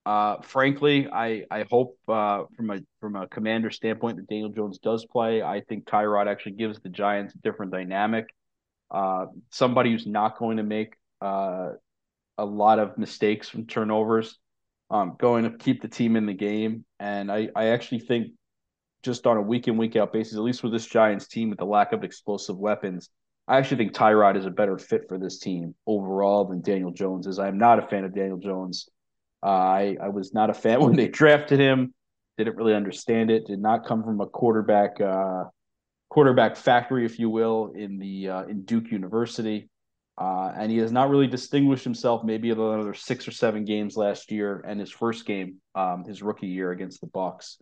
Uh, 0.04 0.40
frankly, 0.42 1.08
I 1.12 1.44
I 1.50 1.64
hope 1.68 1.98
uh, 2.06 2.44
from 2.56 2.70
a 2.70 2.78
from 3.00 3.16
a 3.16 3.26
commander 3.26 3.70
standpoint 3.70 4.18
that 4.18 4.28
Daniel 4.28 4.50
Jones 4.50 4.78
does 4.78 5.04
play. 5.04 5.42
I 5.42 5.62
think 5.62 5.86
Tyrod 5.86 6.28
actually 6.28 6.52
gives 6.52 6.78
the 6.78 6.88
Giants 6.88 7.34
a 7.34 7.38
different 7.38 7.72
dynamic 7.72 8.26
uh, 8.90 9.26
somebody 9.50 9.90
who's 9.90 10.06
not 10.06 10.38
going 10.38 10.58
to 10.58 10.62
make 10.62 10.94
uh, 11.20 11.70
a 12.38 12.44
lot 12.44 12.78
of 12.78 12.98
mistakes 12.98 13.48
from 13.48 13.66
turnovers, 13.66 14.38
um, 14.90 15.16
going 15.18 15.44
to 15.44 15.56
keep 15.56 15.82
the 15.82 15.88
team 15.88 16.16
in 16.16 16.26
the 16.26 16.34
game. 16.34 16.84
And 17.00 17.30
I, 17.30 17.48
I 17.54 17.68
actually 17.68 18.00
think 18.00 18.28
just 19.02 19.26
on 19.26 19.36
a 19.36 19.42
week 19.42 19.68
in, 19.68 19.76
week 19.76 19.96
out 19.96 20.12
basis, 20.12 20.34
at 20.34 20.42
least 20.42 20.62
with 20.62 20.72
this 20.72 20.86
Giants 20.86 21.28
team 21.28 21.50
with 21.50 21.58
the 21.58 21.64
lack 21.64 21.92
of 21.92 22.04
explosive 22.04 22.56
weapons, 22.56 23.08
I 23.48 23.58
actually 23.58 23.76
think 23.76 23.92
Tyrod 23.92 24.36
is 24.36 24.46
a 24.46 24.50
better 24.50 24.76
fit 24.78 25.02
for 25.08 25.18
this 25.18 25.38
team 25.38 25.74
overall 25.86 26.44
than 26.44 26.62
Daniel 26.62 26.90
Jones 26.90 27.26
is. 27.26 27.38
I'm 27.38 27.58
not 27.58 27.78
a 27.78 27.86
fan 27.86 28.04
of 28.04 28.14
Daniel 28.14 28.38
Jones. 28.38 28.88
Uh, 29.44 29.50
I, 29.50 29.96
I 30.02 30.08
was 30.08 30.34
not 30.34 30.50
a 30.50 30.54
fan 30.54 30.80
when 30.84 30.96
they 30.96 31.08
drafted 31.08 31.60
him. 31.60 31.94
Didn't 32.38 32.56
really 32.56 32.74
understand 32.74 33.30
it. 33.30 33.46
Did 33.46 33.60
not 33.60 33.86
come 33.86 34.02
from 34.02 34.20
a 34.20 34.26
quarterback 34.26 35.00
uh, 35.00 35.44
quarterback 36.10 36.56
factory, 36.56 37.06
if 37.06 37.18
you 37.18 37.30
will, 37.30 37.72
in 37.74 37.98
the 37.98 38.28
uh, 38.28 38.42
in 38.44 38.62
Duke 38.62 38.90
University. 38.90 39.70
Uh, 40.18 40.50
and 40.56 40.72
he 40.72 40.78
has 40.78 40.92
not 40.92 41.10
really 41.10 41.26
distinguished 41.26 41.84
himself. 41.84 42.24
Maybe 42.24 42.50
another 42.50 42.94
six 42.94 43.28
or 43.28 43.32
seven 43.32 43.64
games 43.64 43.96
last 43.96 44.30
year, 44.30 44.64
and 44.66 44.80
his 44.80 44.90
first 44.90 45.26
game, 45.26 45.56
um, 45.74 46.04
his 46.04 46.22
rookie 46.22 46.46
year 46.46 46.70
against 46.70 47.02
the 47.02 47.06
Bucks, 47.06 47.58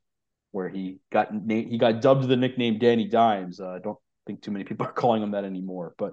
where 0.52 0.68
he 0.68 0.98
got 1.10 1.30
he 1.48 1.78
got 1.78 2.00
dubbed 2.00 2.28
the 2.28 2.36
nickname 2.36 2.78
Danny 2.78 3.08
Dimes. 3.08 3.58
Uh, 3.58 3.70
I 3.70 3.78
don't 3.80 3.98
think 4.26 4.40
too 4.40 4.52
many 4.52 4.64
people 4.64 4.86
are 4.86 4.92
calling 5.02 5.22
him 5.22 5.32
that 5.32 5.44
anymore, 5.44 5.94
but 5.98 6.12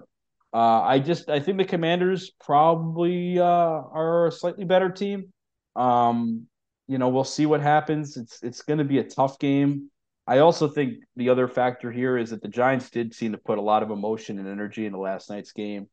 uh, 0.51 0.81
I 0.81 0.97
just 0.97 1.29
I 1.29 1.39
think 1.39 1.59
the 1.59 1.65
Commanders 1.65 2.31
probably 2.43 3.39
uh, 3.39 3.43
are 3.43 4.27
a 4.27 4.31
slightly 4.31 4.65
better 4.65 4.89
team. 4.89 5.31
Um, 5.75 6.47
you 6.87 6.97
know, 6.97 7.09
we'll 7.09 7.23
see 7.23 7.45
what 7.45 7.61
happens. 7.61 8.17
It's 8.17 8.41
it's 8.41 8.63
going 8.63 8.79
to 8.79 8.83
be 8.83 8.97
a 8.97 9.03
tough 9.03 9.37
game. 9.37 9.91
I 10.25 10.39
also 10.39 10.67
think 10.67 11.03
the 11.15 11.29
other 11.29 11.47
factor 11.47 11.91
here 11.91 12.17
is 12.17 12.31
that 12.31 12.41
the 12.41 12.47
Giants 12.47 12.89
did 12.89 13.13
seem 13.13 13.31
to 13.33 13.37
put 13.37 13.59
a 13.59 13.61
lot 13.61 13.83
of 13.83 13.91
emotion 13.91 14.39
and 14.39 14.47
energy 14.47 14.87
into 14.87 14.97
last 14.97 15.29
night's 15.29 15.51
game 15.51 15.87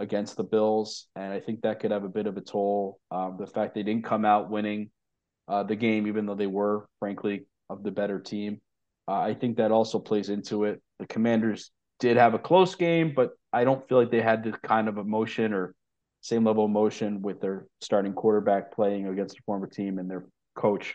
against 0.00 0.36
the 0.36 0.42
Bills, 0.42 1.06
and 1.14 1.32
I 1.32 1.38
think 1.38 1.60
that 1.60 1.78
could 1.78 1.90
have 1.90 2.04
a 2.04 2.08
bit 2.08 2.26
of 2.26 2.36
a 2.36 2.40
toll. 2.40 2.98
Um, 3.10 3.36
the 3.38 3.46
fact 3.46 3.74
they 3.74 3.82
didn't 3.82 4.04
come 4.04 4.24
out 4.24 4.50
winning 4.50 4.90
uh, 5.46 5.62
the 5.62 5.76
game, 5.76 6.06
even 6.06 6.26
though 6.26 6.34
they 6.34 6.46
were, 6.46 6.88
frankly, 6.98 7.44
of 7.68 7.82
the 7.82 7.90
better 7.90 8.18
team, 8.18 8.60
uh, 9.06 9.20
I 9.20 9.34
think 9.34 9.58
that 9.58 9.70
also 9.70 9.98
plays 9.98 10.30
into 10.30 10.64
it. 10.64 10.80
The 10.98 11.06
Commanders 11.06 11.70
did 11.98 12.16
have 12.16 12.34
a 12.34 12.38
close 12.38 12.74
game, 12.74 13.12
but 13.14 13.32
I 13.52 13.64
don't 13.64 13.86
feel 13.88 13.98
like 13.98 14.10
they 14.10 14.22
had 14.22 14.42
the 14.42 14.52
kind 14.52 14.88
of 14.88 14.96
emotion 14.96 15.52
or 15.52 15.74
same 16.22 16.44
level 16.44 16.64
of 16.64 16.70
emotion 16.70 17.22
with 17.22 17.40
their 17.40 17.66
starting 17.80 18.14
quarterback 18.14 18.74
playing 18.74 19.06
against 19.06 19.38
a 19.38 19.42
former 19.44 19.66
team 19.66 19.98
and 19.98 20.10
their 20.10 20.24
coach, 20.54 20.94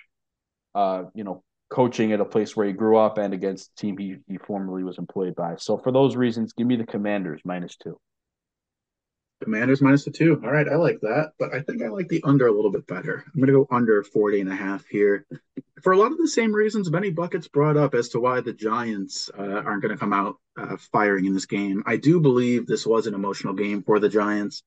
uh, 0.73 1.03
you 1.13 1.23
know, 1.23 1.43
coaching 1.69 2.11
at 2.11 2.21
a 2.21 2.25
place 2.25 2.55
where 2.55 2.67
he 2.67 2.73
grew 2.73 2.97
up 2.97 3.17
and 3.17 3.33
against 3.33 3.75
the 3.75 3.81
team 3.81 3.97
he, 3.97 4.17
he 4.27 4.37
formerly 4.37 4.83
was 4.83 4.97
employed 4.97 5.35
by. 5.35 5.55
So 5.57 5.77
for 5.77 5.91
those 5.91 6.15
reasons, 6.15 6.53
give 6.53 6.67
me 6.67 6.75
the 6.75 6.85
Commanders 6.85 7.41
minus 7.43 7.75
two. 7.75 7.99
Commanders 9.45 9.81
minus 9.81 10.03
the 10.03 10.11
two. 10.11 10.41
All 10.43 10.51
right, 10.51 10.67
I 10.67 10.75
like 10.75 10.99
that, 11.01 11.31
but 11.39 11.53
I 11.53 11.61
think 11.61 11.81
I 11.81 11.87
like 11.87 12.09
the 12.09 12.21
under 12.23 12.47
a 12.47 12.51
little 12.51 12.71
bit 12.71 12.85
better. 12.87 13.23
I'm 13.25 13.39
going 13.39 13.47
to 13.47 13.53
go 13.53 13.67
under 13.69 14.03
40 14.03 14.41
and 14.41 14.51
a 14.51 14.55
half 14.55 14.85
here. 14.87 15.25
For 15.81 15.93
a 15.93 15.97
lot 15.97 16.11
of 16.11 16.17
the 16.17 16.27
same 16.27 16.53
reasons 16.53 16.89
Benny 16.89 17.11
Buckets 17.11 17.47
brought 17.47 17.77
up 17.77 17.93
as 17.93 18.09
to 18.09 18.19
why 18.19 18.41
the 18.41 18.53
Giants 18.53 19.29
uh, 19.37 19.41
aren't 19.43 19.81
going 19.81 19.93
to 19.93 19.99
come 19.99 20.13
out 20.13 20.37
uh, 20.57 20.77
firing 20.91 21.25
in 21.25 21.33
this 21.33 21.45
game. 21.45 21.83
I 21.85 21.97
do 21.97 22.19
believe 22.19 22.65
this 22.65 22.85
was 22.85 23.07
an 23.07 23.13
emotional 23.13 23.53
game 23.53 23.83
for 23.83 23.99
the 23.99 24.09
Giants. 24.09 24.63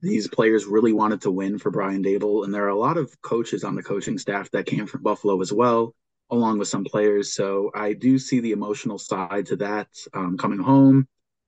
These 0.00 0.26
players 0.28 0.66
really 0.66 0.92
wanted 0.92 1.20
to 1.22 1.30
win 1.30 1.58
for 1.58 1.70
Brian 1.70 2.02
Daboll, 2.02 2.44
and 2.44 2.52
there 2.52 2.64
are 2.64 2.68
a 2.68 2.78
lot 2.78 2.96
of 2.96 3.14
coaches 3.22 3.62
on 3.62 3.74
the 3.74 3.82
coaching 3.82 4.18
staff 4.18 4.50
that 4.50 4.66
came 4.66 4.86
from 4.86 5.02
Buffalo 5.02 5.40
as 5.40 5.52
well 5.52 5.94
along 6.30 6.58
with 6.58 6.68
some 6.68 6.84
players. 6.84 7.32
So 7.34 7.70
I 7.74 7.92
do 7.92 8.18
see 8.18 8.40
the 8.40 8.52
emotional 8.52 8.98
side 8.98 9.46
to 9.46 9.56
that. 9.56 9.88
Um, 10.12 10.36
coming 10.36 10.58
home, 10.58 11.06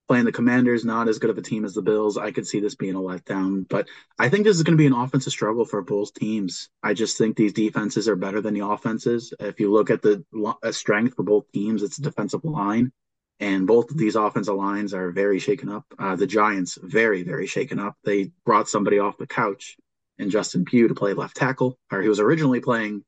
playing 0.08 0.24
the 0.24 0.32
Commanders, 0.32 0.84
not 0.84 1.08
as 1.08 1.18
good 1.18 1.30
of 1.30 1.38
a 1.38 1.42
team 1.42 1.64
as 1.64 1.74
the 1.74 1.82
Bills. 1.82 2.16
I 2.16 2.30
could 2.30 2.46
see 2.46 2.60
this 2.60 2.74
being 2.74 2.94
a 2.94 3.00
letdown, 3.00 3.68
but 3.68 3.88
I 4.18 4.28
think 4.28 4.44
this 4.44 4.56
is 4.56 4.62
going 4.62 4.76
to 4.76 4.82
be 4.82 4.86
an 4.86 4.92
offensive 4.92 5.32
struggle 5.32 5.64
for 5.64 5.82
both 5.82 6.14
teams. 6.14 6.68
I 6.82 6.94
just 6.94 7.18
think 7.18 7.36
these 7.36 7.52
defenses 7.52 8.08
are 8.08 8.16
better 8.16 8.40
than 8.40 8.54
the 8.54 8.66
offenses. 8.66 9.34
If 9.40 9.58
you 9.60 9.72
look 9.72 9.90
at 9.90 10.02
the 10.02 10.24
uh, 10.62 10.72
strength 10.72 11.16
for 11.16 11.22
both 11.22 11.50
teams, 11.52 11.82
it's 11.82 11.96
defensive 11.96 12.44
line. 12.44 12.92
And 13.38 13.66
both 13.66 13.90
of 13.90 13.98
these 13.98 14.16
offensive 14.16 14.54
lines 14.54 14.94
are 14.94 15.10
very 15.10 15.38
shaken 15.38 15.68
up. 15.68 15.84
Uh, 15.98 16.16
the 16.16 16.26
Giants, 16.26 16.78
very, 16.82 17.22
very 17.22 17.46
shaken 17.46 17.78
up. 17.78 17.94
They 18.02 18.30
brought 18.46 18.68
somebody 18.68 18.98
off 18.98 19.18
the 19.18 19.26
couch 19.26 19.76
and 20.18 20.30
Justin 20.30 20.64
Pugh 20.64 20.88
to 20.88 20.94
play 20.94 21.12
left 21.12 21.36
tackle, 21.36 21.78
or 21.90 22.00
he 22.00 22.08
was 22.08 22.20
originally 22.20 22.60
playing 22.60 23.04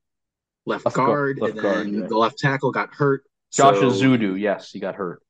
left, 0.67 0.85
left 0.85 0.97
guard, 0.97 1.39
left 1.41 1.55
and 1.55 1.63
guard, 1.63 1.87
then 1.87 1.95
yeah. 1.95 2.07
the 2.07 2.19
left 2.19 2.39
tackle 2.39 2.73
got 2.73 2.93
hurt. 2.93 3.25
Josh 3.53 3.77
so, 3.77 3.91
Ezeudu, 3.91 4.39
yes, 4.39 4.71
he 4.71 4.81
got 4.81 4.95
hurt. 4.95 5.23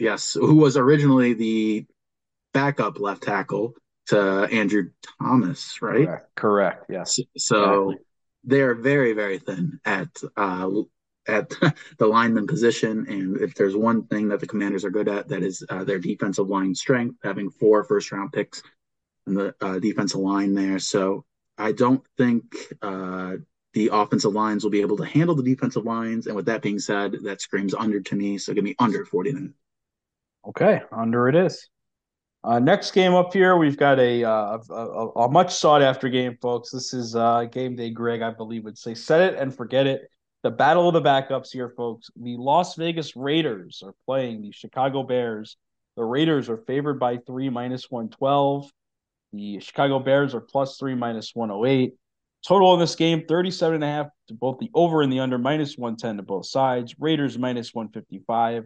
Yes, 0.00 0.32
who 0.32 0.56
was 0.56 0.76
originally 0.76 1.34
the 1.34 1.86
backup 2.54 2.98
left 2.98 3.22
tackle 3.22 3.74
to 4.06 4.48
Andrew 4.50 4.90
Thomas, 5.20 5.80
right? 5.82 6.06
Correct. 6.06 6.34
correct 6.34 6.84
yes. 6.88 7.20
So, 7.36 7.90
exactly. 7.90 8.04
they 8.44 8.60
are 8.62 8.74
very, 8.74 9.12
very 9.12 9.38
thin 9.38 9.78
at 9.84 10.08
uh, 10.36 10.70
at 11.28 11.50
the 11.98 12.06
lineman 12.06 12.46
position. 12.46 13.06
And 13.08 13.40
if 13.40 13.54
there's 13.54 13.76
one 13.76 14.06
thing 14.06 14.28
that 14.28 14.40
the 14.40 14.46
Commanders 14.46 14.84
are 14.84 14.90
good 14.90 15.08
at, 15.08 15.28
that 15.28 15.42
is 15.42 15.64
uh, 15.68 15.84
their 15.84 15.98
defensive 15.98 16.48
line 16.48 16.74
strength, 16.74 17.18
having 17.22 17.50
four 17.50 17.84
first 17.84 18.10
round 18.10 18.32
picks 18.32 18.62
in 19.26 19.34
the 19.34 19.54
uh, 19.60 19.78
defensive 19.78 20.20
line 20.20 20.54
there. 20.54 20.78
So 20.78 21.24
I 21.58 21.72
don't 21.72 22.02
think 22.16 22.56
uh, 22.82 23.36
the 23.74 23.90
offensive 23.92 24.32
lines 24.32 24.64
will 24.64 24.70
be 24.70 24.80
able 24.80 24.96
to 24.96 25.04
handle 25.04 25.34
the 25.34 25.42
defensive 25.42 25.84
lines. 25.84 26.26
And 26.26 26.34
with 26.34 26.46
that 26.46 26.62
being 26.62 26.78
said, 26.78 27.16
that 27.22 27.40
screams 27.40 27.74
under 27.74 28.00
to 28.00 28.16
me. 28.16 28.38
So 28.38 28.54
give 28.54 28.64
me 28.64 28.74
under 28.78 29.04
49. 29.04 29.54
Okay, 30.46 30.80
under 30.92 31.28
it 31.28 31.34
is. 31.34 31.68
Uh, 32.42 32.58
next 32.58 32.92
game 32.92 33.14
up 33.14 33.32
here, 33.32 33.56
we've 33.56 33.76
got 33.76 33.98
a, 33.98 34.24
uh, 34.24 34.58
a, 34.70 34.74
a 34.74 35.30
much 35.30 35.54
sought 35.54 35.82
after 35.82 36.08
game, 36.08 36.38
folks. 36.40 36.70
This 36.70 36.94
is 36.94 37.14
uh, 37.14 37.44
game 37.44 37.76
day. 37.76 37.90
Greg, 37.90 38.22
I 38.22 38.30
believe, 38.30 38.64
would 38.64 38.78
say, 38.78 38.94
set 38.94 39.20
it 39.20 39.38
and 39.38 39.54
forget 39.54 39.86
it. 39.86 40.02
The 40.42 40.50
battle 40.50 40.88
of 40.88 40.94
the 40.94 41.02
backups 41.02 41.52
here, 41.52 41.68
folks. 41.76 42.10
The 42.16 42.36
Las 42.38 42.76
Vegas 42.76 43.14
Raiders 43.14 43.82
are 43.84 43.94
playing 44.06 44.40
the 44.40 44.52
Chicago 44.52 45.02
Bears. 45.02 45.58
The 45.96 46.04
Raiders 46.04 46.48
are 46.48 46.56
favored 46.56 46.98
by 46.98 47.18
three, 47.18 47.50
minus 47.50 47.90
112. 47.90 48.70
The 49.34 49.60
Chicago 49.60 49.98
Bears 49.98 50.34
are 50.34 50.40
plus 50.40 50.78
three, 50.78 50.94
minus 50.94 51.34
108. 51.34 51.92
Total 52.46 52.72
in 52.72 52.80
this 52.80 52.96
game, 52.96 53.26
37 53.26 53.74
and 53.74 53.84
a 53.84 53.86
half 53.86 54.06
to 54.28 54.34
both 54.34 54.58
the 54.58 54.70
over 54.72 55.02
and 55.02 55.12
the 55.12 55.20
under, 55.20 55.36
minus 55.36 55.76
110 55.76 56.16
to 56.16 56.22
both 56.22 56.46
sides. 56.46 56.94
Raiders 56.98 57.36
minus 57.36 57.74
155 57.74 58.64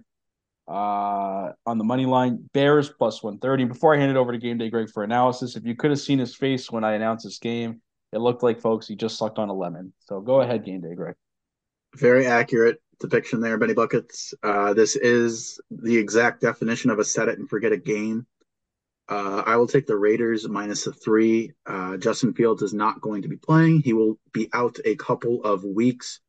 uh, 0.69 1.53
on 1.67 1.79
the 1.79 1.85
money 1.85 2.07
line. 2.07 2.49
Bears 2.53 2.89
plus 2.89 3.23
130. 3.23 3.65
Before 3.65 3.95
I 3.95 3.99
hand 3.99 4.11
it 4.11 4.17
over 4.17 4.33
to 4.33 4.39
Game 4.39 4.59
Day 4.59 4.71
Greg 4.71 4.91
for 4.91 5.05
analysis, 5.05 5.57
if 5.57 5.65
you 5.65 5.75
could 5.75 5.91
have 5.91 6.01
seen 6.01 6.19
his 6.19 6.35
face 6.35 6.71
when 6.71 6.85
I 6.85 6.95
announced 6.95 7.25
this 7.25 7.39
game, 7.39 7.81
it 8.13 8.19
looked 8.19 8.43
like, 8.43 8.61
folks, 8.61 8.87
he 8.87 8.97
just 8.97 9.19
sucked 9.19 9.39
on 9.39 9.49
a 9.49 9.55
lemon. 9.55 9.93
So 10.01 10.21
go 10.21 10.41
ahead, 10.41 10.65
Game 10.65 10.81
Day 10.81 10.95
Greg. 10.95 11.17
Very 11.97 12.27
accurate 12.27 12.81
depiction 13.01 13.41
there, 13.41 13.59
Benny 13.59 13.75
Buckets. 13.75 14.35
Uh, 14.43 14.75
this 14.75 14.97
is 14.97 15.61
the 15.71 15.97
exact 15.97 16.41
definition 16.41 16.91
of 16.91 16.99
a 16.99 17.05
set 17.05 17.29
it 17.29 17.39
and 17.39 17.49
forget 17.49 17.73
a 17.73 17.77
game. 17.77 18.27
Uh, 19.09 19.43
I 19.45 19.57
will 19.57 19.67
take 19.67 19.87
the 19.87 19.97
Raiders 19.97 20.49
minus 20.49 20.87
a 20.87 20.93
three. 20.93 21.53
Uh, 21.67 21.99
Justin 21.99 22.33
Fields 22.33 22.63
is 22.63 22.73
not 22.73 23.01
going 23.01 23.23
to 23.23 23.29
be 23.29 23.37
playing. 23.37 23.83
He 23.83 23.93
will 23.93 24.19
be 24.33 24.49
out 24.53 24.79
a 24.85 24.97
couple 24.97 25.45
of 25.45 25.63
weeks 25.63 26.21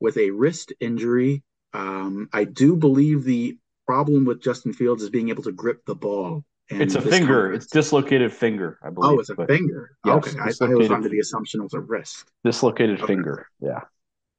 with 0.00 0.16
a 0.16 0.30
wrist 0.30 0.72
injury. 0.80 1.42
Um, 1.74 2.28
I 2.32 2.44
do 2.44 2.76
believe 2.76 3.24
the 3.24 3.58
problem 3.92 4.24
with 4.24 4.42
Justin 4.42 4.72
Fields 4.72 5.02
is 5.02 5.10
being 5.10 5.28
able 5.28 5.42
to 5.42 5.52
grip 5.52 5.84
the 5.84 5.94
ball. 5.94 6.44
it's 6.70 6.94
a 6.94 7.00
finger. 7.02 7.52
It's 7.52 7.66
dislocated 7.66 8.32
finger, 8.32 8.78
I 8.82 8.88
believe. 8.88 9.12
Oh, 9.12 9.20
it's 9.20 9.28
a 9.28 9.34
but, 9.34 9.48
finger. 9.48 9.96
Yes, 10.06 10.14
okay, 10.14 10.38
I, 10.38 10.66
I 10.66 10.74
was 10.74 10.90
under 10.90 11.10
the 11.10 11.18
assumption 11.18 11.60
it 11.60 11.64
was 11.64 11.74
a 11.74 11.80
wrist. 11.80 12.24
Dislocated 12.44 12.98
okay. 12.98 13.06
finger. 13.06 13.48
Yeah. 13.60 13.80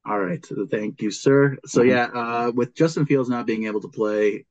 All 0.06 0.18
right. 0.18 0.44
Thank 0.70 1.00
you, 1.00 1.10
sir. 1.10 1.56
So 1.66 1.80
mm-hmm. 1.80 1.90
yeah, 1.90 2.06
uh, 2.06 2.50
with 2.52 2.74
Justin 2.74 3.06
Fields 3.06 3.28
not 3.28 3.46
being 3.46 3.66
able 3.66 3.80
to 3.82 3.88
play, 3.88 4.44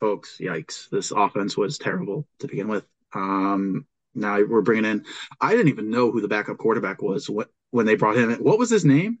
folks, 0.00 0.38
yikes! 0.40 0.88
This 0.88 1.10
offense 1.10 1.56
was 1.56 1.76
terrible 1.78 2.26
to 2.40 2.48
begin 2.48 2.68
with. 2.68 2.86
Um, 3.14 3.86
now 4.14 4.42
we're 4.42 4.62
bringing 4.62 4.90
in. 4.90 5.04
I 5.40 5.50
didn't 5.52 5.68
even 5.68 5.90
know 5.90 6.10
who 6.10 6.22
the 6.22 6.28
backup 6.28 6.56
quarterback 6.56 7.02
was. 7.02 7.28
What 7.28 7.50
when 7.70 7.84
they 7.84 7.94
brought 7.94 8.16
him 8.16 8.30
in? 8.30 8.38
What 8.38 8.58
was 8.58 8.70
his 8.70 8.84
name? 8.84 9.18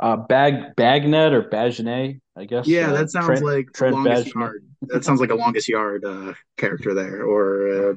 Uh, 0.00 0.16
Bag 0.16 0.76
Bagnet 0.76 1.32
or 1.32 1.42
Bagenet, 1.42 2.20
I 2.38 2.44
guess. 2.44 2.68
Yeah, 2.68 2.90
uh, 2.90 2.92
that 2.94 3.10
sounds 3.10 3.26
Trent, 3.26 3.44
like 3.44 3.72
Trent 3.72 3.94
longest 3.94 4.34
yard. 4.34 4.64
That 4.82 5.04
sounds 5.04 5.20
like 5.20 5.30
a 5.30 5.34
longest 5.34 5.68
yard 5.68 6.04
uh, 6.04 6.34
character 6.56 6.94
there, 6.94 7.24
or 7.24 7.90
uh, 7.90 7.94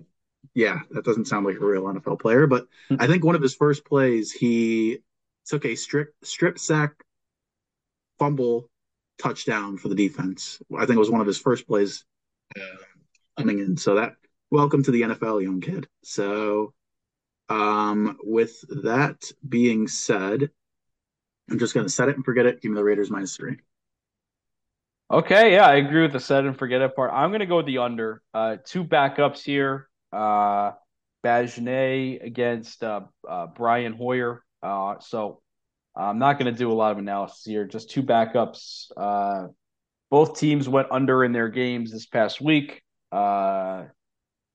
yeah, 0.56 0.80
that 0.92 1.06
doesn't 1.06 1.26
sound 1.26 1.46
like 1.46 1.58
a 1.58 1.66
real 1.66 1.84
NFL 1.84 2.20
player. 2.20 2.48
But 2.48 2.68
hmm. 2.90 2.96
I 3.00 3.06
think 3.06 3.24
one 3.24 3.36
of 3.36 3.42
his 3.42 3.54
first 3.54 3.86
plays, 3.86 4.32
he 4.32 5.00
took 5.46 5.66
a 5.66 5.76
strip 5.76 6.16
strip 6.24 6.58
sack 6.58 6.94
fumble 8.18 8.68
touchdown 9.20 9.78
for 9.78 9.90
the 9.90 9.96
defense. 9.96 10.60
I 10.76 10.86
think 10.86 10.96
it 10.96 11.00
was 11.00 11.12
one 11.12 11.22
of 11.22 11.28
his 11.28 11.40
first 11.40 11.68
plays 11.68 12.04
uh, 12.60 12.84
coming 13.38 13.60
in. 13.60 13.78
So 13.78 13.96
that 13.96 14.14
welcome 14.50 14.84
to 14.84 14.92
the 14.92 15.04
NFL, 15.04 15.44
young 15.44 15.62
kid. 15.62 15.88
So, 16.04 16.74
um, 17.48 18.18
with 18.24 18.64
that 18.84 19.32
being 19.48 19.88
said, 19.88 20.50
I'm 21.50 21.60
just 21.60 21.76
going 21.76 21.86
to 21.86 21.92
set 21.92 22.10
it 22.10 22.16
and 22.16 22.26
forget 22.26 22.48
it. 22.48 22.62
Give 22.62 22.72
me 22.72 22.76
the 22.76 22.84
Raiders 22.84 23.12
minus 23.12 23.36
three. 23.36 23.58
Okay, 25.12 25.54
yeah, 25.54 25.68
I 25.68 25.76
agree 25.76 26.04
with 26.04 26.14
the 26.14 26.22
set 26.22 26.46
and 26.46 26.58
forget 26.58 26.82
it 26.82 26.96
part. 26.96 27.12
I'm 27.14 27.32
going 27.32 27.42
to 27.42 27.46
go 27.46 27.58
with 27.58 27.66
the 27.66 27.80
under. 27.80 28.22
Uh, 28.34 28.56
two 28.66 28.86
backups 28.86 29.44
here. 29.44 29.90
Uh, 30.14 30.72
against 31.24 32.82
uh, 32.82 33.02
uh, 33.28 33.48
Brian 33.48 33.92
Hoyer. 33.92 34.42
Uh, 34.64 34.96
so 35.02 35.42
I'm 35.96 36.18
not 36.18 36.40
going 36.40 36.52
to 36.52 36.58
do 36.58 36.72
a 36.72 36.74
lot 36.74 36.94
of 36.94 36.98
analysis 36.98 37.44
here. 37.44 37.66
Just 37.66 37.90
two 37.90 38.04
backups. 38.04 38.86
Uh, 38.96 39.48
both 40.10 40.40
teams 40.40 40.70
went 40.70 40.88
under 40.92 41.26
in 41.26 41.34
their 41.34 41.50
games 41.50 41.92
this 41.92 42.06
past 42.06 42.40
week. 42.40 42.82
Uh, 43.12 43.84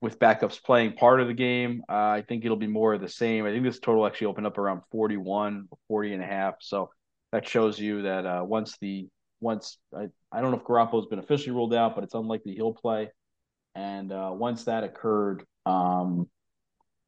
with 0.00 0.18
backups 0.18 0.62
playing 0.62 0.94
part 0.94 1.20
of 1.20 1.28
the 1.28 1.34
game. 1.34 1.82
Uh, 1.88 1.92
I 1.92 2.24
think 2.26 2.44
it'll 2.44 2.56
be 2.56 2.66
more 2.66 2.94
of 2.94 3.02
the 3.02 3.08
same. 3.08 3.44
I 3.44 3.50
think 3.50 3.62
this 3.62 3.78
total 3.78 4.06
actually 4.06 4.28
opened 4.28 4.46
up 4.46 4.56
around 4.56 4.82
41, 4.90 5.68
40 5.88 6.12
and 6.14 6.22
a 6.22 6.26
half. 6.26 6.54
So 6.60 6.90
that 7.32 7.46
shows 7.46 7.78
you 7.78 8.02
that 8.02 8.24
uh, 8.24 8.42
once 8.44 8.76
the 8.80 9.08
once 9.40 9.78
I, 9.94 10.08
I 10.36 10.42
don't 10.42 10.50
know 10.50 10.58
if 10.58 10.64
Garoppolo's 10.64 11.06
been 11.06 11.18
officially 11.18 11.52
ruled 11.52 11.72
out, 11.72 11.94
but 11.94 12.04
it's 12.04 12.12
unlikely 12.12 12.54
he'll 12.54 12.74
play. 12.74 13.10
And 13.74 14.12
uh, 14.12 14.30
once 14.34 14.64
that 14.64 14.84
occurred, 14.84 15.44
um, 15.64 16.28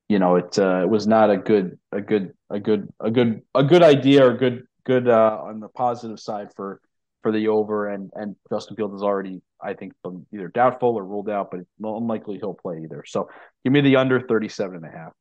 you 0.09 0.19
know, 0.19 0.37
it 0.37 0.59
uh, 0.59 0.81
it 0.83 0.89
was 0.89 1.07
not 1.07 1.31
a 1.31 1.37
good 1.37 1.79
a 1.93 2.01
good 2.01 2.33
a 2.49 2.59
good 2.59 2.89
a 2.99 3.11
good 3.11 3.43
a 3.55 3.63
good 3.63 3.83
idea 3.83 4.27
or 4.27 4.35
good 4.35 4.63
good 4.85 5.09
uh, 5.09 5.41
on 5.43 5.61
the 5.61 5.69
positive 5.69 6.19
side 6.19 6.49
for 6.57 6.81
for 7.23 7.31
the 7.31 7.49
over 7.49 7.89
and 7.89 8.11
and 8.15 8.35
Justin 8.51 8.77
Fields 8.77 8.95
is 8.95 9.03
already 9.03 9.43
I 9.63 9.75
think 9.75 9.93
either 10.33 10.49
doubtful 10.49 10.97
or 10.97 11.05
ruled 11.05 11.29
out, 11.29 11.51
but 11.51 11.61
unlikely 11.83 12.39
he'll 12.39 12.55
play 12.55 12.81
either. 12.83 13.05
So 13.07 13.29
give 13.63 13.75
me 13.75 13.83
the 13.83 13.97
under 13.97 14.21
37 14.21 14.77
and 14.77 14.87
a 14.87 14.89
half. 14.89 15.13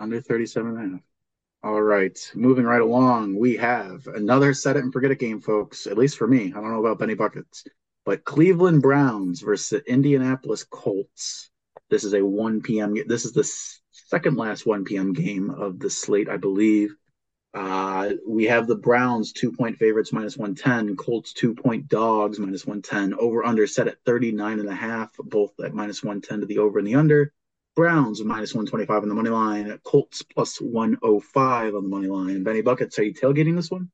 Under 0.00 0.22
37 0.22 0.70
and 0.70 0.78
a 0.78 0.94
half. 0.94 1.00
All 1.64 1.80
right. 1.80 2.18
Moving 2.34 2.66
right 2.66 2.82
along, 2.82 3.38
we 3.38 3.56
have 3.56 4.06
another 4.06 4.52
set 4.52 4.76
it 4.76 4.84
and 4.84 4.92
forget 4.92 5.10
it 5.10 5.18
game, 5.18 5.40
folks. 5.40 5.86
At 5.86 5.96
least 5.96 6.18
for 6.18 6.26
me. 6.26 6.52
I 6.54 6.60
don't 6.60 6.70
know 6.70 6.84
about 6.84 6.98
Benny 6.98 7.14
Buckets. 7.14 7.64
But 8.04 8.22
Cleveland 8.24 8.82
Browns 8.82 9.40
versus 9.40 9.80
Indianapolis 9.86 10.64
Colts. 10.64 11.50
This 11.88 12.04
is 12.04 12.12
a 12.12 12.22
1 12.22 12.60
p.m. 12.60 12.94
This 13.06 13.24
is 13.24 13.32
the 13.32 13.50
second 13.92 14.36
last 14.36 14.66
1 14.66 14.84
p.m. 14.84 15.14
game 15.14 15.48
of 15.48 15.78
the 15.78 15.88
slate, 15.88 16.28
I 16.28 16.36
believe. 16.36 16.94
Uh, 17.54 18.10
we 18.28 18.44
have 18.44 18.66
the 18.66 18.76
Browns 18.76 19.32
two 19.32 19.50
point 19.50 19.78
favorites 19.78 20.12
minus 20.12 20.36
110, 20.36 20.96
Colts 20.96 21.32
two 21.32 21.54
point 21.54 21.88
dogs 21.88 22.38
minus 22.38 22.66
110, 22.66 23.18
over 23.18 23.42
under 23.42 23.66
set 23.66 23.88
at 23.88 23.96
39 24.04 24.60
and 24.60 24.68
a 24.68 24.74
half, 24.74 25.12
both 25.16 25.58
at 25.64 25.72
minus 25.72 26.02
110 26.02 26.40
to 26.40 26.46
the 26.46 26.58
over 26.58 26.78
and 26.78 26.86
the 26.86 26.96
under. 26.96 27.32
Browns 27.76 28.22
minus 28.22 28.54
125 28.54 29.02
on 29.02 29.08
the 29.08 29.14
money 29.14 29.30
line, 29.30 29.78
Colts 29.84 30.22
plus 30.22 30.60
105 30.60 31.74
on 31.74 31.82
the 31.82 31.88
money 31.88 32.08
line. 32.08 32.42
Benny 32.42 32.62
Buckets, 32.62 32.98
are 32.98 33.02
you 33.02 33.12
tailgating 33.12 33.56
this 33.56 33.70
one? 33.70 33.90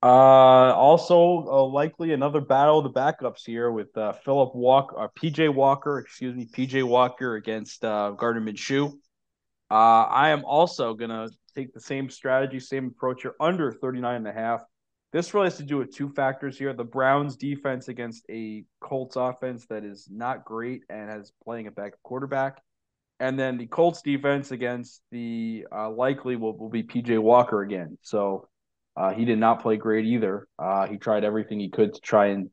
Uh, 0.00 0.06
also 0.76 1.44
uh, 1.48 1.64
likely 1.64 2.12
another 2.12 2.40
battle 2.40 2.78
of 2.78 2.84
the 2.84 2.90
backups 2.90 3.44
here 3.44 3.70
with 3.72 3.96
uh, 3.98 4.12
Philip 4.12 4.54
Walker, 4.54 4.98
uh, 4.98 5.08
PJ 5.08 5.52
Walker, 5.52 5.98
excuse 5.98 6.36
me, 6.36 6.46
PJ 6.46 6.84
Walker 6.84 7.34
against 7.34 7.84
uh, 7.84 8.12
Gardner 8.12 8.40
Minshew. 8.40 8.92
Uh, 9.70 9.74
I 9.74 10.30
am 10.30 10.44
also 10.44 10.94
gonna 10.94 11.28
take 11.54 11.74
the 11.74 11.80
same 11.80 12.10
strategy, 12.10 12.60
same 12.60 12.86
approach 12.86 13.22
here 13.22 13.34
under 13.40 13.72
39 13.72 14.14
and 14.14 14.28
a 14.28 14.32
half. 14.32 14.62
This 15.12 15.32
really 15.32 15.46
has 15.46 15.56
to 15.56 15.62
do 15.62 15.78
with 15.78 15.94
two 15.94 16.10
factors 16.10 16.58
here. 16.58 16.74
The 16.74 16.84
Browns 16.84 17.36
defense 17.36 17.88
against 17.88 18.26
a 18.30 18.64
Colts 18.80 19.16
offense 19.16 19.66
that 19.70 19.84
is 19.84 20.06
not 20.10 20.44
great 20.44 20.82
and 20.90 21.08
has 21.08 21.32
playing 21.44 21.66
a 21.66 21.70
backup 21.70 22.02
quarterback. 22.02 22.60
And 23.18 23.38
then 23.38 23.56
the 23.56 23.66
Colts 23.66 24.02
defense 24.02 24.50
against 24.50 25.02
the 25.10 25.66
uh, 25.74 25.90
likely 25.90 26.36
will, 26.36 26.56
will 26.56 26.68
be 26.68 26.82
PJ 26.82 27.18
Walker 27.18 27.62
again. 27.62 27.96
So 28.02 28.48
uh, 28.96 29.12
he 29.12 29.24
did 29.24 29.38
not 29.38 29.62
play 29.62 29.76
great 29.76 30.04
either. 30.04 30.46
Uh, 30.58 30.86
he 30.86 30.98
tried 30.98 31.24
everything 31.24 31.58
he 31.58 31.70
could 31.70 31.94
to 31.94 32.00
try 32.00 32.26
and 32.26 32.50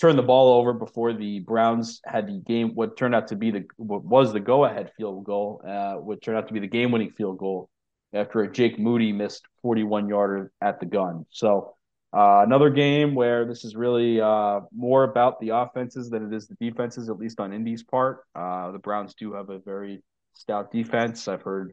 turn 0.00 0.16
the 0.16 0.22
ball 0.22 0.58
over 0.58 0.72
before 0.72 1.12
the 1.12 1.40
Browns 1.40 2.00
had 2.06 2.26
the 2.26 2.40
game. 2.40 2.70
What 2.74 2.96
turned 2.96 3.14
out 3.14 3.28
to 3.28 3.36
be 3.36 3.50
the 3.50 3.64
what 3.76 4.02
was 4.04 4.32
the 4.32 4.40
go 4.40 4.64
ahead 4.64 4.90
field 4.96 5.24
goal, 5.24 5.62
uh, 5.66 5.94
what 5.94 6.22
turned 6.22 6.38
out 6.38 6.48
to 6.48 6.54
be 6.54 6.60
the 6.60 6.66
game 6.66 6.90
winning 6.90 7.10
field 7.10 7.38
goal 7.38 7.68
after 8.12 8.40
a 8.40 8.50
Jake 8.50 8.78
Moody 8.78 9.12
missed 9.12 9.42
41 9.62 10.08
yarder 10.08 10.50
at 10.60 10.80
the 10.80 10.86
gun. 10.86 11.26
So 11.30 11.74
uh, 12.12 12.42
another 12.44 12.70
game 12.70 13.14
where 13.14 13.44
this 13.44 13.64
is 13.64 13.76
really 13.76 14.20
uh, 14.20 14.60
more 14.74 15.04
about 15.04 15.40
the 15.40 15.50
offenses 15.50 16.10
than 16.10 16.26
it 16.26 16.34
is 16.34 16.48
the 16.48 16.56
defenses, 16.56 17.08
at 17.08 17.18
least 17.18 17.38
on 17.38 17.52
Indy's 17.52 17.84
part. 17.84 18.24
Uh, 18.34 18.72
the 18.72 18.78
Browns 18.78 19.14
do 19.14 19.32
have 19.34 19.48
a 19.48 19.60
very 19.60 20.02
stout 20.32 20.72
defense. 20.72 21.28
I've 21.28 21.42
heard 21.42 21.72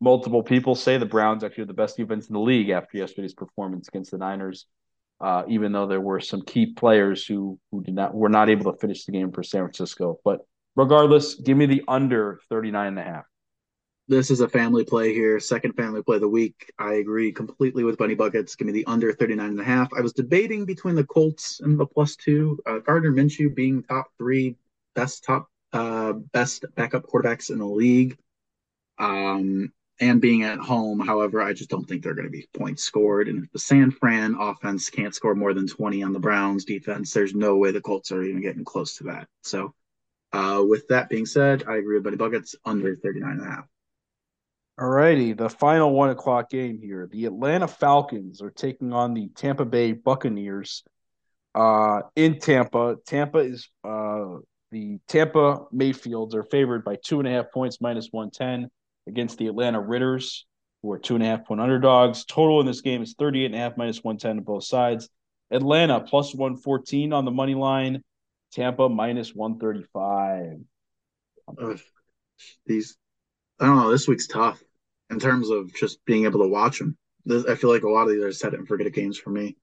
multiple 0.00 0.42
people 0.42 0.74
say 0.74 0.96
the 0.96 1.04
Browns 1.04 1.44
actually 1.44 1.64
are 1.64 1.66
the 1.66 1.74
best 1.74 1.98
defense 1.98 2.28
in 2.28 2.32
the 2.32 2.40
league 2.40 2.70
after 2.70 2.96
yesterday's 2.96 3.34
performance 3.34 3.88
against 3.88 4.10
the 4.10 4.18
Niners. 4.18 4.66
Uh, 5.20 5.44
even 5.48 5.72
though 5.72 5.86
there 5.86 6.00
were 6.00 6.20
some 6.20 6.42
key 6.42 6.66
players 6.66 7.24
who 7.24 7.58
who 7.70 7.82
did 7.82 7.94
not 7.94 8.14
were 8.14 8.28
not 8.28 8.50
able 8.50 8.72
to 8.72 8.78
finish 8.78 9.04
the 9.04 9.12
game 9.12 9.30
for 9.30 9.42
San 9.42 9.62
Francisco, 9.62 10.18
but 10.24 10.40
regardless, 10.76 11.36
give 11.36 11.56
me 11.56 11.66
the 11.66 11.82
under 11.86 12.40
39 12.48 12.88
and 12.88 12.98
a 12.98 13.02
half. 13.02 13.24
This 14.06 14.30
is 14.30 14.40
a 14.40 14.48
family 14.48 14.84
play 14.84 15.14
here. 15.14 15.40
Second 15.40 15.72
family 15.72 16.02
play 16.02 16.16
of 16.16 16.20
the 16.20 16.28
week. 16.28 16.70
I 16.78 16.94
agree 16.94 17.32
completely 17.32 17.84
with 17.84 17.96
Benny 17.96 18.14
Buckets. 18.14 18.54
Give 18.54 18.66
me 18.66 18.72
the 18.72 18.84
under 18.84 19.12
39 19.12 19.48
and 19.48 19.60
a 19.60 19.64
half. 19.64 19.88
I 19.96 20.02
was 20.02 20.12
debating 20.12 20.66
between 20.66 20.94
the 20.94 21.04
Colts 21.04 21.60
and 21.60 21.80
the 21.80 21.86
plus 21.86 22.14
two. 22.16 22.58
Uh, 22.66 22.80
Gardner 22.80 23.12
Minshew 23.12 23.54
being 23.54 23.82
top 23.82 24.08
three, 24.18 24.56
best 24.94 25.24
top, 25.24 25.48
uh, 25.72 26.12
best 26.12 26.66
backup 26.74 27.04
quarterbacks 27.04 27.48
in 27.50 27.58
the 27.58 27.66
league. 27.66 28.18
Um, 28.98 29.72
and 30.00 30.20
being 30.20 30.42
at 30.42 30.58
home. 30.58 31.00
However, 31.00 31.40
I 31.40 31.52
just 31.52 31.70
don't 31.70 31.88
think 31.88 32.02
they're 32.02 32.14
going 32.14 32.26
to 32.26 32.30
be 32.30 32.48
points 32.52 32.82
scored. 32.82 33.28
And 33.28 33.44
if 33.44 33.52
the 33.52 33.58
San 33.58 33.90
Fran 33.90 34.34
offense 34.38 34.90
can't 34.90 35.14
score 35.14 35.34
more 35.34 35.54
than 35.54 35.68
20 35.68 36.02
on 36.02 36.12
the 36.12 36.18
Browns 36.18 36.64
defense, 36.64 37.12
there's 37.12 37.34
no 37.34 37.56
way 37.56 37.70
the 37.70 37.80
Colts 37.80 38.10
are 38.10 38.22
even 38.22 38.42
getting 38.42 38.64
close 38.64 38.96
to 38.96 39.04
that. 39.04 39.28
So, 39.42 39.74
uh, 40.32 40.62
with 40.66 40.88
that 40.88 41.08
being 41.08 41.26
said, 41.26 41.64
I 41.68 41.76
agree 41.76 41.94
with 41.94 42.04
Benny 42.04 42.16
Buckets 42.16 42.56
under 42.64 42.96
39 42.96 43.30
and 43.30 43.40
a 43.40 43.44
half. 43.44 43.68
All 44.76 44.88
righty, 44.88 45.34
the 45.34 45.48
final 45.48 45.92
one 45.92 46.10
o'clock 46.10 46.50
game 46.50 46.80
here. 46.80 47.08
The 47.10 47.26
Atlanta 47.26 47.68
Falcons 47.68 48.42
are 48.42 48.50
taking 48.50 48.92
on 48.92 49.14
the 49.14 49.28
Tampa 49.28 49.64
Bay 49.64 49.92
Buccaneers 49.92 50.82
uh, 51.54 52.02
in 52.16 52.40
Tampa. 52.40 52.96
Tampa 53.06 53.38
is 53.38 53.68
uh, 53.84 54.38
the 54.72 54.98
Tampa 55.06 55.66
Mayfields 55.70 56.34
are 56.34 56.42
favored 56.42 56.84
by 56.84 56.96
two 56.96 57.20
and 57.20 57.28
a 57.28 57.30
half 57.30 57.52
points, 57.52 57.80
minus 57.80 58.08
110 58.10 58.68
against 59.06 59.38
the 59.38 59.46
Atlanta 59.46 59.80
Ridders, 59.80 60.44
who 60.82 60.90
are 60.90 60.98
two 60.98 61.14
and 61.14 61.22
a 61.22 61.26
half 61.26 61.44
point 61.44 61.60
underdogs. 61.60 62.24
Total 62.24 62.58
in 62.58 62.66
this 62.66 62.80
game 62.80 63.00
is 63.00 63.14
38 63.16 63.46
and 63.46 63.54
a 63.54 63.58
half 63.58 63.76
minus 63.76 64.02
110 64.02 64.38
on 64.38 64.42
both 64.42 64.64
sides. 64.64 65.08
Atlanta 65.52 66.00
plus 66.00 66.34
114 66.34 67.12
on 67.12 67.24
the 67.24 67.30
money 67.30 67.54
line. 67.54 68.02
Tampa 68.52 68.88
minus 68.88 69.32
135. 69.34 70.58
Uh, 71.46 71.76
these, 72.66 72.96
I 73.60 73.66
don't 73.66 73.76
know. 73.76 73.90
This 73.90 74.08
week's 74.08 74.26
tough 74.26 74.62
in 75.10 75.18
terms 75.18 75.50
of 75.50 75.72
just 75.74 76.04
being 76.04 76.24
able 76.24 76.40
to 76.40 76.48
watch 76.48 76.78
them. 76.78 76.96
This, 77.24 77.44
I 77.46 77.54
feel 77.54 77.70
like 77.70 77.84
a 77.84 77.88
lot 77.88 78.08
of 78.08 78.10
these 78.10 78.22
are 78.22 78.32
set 78.32 78.54
and 78.54 78.66
forget 78.66 78.86
it 78.86 78.94
games 78.94 79.18
for 79.18 79.30
me, 79.30 79.56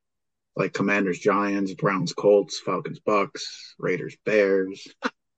like 0.55 0.73
Commanders, 0.73 1.19
Giants, 1.19 1.73
Browns, 1.73 2.13
Colts, 2.13 2.59
Falcons, 2.59 2.99
Bucks, 2.99 3.75
Raiders, 3.77 4.15
Bears. 4.25 4.87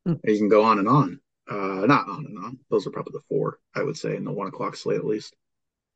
Hmm. 0.05 0.15
you 0.25 0.37
can 0.37 0.49
go 0.49 0.63
on 0.63 0.79
and 0.79 0.87
on. 0.87 1.19
Uh, 1.49 1.85
not 1.85 2.07
on 2.07 2.25
and 2.25 2.37
on. 2.37 2.59
Those 2.69 2.87
are 2.87 2.91
probably 2.91 3.13
the 3.13 3.23
four 3.29 3.59
I 3.75 3.83
would 3.83 3.97
say 3.97 4.15
in 4.15 4.23
the 4.23 4.31
one 4.31 4.47
o'clock 4.47 4.75
slate 4.75 4.99
at 4.99 5.05
least. 5.05 5.35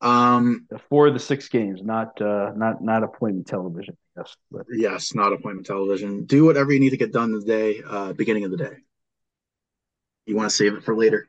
Um, 0.01 0.67
four 0.89 1.07
of 1.07 1.13
the 1.13 1.19
six 1.19 1.49
games, 1.49 1.81
not 1.81 2.21
uh, 2.21 2.51
not 2.55 2.81
not 2.81 3.03
appointment 3.03 3.47
television. 3.47 3.97
Yes, 4.15 4.35
but. 4.51 4.65
yes, 4.71 5.15
not 5.15 5.33
appointment 5.33 5.67
television. 5.67 6.25
Do 6.25 6.45
whatever 6.45 6.71
you 6.71 6.79
need 6.79 6.91
to 6.91 6.97
get 6.97 7.13
done 7.13 7.31
today, 7.31 7.81
uh, 7.87 8.13
beginning 8.13 8.45
of 8.45 8.51
the 8.51 8.57
day. 8.57 8.77
You 10.25 10.35
want 10.35 10.49
to 10.49 10.55
save 10.55 10.73
it 10.73 10.83
for 10.83 10.95
later 10.95 11.27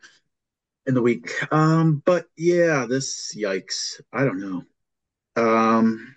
in 0.88 0.94
the 0.94 1.02
week. 1.02 1.30
Um, 1.52 2.02
but 2.04 2.26
yeah, 2.36 2.86
this 2.88 3.36
yikes. 3.36 4.00
I 4.12 4.24
don't 4.24 4.40
know. 4.40 4.64
Um, 5.36 6.16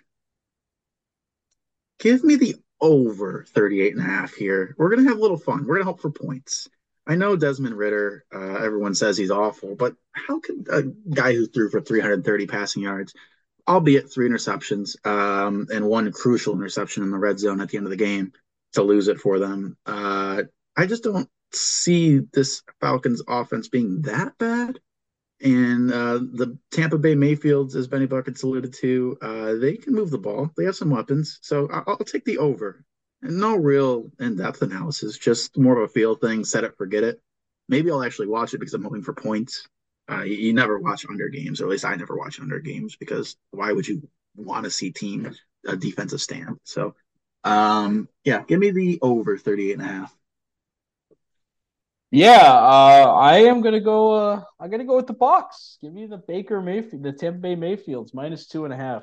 give 2.00 2.24
me 2.24 2.36
the 2.36 2.56
over 2.80 3.44
38 3.54 3.94
and 3.94 4.02
a 4.02 4.08
half 4.08 4.34
here. 4.34 4.74
We're 4.76 4.88
going 4.88 5.04
to 5.04 5.08
have 5.10 5.18
a 5.18 5.20
little 5.20 5.38
fun. 5.38 5.60
We're 5.60 5.76
going 5.76 5.86
to 5.86 5.92
hope 5.92 6.00
for 6.00 6.10
points. 6.10 6.68
I 7.06 7.16
know 7.16 7.36
Desmond 7.36 7.76
Ridder, 7.76 8.24
Uh, 8.34 8.56
everyone 8.56 8.94
says 8.94 9.16
he's 9.16 9.30
awful, 9.30 9.76
but 9.76 9.94
how 10.12 10.40
can 10.40 10.64
a 10.70 10.82
guy 10.82 11.34
who 11.34 11.46
threw 11.46 11.68
for 11.68 11.80
330 11.80 12.46
passing 12.46 12.82
yards, 12.82 13.12
albeit 13.68 14.12
three 14.12 14.28
interceptions, 14.28 14.96
um, 15.06 15.66
and 15.72 15.86
one 15.86 16.10
crucial 16.12 16.54
interception 16.54 17.02
in 17.02 17.10
the 17.10 17.18
red 17.18 17.38
zone 17.38 17.60
at 17.60 17.68
the 17.68 17.76
end 17.76 17.86
of 17.86 17.90
the 17.90 17.96
game, 17.96 18.32
to 18.72 18.82
lose 18.82 19.08
it 19.08 19.18
for 19.18 19.38
them? 19.38 19.76
Uh, 19.84 20.44
I 20.76 20.86
just 20.86 21.02
don't 21.02 21.28
see 21.54 22.20
this 22.32 22.62
Falcons 22.80 23.22
offense 23.26 23.68
being 23.68 24.02
that 24.02 24.36
bad. 24.38 24.78
And 25.40 25.92
uh, 25.92 26.18
the 26.18 26.56
Tampa 26.70 26.98
Bay 26.98 27.16
Mayfields, 27.16 27.74
as 27.74 27.88
Benny 27.88 28.06
Buckets 28.06 28.44
alluded 28.44 28.72
to, 28.74 29.18
uh, 29.20 29.54
they 29.54 29.76
can 29.76 29.94
move 29.94 30.10
the 30.10 30.18
ball. 30.18 30.50
They 30.56 30.64
have 30.64 30.76
some 30.76 30.90
weapons, 30.90 31.40
so 31.42 31.68
I'll, 31.68 31.84
I'll 31.86 31.96
take 31.98 32.24
the 32.24 32.38
over 32.38 32.84
no 33.22 33.56
real 33.56 34.10
in-depth 34.18 34.62
analysis, 34.62 35.16
just 35.16 35.56
more 35.56 35.78
of 35.78 35.84
a 35.84 35.92
feel 35.92 36.16
thing. 36.16 36.44
Set 36.44 36.64
it, 36.64 36.76
forget 36.76 37.04
it. 37.04 37.20
Maybe 37.68 37.90
I'll 37.90 38.02
actually 38.02 38.26
watch 38.26 38.52
it 38.52 38.58
because 38.58 38.74
I'm 38.74 38.82
hoping 38.82 39.02
for 39.02 39.14
points. 39.14 39.66
Uh, 40.10 40.22
you, 40.22 40.34
you, 40.34 40.52
never 40.52 40.78
watch 40.78 41.06
under 41.08 41.28
games, 41.28 41.60
or 41.60 41.64
at 41.64 41.70
least 41.70 41.84
I 41.84 41.94
never 41.94 42.16
watch 42.16 42.40
under 42.40 42.58
games 42.58 42.96
because 42.96 43.36
why 43.52 43.72
would 43.72 43.86
you 43.86 44.08
want 44.34 44.64
to 44.64 44.70
see 44.70 44.90
team 44.90 45.32
a 45.66 45.76
defensive 45.76 46.20
stand? 46.20 46.58
So, 46.64 46.96
um, 47.44 48.08
yeah, 48.24 48.42
give 48.42 48.58
me 48.58 48.72
the 48.72 48.98
over 49.00 49.38
38 49.38 49.72
and 49.74 49.82
a 49.82 49.84
half. 49.84 50.16
Yeah, 52.14 52.42
uh, 52.42 53.10
I 53.18 53.38
am 53.38 53.62
gonna 53.62 53.80
go. 53.80 54.12
Uh, 54.12 54.42
I'm 54.60 54.70
gonna 54.70 54.84
go 54.84 54.96
with 54.96 55.06
the 55.06 55.14
Bucks. 55.14 55.78
Give 55.80 55.94
me 55.94 56.06
the 56.06 56.18
Baker 56.18 56.60
Mayfield, 56.60 57.02
the 57.02 57.12
Tampa 57.12 57.38
Bay 57.38 57.54
Mayfields 57.56 58.12
minus 58.12 58.46
two 58.46 58.66
and 58.66 58.72
a 58.72 58.76
half. 58.76 59.02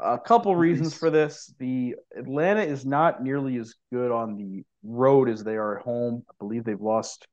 A 0.00 0.18
couple 0.18 0.56
reasons 0.56 0.96
for 0.96 1.10
this. 1.10 1.52
The 1.58 1.96
Atlanta 2.16 2.62
is 2.62 2.86
not 2.86 3.22
nearly 3.22 3.58
as 3.58 3.74
good 3.92 4.10
on 4.10 4.38
the 4.38 4.64
road 4.82 5.28
as 5.28 5.44
they 5.44 5.56
are 5.56 5.78
at 5.78 5.84
home. 5.84 6.24
I 6.30 6.32
believe 6.38 6.64
they've 6.64 6.80
lost 6.80 7.26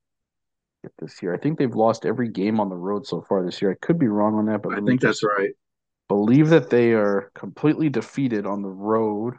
get 0.83 0.91
this 0.99 1.23
year. 1.23 1.33
I 1.33 1.37
think 1.37 1.57
they've 1.57 1.73
lost 1.73 2.05
every 2.05 2.27
game 2.27 2.59
on 2.59 2.67
the 2.67 2.75
road 2.75 3.07
so 3.07 3.21
far 3.21 3.45
this 3.45 3.61
year. 3.61 3.71
I 3.71 3.85
could 3.85 3.97
be 3.97 4.09
wrong 4.09 4.35
on 4.35 4.47
that, 4.47 4.61
but 4.61 4.73
I 4.73 4.81
think 4.81 4.99
that's 4.99 5.23
right. 5.23 5.51
Believe 6.09 6.49
that 6.49 6.69
they 6.69 6.91
are 6.91 7.31
completely 7.33 7.87
defeated 7.87 8.45
on 8.45 8.61
the 8.61 8.67
road 8.67 9.35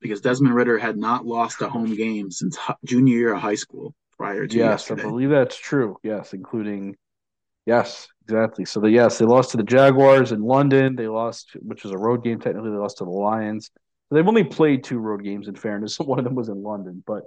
because 0.00 0.20
Desmond 0.22 0.56
Ridder 0.56 0.76
had 0.78 0.96
not 0.96 1.24
lost 1.24 1.62
a 1.62 1.68
home 1.68 1.94
game 1.94 2.32
since 2.32 2.58
junior 2.84 3.16
year 3.16 3.34
of 3.34 3.40
high 3.40 3.54
school 3.54 3.94
prior 4.18 4.46
to 4.46 4.56
yes, 4.56 4.64
yesterday. 4.82 5.02
I 5.02 5.06
believe 5.06 5.30
that's 5.30 5.56
true. 5.56 5.96
Yes, 6.02 6.34
including 6.34 6.96
yes, 7.66 8.08
Exactly. 8.28 8.66
So 8.66 8.80
the 8.80 8.90
yes, 8.90 9.16
they 9.16 9.24
lost 9.24 9.52
to 9.52 9.56
the 9.56 9.62
Jaguars 9.62 10.32
in 10.32 10.42
London. 10.42 10.96
They 10.96 11.08
lost, 11.08 11.56
which 11.62 11.82
was 11.82 11.92
a 11.92 11.98
road 11.98 12.22
game 12.22 12.38
technically. 12.38 12.70
They 12.70 12.76
lost 12.76 12.98
to 12.98 13.04
the 13.04 13.10
Lions. 13.10 13.70
They've 14.10 14.26
only 14.26 14.44
played 14.44 14.84
two 14.84 14.98
road 14.98 15.24
games. 15.24 15.48
In 15.48 15.54
fairness, 15.54 15.98
one 15.98 16.18
of 16.18 16.26
them 16.26 16.34
was 16.34 16.50
in 16.50 16.62
London, 16.62 17.02
but 17.06 17.22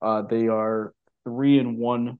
uh, 0.00 0.22
they 0.22 0.48
are 0.48 0.94
three 1.24 1.58
and 1.58 1.76
one. 1.76 2.18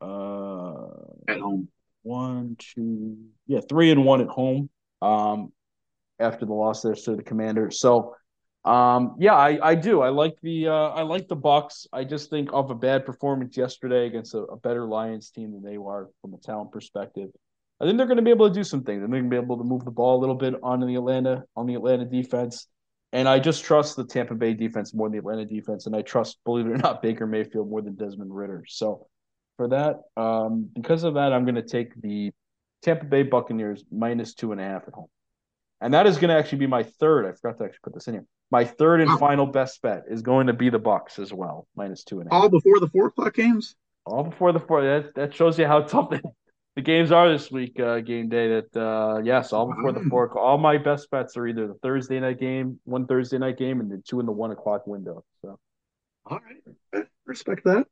Uh, 0.00 0.86
at 1.28 1.40
home. 1.40 1.68
One, 2.04 2.56
two, 2.58 3.18
yeah, 3.46 3.60
three 3.68 3.90
and 3.90 4.04
one 4.04 4.22
at 4.22 4.28
home. 4.28 4.70
Um, 5.02 5.52
after 6.18 6.46
the 6.46 6.54
loss 6.54 6.80
there 6.80 6.94
to 6.94 7.16
the 7.16 7.22
Commanders. 7.22 7.80
So 7.80 8.14
um, 8.64 9.16
yeah, 9.18 9.34
I, 9.34 9.58
I 9.62 9.74
do. 9.74 10.00
I 10.00 10.08
like 10.08 10.36
the 10.42 10.68
uh, 10.68 10.88
I 10.90 11.02
like 11.02 11.28
the 11.28 11.36
Bucks. 11.36 11.86
I 11.92 12.04
just 12.04 12.30
think 12.30 12.50
of 12.52 12.70
a 12.70 12.74
bad 12.74 13.04
performance 13.04 13.56
yesterday 13.56 14.06
against 14.06 14.34
a, 14.34 14.38
a 14.38 14.56
better 14.56 14.86
Lions 14.86 15.30
team 15.30 15.52
than 15.52 15.62
they 15.62 15.76
are 15.76 16.08
from 16.20 16.34
a 16.34 16.38
talent 16.38 16.72
perspective. 16.72 17.30
I 17.80 17.84
think 17.84 17.98
they're 17.98 18.06
going 18.06 18.16
to 18.18 18.22
be 18.22 18.30
able 18.30 18.48
to 18.48 18.54
do 18.54 18.64
some 18.64 18.82
things. 18.82 19.00
They're 19.00 19.08
going 19.08 19.24
to 19.24 19.28
be 19.28 19.36
able 19.36 19.58
to 19.58 19.64
move 19.64 19.84
the 19.84 19.90
ball 19.90 20.18
a 20.18 20.20
little 20.20 20.34
bit 20.36 20.54
on 20.62 20.80
the 20.80 20.94
Atlanta 20.94 21.44
on 21.56 21.66
the 21.66 21.74
Atlanta 21.74 22.04
defense, 22.04 22.68
and 23.12 23.28
I 23.28 23.38
just 23.38 23.64
trust 23.64 23.96
the 23.96 24.04
Tampa 24.04 24.34
Bay 24.34 24.54
defense 24.54 24.94
more 24.94 25.08
than 25.08 25.12
the 25.12 25.18
Atlanta 25.18 25.44
defense, 25.44 25.86
and 25.86 25.94
I 25.94 26.02
trust, 26.02 26.38
believe 26.44 26.66
it 26.66 26.72
or 26.72 26.78
not, 26.78 27.02
Baker 27.02 27.26
Mayfield 27.26 27.68
more 27.68 27.82
than 27.82 27.94
Desmond 27.96 28.34
Ridder. 28.34 28.64
So 28.66 29.06
for 29.56 29.68
that, 29.68 30.00
um, 30.16 30.70
because 30.74 31.04
of 31.04 31.14
that, 31.14 31.32
I'm 31.32 31.44
going 31.44 31.54
to 31.56 31.62
take 31.62 32.00
the 32.00 32.32
Tampa 32.82 33.04
Bay 33.04 33.22
Buccaneers 33.22 33.84
minus 33.92 34.34
two 34.34 34.52
and 34.52 34.60
a 34.60 34.64
half 34.64 34.88
at 34.88 34.94
home, 34.94 35.08
and 35.84 35.92
that 35.92 36.06
is 36.06 36.16
going 36.16 36.30
to 36.30 36.34
actually 36.34 36.58
be 36.58 36.66
my 36.66 36.82
third. 36.82 37.26
I 37.26 37.32
forgot 37.32 37.58
to 37.58 37.64
actually 37.64 37.80
put 37.82 37.92
this 37.92 38.08
in 38.08 38.14
here. 38.14 38.24
My 38.50 38.64
third 38.64 39.02
and 39.02 39.18
final 39.18 39.44
best 39.44 39.82
bet 39.82 40.04
is 40.08 40.22
going 40.22 40.46
to 40.46 40.54
be 40.54 40.70
the 40.70 40.78
Bucks 40.78 41.18
as 41.18 41.30
well, 41.30 41.66
minus 41.76 42.04
two 42.04 42.20
and 42.20 42.30
a 42.30 42.34
half. 42.34 42.42
All 42.42 42.48
before 42.48 42.80
the 42.80 42.88
four 42.88 43.06
o'clock 43.08 43.34
games. 43.34 43.76
All 44.06 44.24
before 44.24 44.52
the 44.52 44.60
four. 44.60 44.82
That 44.82 45.14
that 45.14 45.34
shows 45.34 45.58
you 45.58 45.66
how 45.66 45.82
tough 45.82 46.08
the, 46.08 46.22
the 46.74 46.80
games 46.80 47.12
are 47.12 47.30
this 47.30 47.50
week. 47.50 47.78
Uh, 47.78 48.00
game 48.00 48.30
day. 48.30 48.48
That 48.48 48.80
uh, 48.80 49.20
yes, 49.22 49.52
all 49.52 49.66
before 49.66 49.92
wow. 49.92 49.98
the 49.98 50.08
four. 50.08 50.38
All 50.38 50.56
my 50.56 50.78
best 50.78 51.10
bets 51.10 51.36
are 51.36 51.46
either 51.46 51.66
the 51.66 51.74
Thursday 51.74 52.18
night 52.18 52.40
game, 52.40 52.80
one 52.84 53.06
Thursday 53.06 53.36
night 53.36 53.58
game, 53.58 53.80
and 53.80 53.92
then 53.92 54.02
two 54.08 54.20
in 54.20 54.26
the 54.26 54.32
one 54.32 54.52
o'clock 54.52 54.86
window. 54.86 55.22
So. 55.42 55.58
All 56.26 56.40
right, 56.40 57.06
respect 57.26 57.64
that. 57.64 57.86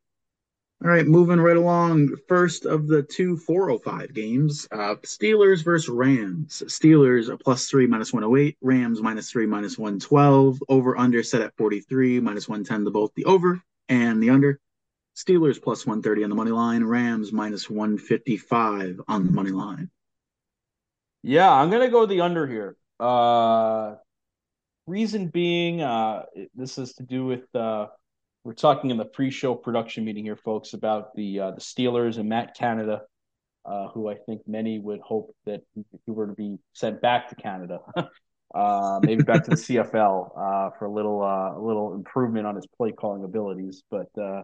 All 0.85 0.91
right, 0.91 1.07
moving 1.07 1.39
right 1.39 1.57
along. 1.57 2.16
First 2.26 2.66
of 2.66 2.89
the 2.89 3.05
two 3.05 3.37
405 3.37 4.14
games 4.14 4.66
uh, 4.72 4.97
Steelers 5.03 5.62
versus 5.62 5.89
Rams. 5.89 6.61
Steelers 6.66 7.41
plus 7.41 7.68
three, 7.68 7.87
minus 7.87 8.12
108. 8.12 8.57
Rams 8.61 9.01
minus 9.01 9.30
three, 9.30 9.47
minus 9.47 9.78
112. 9.78 10.61
Over 10.68 10.99
under 10.99 11.22
set 11.22 11.41
at 11.41 11.57
43, 11.57 12.18
minus 12.18 12.49
110 12.49 12.85
to 12.85 12.91
both 12.91 13.14
the 13.14 13.26
over 13.26 13.62
and 13.89 14.20
the 14.20 14.30
under. 14.30 14.59
Steelers 15.14 15.62
plus 15.62 15.87
130 15.87 16.24
on 16.24 16.30
the 16.30 16.35
money 16.35 16.51
line. 16.51 16.83
Rams 16.83 17.33
minus 17.33 17.70
155 17.70 19.03
on 19.07 19.26
the 19.26 19.33
money 19.33 19.53
line. 19.53 19.89
Yeah, 21.22 21.53
I'm 21.53 21.70
going 21.70 21.83
to 21.83 21.93
go 21.93 22.07
the 22.07 22.22
under 22.22 22.45
here. 22.49 22.76
Uh, 22.99 23.95
reason 24.89 25.28
being, 25.28 25.80
uh, 25.80 26.24
this 26.57 26.76
is 26.76 26.95
to 26.95 27.05
do 27.05 27.24
with. 27.24 27.45
Uh, 27.55 27.87
we're 28.45 28.55
talking 28.55 28.90
in 28.90 28.97
the 28.97 29.05
pre-show 29.05 29.55
production 29.55 30.05
meeting 30.05 30.24
here, 30.24 30.36
folks, 30.36 30.72
about 30.74 31.14
the 31.14 31.40
uh, 31.40 31.51
the 31.53 31.61
Steelers 31.61 32.18
and 32.18 32.28
Matt 32.28 32.57
Canada, 32.57 33.03
uh, 33.64 33.88
who 33.88 34.09
I 34.09 34.16
think 34.26 34.43
many 34.47 34.78
would 34.78 35.01
hope 35.01 35.34
that 35.47 35.61
he 35.74 36.11
were 36.11 36.26
to 36.26 36.32
be 36.32 36.59
sent 36.72 37.01
back 37.01 37.28
to 37.28 37.34
Canada, 37.36 37.80
uh, 38.55 39.01
maybe 39.03 39.22
back 39.22 39.45
to 39.45 39.51
the 39.51 39.57
CFL 39.57 40.30
uh, 40.36 40.70
for 40.78 40.86
a 40.86 40.93
little 40.93 41.22
uh, 41.22 41.57
a 41.57 41.61
little 41.61 41.95
improvement 41.95 42.47
on 42.47 42.57
his 42.57 42.66
play 42.76 42.93
calling 42.93 43.24
abilities. 43.24 43.82
But 43.90 44.09
uh, 44.20 44.43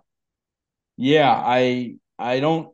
yeah, 0.96 1.32
I 1.32 1.96
I 2.18 2.40
don't 2.40 2.72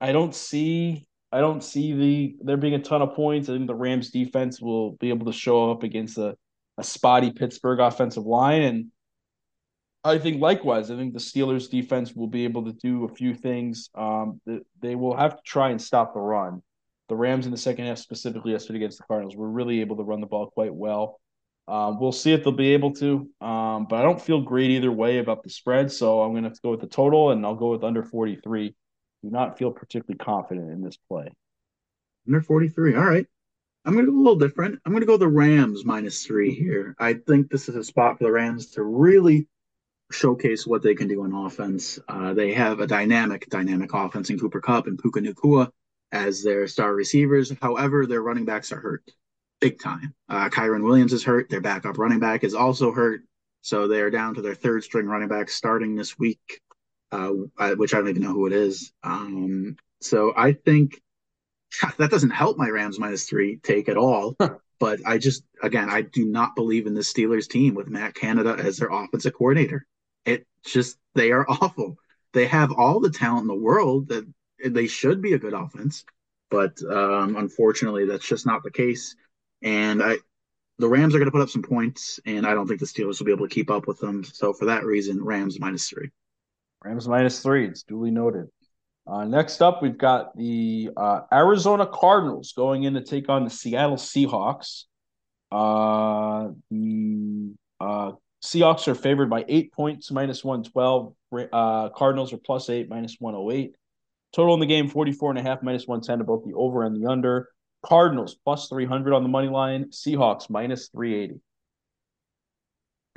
I 0.00 0.12
don't 0.12 0.34
see 0.34 1.06
I 1.32 1.40
don't 1.40 1.64
see 1.64 1.92
the 1.94 2.36
there 2.42 2.56
being 2.56 2.74
a 2.74 2.78
ton 2.78 3.02
of 3.02 3.14
points. 3.14 3.48
I 3.48 3.54
think 3.54 3.66
the 3.66 3.74
Rams 3.74 4.10
defense 4.10 4.60
will 4.60 4.92
be 4.92 5.08
able 5.08 5.26
to 5.26 5.32
show 5.32 5.70
up 5.70 5.82
against 5.82 6.18
a, 6.18 6.36
a 6.76 6.84
spotty 6.84 7.32
Pittsburgh 7.32 7.80
offensive 7.80 8.26
line. 8.26 8.62
And 8.62 8.92
I 10.04 10.18
think 10.18 10.40
likewise, 10.40 10.90
I 10.90 10.96
think 10.96 11.12
the 11.12 11.20
Steelers 11.20 11.70
defense 11.70 12.14
will 12.14 12.26
be 12.26 12.44
able 12.44 12.64
to 12.64 12.72
do 12.72 13.04
a 13.04 13.08
few 13.08 13.34
things. 13.34 13.88
Um, 13.94 14.40
they 14.80 14.96
will 14.96 15.16
have 15.16 15.36
to 15.36 15.42
try 15.44 15.70
and 15.70 15.80
stop 15.80 16.14
the 16.14 16.20
run. 16.20 16.62
The 17.08 17.14
Rams 17.14 17.46
in 17.46 17.52
the 17.52 17.58
second 17.58 17.86
half, 17.86 17.98
specifically 17.98 18.52
yesterday 18.52 18.78
against 18.78 18.98
the 18.98 19.04
Cardinals, 19.04 19.36
were 19.36 19.48
really 19.48 19.80
able 19.80 19.96
to 19.96 20.02
run 20.02 20.20
the 20.20 20.26
ball 20.26 20.50
quite 20.50 20.74
well. 20.74 21.20
Um, 21.68 22.00
we'll 22.00 22.10
see 22.10 22.32
if 22.32 22.42
they'll 22.42 22.52
be 22.52 22.74
able 22.74 22.92
to, 22.94 23.28
um, 23.40 23.86
but 23.88 23.96
I 23.96 24.02
don't 24.02 24.20
feel 24.20 24.40
great 24.40 24.70
either 24.70 24.90
way 24.90 25.18
about 25.18 25.44
the 25.44 25.50
spread. 25.50 25.92
So 25.92 26.20
I'm 26.22 26.32
going 26.32 26.50
to 26.50 26.60
go 26.62 26.72
with 26.72 26.80
the 26.80 26.88
total, 26.88 27.30
and 27.30 27.46
I'll 27.46 27.54
go 27.54 27.70
with 27.70 27.84
under 27.84 28.02
43. 28.02 28.74
Do 29.22 29.30
not 29.30 29.56
feel 29.56 29.70
particularly 29.70 30.18
confident 30.18 30.70
in 30.72 30.82
this 30.82 30.96
play. 31.08 31.32
Under 32.26 32.40
43. 32.40 32.96
All 32.96 33.04
right. 33.04 33.26
I'm 33.84 33.94
going 33.94 34.06
to 34.06 34.12
go 34.12 34.18
a 34.18 34.18
little 34.18 34.38
different. 34.38 34.80
I'm 34.84 34.92
going 34.92 35.02
to 35.02 35.06
go 35.06 35.16
the 35.16 35.28
Rams 35.28 35.84
minus 35.84 36.24
three 36.24 36.54
here. 36.54 36.96
I 36.98 37.14
think 37.14 37.50
this 37.50 37.68
is 37.68 37.76
a 37.76 37.84
spot 37.84 38.18
for 38.18 38.24
the 38.24 38.32
Rams 38.32 38.70
to 38.72 38.82
really 38.82 39.46
showcase 40.12 40.66
what 40.66 40.82
they 40.82 40.94
can 40.94 41.08
do 41.08 41.22
on 41.22 41.34
offense. 41.34 41.98
Uh, 42.08 42.34
they 42.34 42.52
have 42.52 42.80
a 42.80 42.86
dynamic, 42.86 43.48
dynamic 43.48 43.92
offense 43.94 44.30
in 44.30 44.38
Cooper 44.38 44.60
Kupp 44.60 44.86
and 44.86 44.98
Puka 44.98 45.20
Nacua 45.20 45.70
as 46.12 46.42
their 46.42 46.66
star 46.68 46.94
receivers. 46.94 47.52
However, 47.60 48.06
their 48.06 48.22
running 48.22 48.44
backs 48.44 48.72
are 48.72 48.80
hurt 48.80 49.02
big 49.62 49.80
time. 49.80 50.12
Uh, 50.28 50.50
Kyren 50.50 50.82
Williams 50.82 51.12
is 51.12 51.24
hurt. 51.24 51.48
Their 51.48 51.60
backup 51.60 51.96
running 51.96 52.18
back 52.18 52.44
is 52.44 52.52
also 52.52 52.92
hurt. 52.92 53.22
So 53.62 53.86
they 53.86 54.00
are 54.00 54.10
down 54.10 54.34
to 54.34 54.42
their 54.42 54.56
third 54.56 54.82
string 54.82 55.06
running 55.06 55.28
back 55.28 55.48
starting 55.48 55.94
this 55.94 56.18
week, 56.18 56.60
uh, 57.12 57.30
which 57.76 57.94
I 57.94 57.98
don't 57.98 58.08
even 58.08 58.22
know 58.22 58.32
who 58.32 58.48
it 58.48 58.52
is. 58.52 58.92
Um, 59.04 59.76
so 60.00 60.34
I 60.36 60.52
think 60.52 61.00
that 61.98 62.10
doesn't 62.10 62.30
help 62.30 62.58
my 62.58 62.68
Rams 62.68 62.98
minus 62.98 63.24
three 63.24 63.58
take 63.62 63.88
at 63.88 63.96
all. 63.96 64.36
but 64.80 65.00
I 65.06 65.18
just, 65.18 65.44
again, 65.62 65.88
I 65.88 66.02
do 66.02 66.26
not 66.26 66.56
believe 66.56 66.88
in 66.88 66.94
the 66.94 67.00
Steelers 67.00 67.48
team 67.48 67.74
with 67.74 67.88
Matt 67.88 68.16
Canada 68.16 68.56
as 68.58 68.78
their 68.78 68.90
offensive 68.90 69.32
coordinator. 69.32 69.86
It 70.24 70.46
just, 70.64 70.98
they 71.14 71.30
are 71.32 71.46
awful. 71.48 71.96
They 72.32 72.46
have 72.46 72.72
all 72.72 73.00
the 73.00 73.10
talent 73.10 73.42
in 73.42 73.48
the 73.48 73.54
world 73.54 74.08
that 74.08 74.26
they 74.64 74.86
should 74.86 75.20
be 75.20 75.34
a 75.34 75.38
good 75.38 75.54
offense. 75.54 76.04
But 76.50 76.82
um, 76.82 77.36
unfortunately, 77.36 78.06
that's 78.06 78.26
just 78.26 78.46
not 78.46 78.62
the 78.62 78.70
case. 78.70 79.16
And 79.62 80.02
I, 80.02 80.16
the 80.78 80.88
Rams 80.88 81.14
are 81.14 81.18
going 81.18 81.26
to 81.26 81.32
put 81.32 81.40
up 81.40 81.48
some 81.48 81.62
points, 81.62 82.20
and 82.26 82.46
I 82.46 82.54
don't 82.54 82.66
think 82.66 82.80
the 82.80 82.86
Steelers 82.86 83.18
will 83.18 83.26
be 83.26 83.32
able 83.32 83.48
to 83.48 83.54
keep 83.54 83.70
up 83.70 83.86
with 83.86 84.00
them. 84.00 84.24
So 84.24 84.52
for 84.52 84.66
that 84.66 84.84
reason, 84.84 85.22
Rams 85.24 85.58
minus 85.58 85.88
three. 85.88 86.10
Rams 86.84 87.08
minus 87.08 87.40
three. 87.40 87.66
It's 87.66 87.84
duly 87.84 88.10
noted. 88.10 88.48
Uh, 89.06 89.24
next 89.24 89.62
up, 89.62 89.82
we've 89.82 89.98
got 89.98 90.36
the 90.36 90.90
uh, 90.96 91.20
Arizona 91.32 91.86
Cardinals 91.86 92.52
going 92.52 92.84
in 92.84 92.94
to 92.94 93.00
take 93.00 93.28
on 93.28 93.44
the 93.44 93.50
Seattle 93.50 93.96
Seahawks. 93.96 94.84
Uh, 95.50 96.50
the 96.70 97.54
uh, 97.80 98.12
Seahawks 98.42 98.88
are 98.88 98.94
favored 98.94 99.30
by 99.30 99.44
eight 99.48 99.72
points, 99.72 100.10
minus 100.10 100.44
112. 100.44 101.14
Uh, 101.52 101.88
Cardinals 101.90 102.32
are 102.32 102.38
plus 102.38 102.68
eight, 102.70 102.88
minus 102.88 103.16
108. 103.18 103.76
Total 104.34 104.54
in 104.54 104.60
the 104.60 104.66
game, 104.66 104.88
44 104.88 105.30
and 105.30 105.38
a 105.38 105.42
half, 105.42 105.62
minus 105.62 105.86
110 105.86 106.18
to 106.18 106.24
both 106.24 106.44
the 106.44 106.54
over 106.54 106.84
and 106.84 106.96
the 106.96 107.08
under. 107.08 107.48
Cardinals 107.84 108.36
plus 108.44 108.68
300 108.68 109.12
on 109.12 109.22
the 109.22 109.28
money 109.28 109.48
line. 109.48 109.86
Seahawks 109.86 110.50
minus 110.50 110.88
380. 110.88 111.40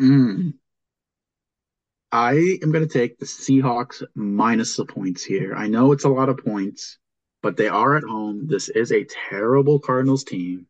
Mm. 0.02 0.54
I 2.12 2.60
am 2.62 2.72
going 2.72 2.88
to 2.88 2.94
take 2.94 3.18
the 3.18 3.26
Seahawks 3.26 4.04
minus 4.14 4.76
the 4.76 4.86
points 4.86 5.24
here. 5.24 5.56
I 5.56 5.68
know 5.68 5.92
it's 5.92 6.06
a 6.06 6.10
lot 6.10 6.30
of 6.30 6.38
points, 6.38 6.98
but 7.42 7.58
they 7.58 7.68
are 7.68 7.96
at 7.96 8.04
home. 8.04 8.48
This 8.48 8.70
is 8.70 8.92
a 8.92 9.06
terrible 9.30 9.80
Cardinals 9.80 10.24
team. 10.24 10.68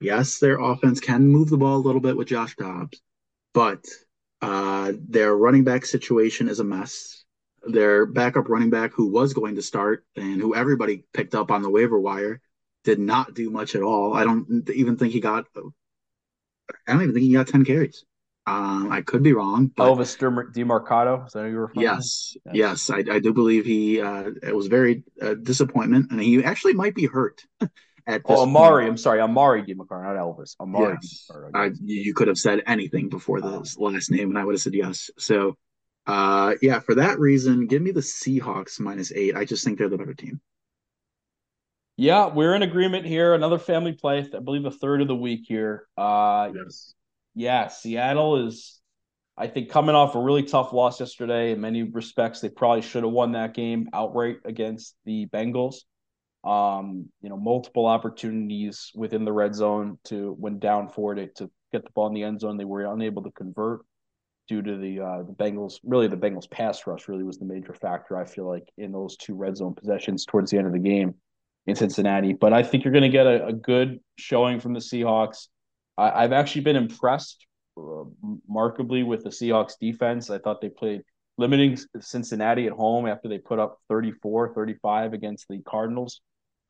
Yes, 0.00 0.38
their 0.38 0.60
offense 0.60 1.00
can 1.00 1.26
move 1.26 1.50
the 1.50 1.56
ball 1.56 1.76
a 1.76 1.86
little 1.86 2.00
bit 2.00 2.16
with 2.16 2.28
Josh 2.28 2.54
Dobbs, 2.56 3.00
but 3.54 3.84
uh, 4.40 4.92
their 5.08 5.36
running 5.36 5.64
back 5.64 5.84
situation 5.84 6.48
is 6.48 6.60
a 6.60 6.64
mess. 6.64 7.24
Their 7.62 8.06
backup 8.06 8.48
running 8.48 8.70
back, 8.70 8.92
who 8.92 9.08
was 9.08 9.34
going 9.34 9.56
to 9.56 9.62
start 9.62 10.04
and 10.16 10.40
who 10.40 10.54
everybody 10.54 11.04
picked 11.12 11.34
up 11.34 11.50
on 11.50 11.62
the 11.62 11.70
waiver 11.70 11.98
wire, 11.98 12.40
did 12.84 12.98
not 12.98 13.34
do 13.34 13.50
much 13.50 13.74
at 13.74 13.82
all. 13.82 14.14
I 14.14 14.24
don't 14.24 14.68
even 14.72 14.96
think 14.96 15.12
he 15.12 15.20
got. 15.20 15.46
I 15.56 16.92
don't 16.92 17.02
even 17.02 17.14
think 17.14 17.26
he 17.26 17.32
got 17.32 17.48
ten 17.48 17.64
carries. 17.64 18.04
Um, 18.46 18.90
I 18.90 19.02
could 19.02 19.22
be 19.22 19.34
wrong. 19.34 19.70
Elvis 19.76 20.16
Demercado. 20.16 21.26
is 21.26 21.32
that 21.34 21.42
who 21.44 21.50
you 21.50 21.56
were? 21.58 21.72
Yes, 21.74 22.34
yes, 22.54 22.88
I, 22.88 23.04
I, 23.10 23.18
do 23.18 23.34
believe 23.34 23.66
he. 23.66 24.00
Uh, 24.00 24.30
it 24.42 24.56
was 24.56 24.68
very 24.68 25.04
uh, 25.20 25.34
disappointment, 25.34 26.10
and 26.10 26.18
he 26.18 26.42
actually 26.42 26.72
might 26.72 26.94
be 26.94 27.04
hurt. 27.04 27.42
At 28.08 28.22
oh, 28.24 28.42
Amari. 28.44 28.84
Point. 28.84 28.92
I'm 28.92 28.96
sorry, 28.96 29.20
Emari 29.20 29.68
Demercado, 29.68 30.02
not 30.02 30.16
Elvis. 30.16 30.56
Amari. 30.58 30.96
Yes. 31.02 31.30
I, 31.54 31.70
you 31.84 32.14
could 32.14 32.28
have 32.28 32.38
said 32.38 32.62
anything 32.66 33.10
before 33.10 33.42
the 33.42 33.48
oh. 33.48 33.64
last 33.76 34.10
name, 34.10 34.30
and 34.30 34.38
I 34.38 34.44
would 34.44 34.54
have 34.54 34.62
said 34.62 34.72
yes. 34.72 35.10
So, 35.18 35.58
uh, 36.06 36.54
yeah, 36.62 36.80
for 36.80 36.94
that 36.94 37.18
reason, 37.18 37.66
give 37.66 37.82
me 37.82 37.90
the 37.90 38.00
Seahawks 38.00 38.80
minus 38.80 39.12
eight. 39.12 39.36
I 39.36 39.44
just 39.44 39.62
think 39.62 39.78
they're 39.78 39.90
the 39.90 39.98
better 39.98 40.14
team. 40.14 40.40
Yeah, 41.98 42.28
we're 42.28 42.54
in 42.54 42.62
agreement 42.62 43.04
here. 43.04 43.34
Another 43.34 43.58
family 43.58 43.92
play, 43.92 44.26
I 44.34 44.38
believe 44.38 44.64
a 44.64 44.70
third 44.70 45.02
of 45.02 45.08
the 45.08 45.14
week 45.14 45.42
here. 45.46 45.86
Uh, 45.96 46.50
yes. 46.54 46.94
Yeah, 47.34 47.68
Seattle 47.68 48.46
is, 48.46 48.80
I 49.36 49.48
think, 49.48 49.68
coming 49.68 49.94
off 49.94 50.14
a 50.14 50.20
really 50.20 50.44
tough 50.44 50.72
loss 50.72 50.98
yesterday. 50.98 51.52
In 51.52 51.60
many 51.60 51.82
respects, 51.82 52.40
they 52.40 52.48
probably 52.48 52.80
should 52.80 53.02
have 53.02 53.12
won 53.12 53.32
that 53.32 53.52
game 53.52 53.90
outright 53.92 54.38
against 54.46 54.96
the 55.04 55.26
Bengals. 55.26 55.82
Um, 56.44 57.08
you 57.20 57.28
know, 57.28 57.36
multiple 57.36 57.86
opportunities 57.86 58.92
within 58.94 59.24
the 59.24 59.32
red 59.32 59.54
zone 59.54 59.98
to 60.04 60.36
when 60.38 60.58
down 60.58 60.88
for 60.88 61.16
it 61.16 61.34
to 61.36 61.50
get 61.72 61.84
the 61.84 61.90
ball 61.90 62.06
in 62.06 62.14
the 62.14 62.22
end 62.22 62.40
zone. 62.40 62.56
They 62.56 62.64
were 62.64 62.84
unable 62.84 63.22
to 63.22 63.30
convert 63.32 63.80
due 64.48 64.62
to 64.62 64.76
the 64.76 65.00
uh, 65.00 65.22
the 65.24 65.34
Bengals. 65.34 65.78
Really, 65.84 66.08
the 66.08 66.16
Bengals 66.16 66.50
pass 66.50 66.86
rush 66.86 67.08
really 67.08 67.24
was 67.24 67.38
the 67.38 67.44
major 67.44 67.74
factor. 67.74 68.16
I 68.16 68.24
feel 68.24 68.48
like 68.48 68.68
in 68.78 68.92
those 68.92 69.16
two 69.16 69.34
red 69.34 69.56
zone 69.56 69.74
possessions 69.74 70.24
towards 70.24 70.50
the 70.50 70.58
end 70.58 70.66
of 70.66 70.72
the 70.72 70.78
game 70.78 71.14
in 71.66 71.76
Cincinnati. 71.76 72.32
But 72.32 72.52
I 72.52 72.62
think 72.62 72.84
you're 72.84 72.92
going 72.92 73.02
to 73.02 73.08
get 73.10 73.26
a, 73.26 73.46
a, 73.46 73.52
good 73.52 74.00
showing 74.16 74.58
from 74.58 74.72
the 74.72 74.80
Seahawks. 74.80 75.48
I, 75.98 76.22
have 76.22 76.32
actually 76.32 76.62
been 76.62 76.76
impressed 76.76 77.46
uh, 77.76 78.04
remarkably 78.48 79.02
with 79.02 79.22
the 79.22 79.30
Seahawks 79.30 79.74
defense. 79.78 80.30
I 80.30 80.38
thought 80.38 80.60
they 80.60 80.70
played 80.70 81.02
limiting 81.36 81.76
Cincinnati 82.00 82.66
at 82.66 82.72
home 82.72 83.06
after 83.06 83.28
they 83.28 83.38
put 83.38 83.58
up 83.58 83.78
34, 83.88 84.54
35 84.54 85.12
against 85.12 85.46
the 85.48 85.60
Cardinals 85.60 86.20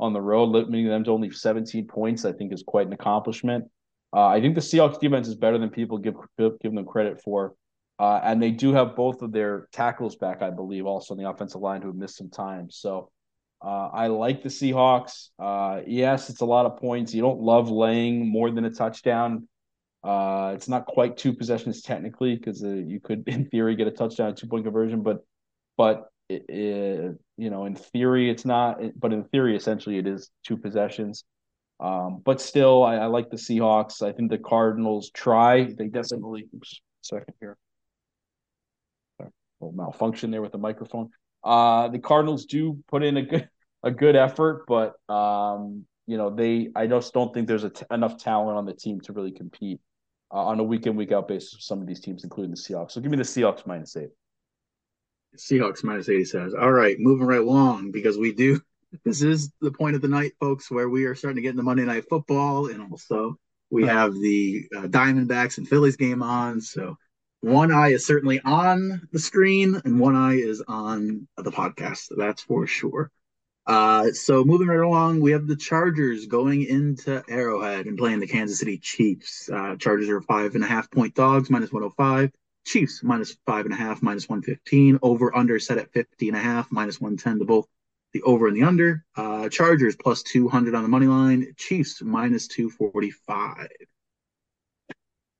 on 0.00 0.12
the 0.12 0.20
road, 0.20 0.50
limiting 0.50 0.88
them 0.88 1.04
to 1.04 1.10
only 1.10 1.30
17 1.30 1.86
points, 1.86 2.24
I 2.24 2.32
think 2.32 2.52
is 2.52 2.62
quite 2.66 2.86
an 2.86 2.92
accomplishment. 2.92 3.64
Uh, 4.14 4.26
I 4.26 4.40
think 4.40 4.54
the 4.54 4.60
Seahawks 4.60 5.00
defense 5.00 5.28
is 5.28 5.34
better 5.34 5.58
than 5.58 5.70
people 5.70 5.98
give 5.98 6.14
give 6.38 6.58
them 6.62 6.84
credit 6.84 7.20
for. 7.20 7.54
Uh, 7.98 8.20
and 8.22 8.40
they 8.40 8.52
do 8.52 8.72
have 8.72 8.94
both 8.94 9.22
of 9.22 9.32
their 9.32 9.68
tackles 9.72 10.16
back, 10.16 10.40
I 10.40 10.50
believe, 10.50 10.86
also 10.86 11.14
on 11.14 11.18
the 11.18 11.28
offensive 11.28 11.60
line 11.60 11.82
who 11.82 11.88
have 11.88 11.96
missed 11.96 12.16
some 12.16 12.30
time. 12.30 12.70
So 12.70 13.10
uh, 13.60 13.88
I 13.88 14.06
like 14.06 14.42
the 14.42 14.48
Seahawks. 14.48 15.30
Uh, 15.38 15.80
yes, 15.84 16.30
it's 16.30 16.40
a 16.40 16.46
lot 16.46 16.64
of 16.64 16.76
points. 16.76 17.12
You 17.12 17.22
don't 17.22 17.40
love 17.40 17.70
laying 17.70 18.26
more 18.26 18.52
than 18.52 18.64
a 18.64 18.70
touchdown. 18.70 19.48
Uh, 20.04 20.52
it's 20.54 20.68
not 20.68 20.86
quite 20.86 21.16
two 21.16 21.32
possessions 21.32 21.82
technically 21.82 22.36
because 22.36 22.62
uh, 22.62 22.68
you 22.68 23.00
could, 23.00 23.26
in 23.28 23.46
theory, 23.46 23.74
get 23.74 23.88
a 23.88 23.90
touchdown, 23.90 24.34
two 24.36 24.46
point 24.46 24.64
conversion. 24.64 25.02
But, 25.02 25.24
but 25.76 26.08
it, 26.28 26.44
it, 26.48 27.18
you 27.38 27.50
know, 27.50 27.64
in 27.64 27.76
theory, 27.76 28.28
it's 28.28 28.44
not. 28.44 28.80
But 28.98 29.12
in 29.12 29.24
theory, 29.24 29.56
essentially, 29.56 29.96
it 29.96 30.06
is 30.06 30.30
two 30.44 30.56
possessions. 30.56 31.24
Um, 31.80 32.20
but 32.24 32.40
still, 32.40 32.82
I, 32.82 32.96
I, 32.96 33.06
like 33.06 33.30
the 33.30 33.36
Seahawks. 33.36 34.02
I 34.02 34.12
think 34.12 34.30
the 34.30 34.38
Cardinals 34.38 35.10
try. 35.14 35.64
They 35.64 35.86
definitely. 35.86 36.46
Oops, 36.54 36.80
second 37.02 37.34
here. 37.40 37.56
Sorry, 39.18 39.30
malfunction 39.60 40.32
there 40.32 40.42
with 40.42 40.52
the 40.52 40.58
microphone. 40.58 41.10
Uh, 41.44 41.88
the 41.88 42.00
Cardinals 42.00 42.46
do 42.46 42.78
put 42.88 43.04
in 43.04 43.16
a 43.16 43.22
good 43.22 43.48
a 43.84 43.92
good 43.92 44.16
effort, 44.16 44.64
but 44.66 44.94
um, 45.08 45.86
you 46.06 46.16
know 46.16 46.30
they 46.30 46.70
I 46.74 46.88
just 46.88 47.14
don't 47.14 47.32
think 47.32 47.46
there's 47.46 47.64
enough 47.92 48.18
talent 48.18 48.58
on 48.58 48.66
the 48.66 48.74
team 48.74 49.00
to 49.02 49.12
really 49.12 49.30
compete 49.30 49.80
uh, 50.32 50.46
on 50.46 50.58
a 50.58 50.64
week 50.64 50.86
in 50.86 50.96
week 50.96 51.12
out 51.12 51.28
basis 51.28 51.54
with 51.54 51.62
some 51.62 51.80
of 51.80 51.86
these 51.86 52.00
teams, 52.00 52.24
including 52.24 52.50
the 52.50 52.56
Seahawks. 52.56 52.92
So 52.92 53.00
give 53.00 53.12
me 53.12 53.16
the 53.16 53.22
Seahawks 53.22 53.66
minus 53.66 53.96
eight. 53.96 54.10
Seahawks 55.36 55.84
minus 55.84 56.08
80 56.08 56.24
says, 56.24 56.54
all 56.54 56.72
right, 56.72 56.96
moving 56.98 57.26
right 57.26 57.40
along 57.40 57.90
because 57.92 58.18
we 58.18 58.32
do. 58.32 58.60
This 59.04 59.20
is 59.20 59.52
the 59.60 59.70
point 59.70 59.96
of 59.96 60.00
the 60.00 60.08
night, 60.08 60.32
folks, 60.40 60.70
where 60.70 60.88
we 60.88 61.04
are 61.04 61.14
starting 61.14 61.36
to 61.36 61.42
get 61.42 61.50
into 61.50 61.62
Monday 61.62 61.84
Night 61.84 62.08
Football, 62.08 62.68
and 62.70 62.90
also 62.90 63.38
we 63.68 63.84
have 63.84 64.14
the 64.14 64.64
uh, 64.74 64.82
Diamondbacks 64.82 65.58
and 65.58 65.68
Phillies 65.68 65.96
game 65.96 66.22
on. 66.22 66.62
So 66.62 66.96
one 67.40 67.70
eye 67.70 67.90
is 67.90 68.06
certainly 68.06 68.40
on 68.44 69.06
the 69.12 69.18
screen 69.18 69.80
and 69.84 70.00
one 70.00 70.16
eye 70.16 70.36
is 70.36 70.62
on 70.66 71.28
the 71.36 71.52
podcast. 71.52 72.06
That's 72.16 72.42
for 72.42 72.66
sure. 72.66 73.10
Uh, 73.66 74.10
so 74.12 74.44
moving 74.44 74.68
right 74.68 74.80
along, 74.80 75.20
we 75.20 75.32
have 75.32 75.46
the 75.46 75.56
Chargers 75.56 76.26
going 76.26 76.64
into 76.64 77.22
Arrowhead 77.28 77.84
and 77.84 77.98
playing 77.98 78.20
the 78.20 78.26
Kansas 78.26 78.58
City 78.58 78.78
Chiefs. 78.78 79.50
Uh, 79.52 79.76
Chargers 79.76 80.08
are 80.08 80.22
five 80.22 80.54
and 80.54 80.64
a 80.64 80.66
half 80.66 80.90
point 80.90 81.14
dogs, 81.14 81.50
minus 81.50 81.70
105. 81.70 82.32
Chiefs 82.68 83.02
minus 83.02 83.36
five 83.46 83.64
and 83.64 83.72
a 83.72 83.76
half, 83.76 84.02
minus 84.02 84.28
115. 84.28 84.98
Over 85.02 85.34
under 85.34 85.58
set 85.58 85.78
at 85.78 85.90
50 85.92 86.28
and 86.28 86.36
a 86.36 86.40
half, 86.40 86.70
minus 86.70 87.00
110 87.00 87.38
to 87.38 87.44
both 87.44 87.66
the 88.12 88.22
over 88.22 88.46
and 88.46 88.56
the 88.56 88.62
under. 88.62 89.04
Uh, 89.16 89.48
Chargers 89.48 89.96
plus 89.96 90.22
200 90.22 90.74
on 90.74 90.82
the 90.82 90.88
money 90.88 91.06
line. 91.06 91.54
Chiefs 91.56 92.02
minus 92.02 92.46
245. 92.48 93.68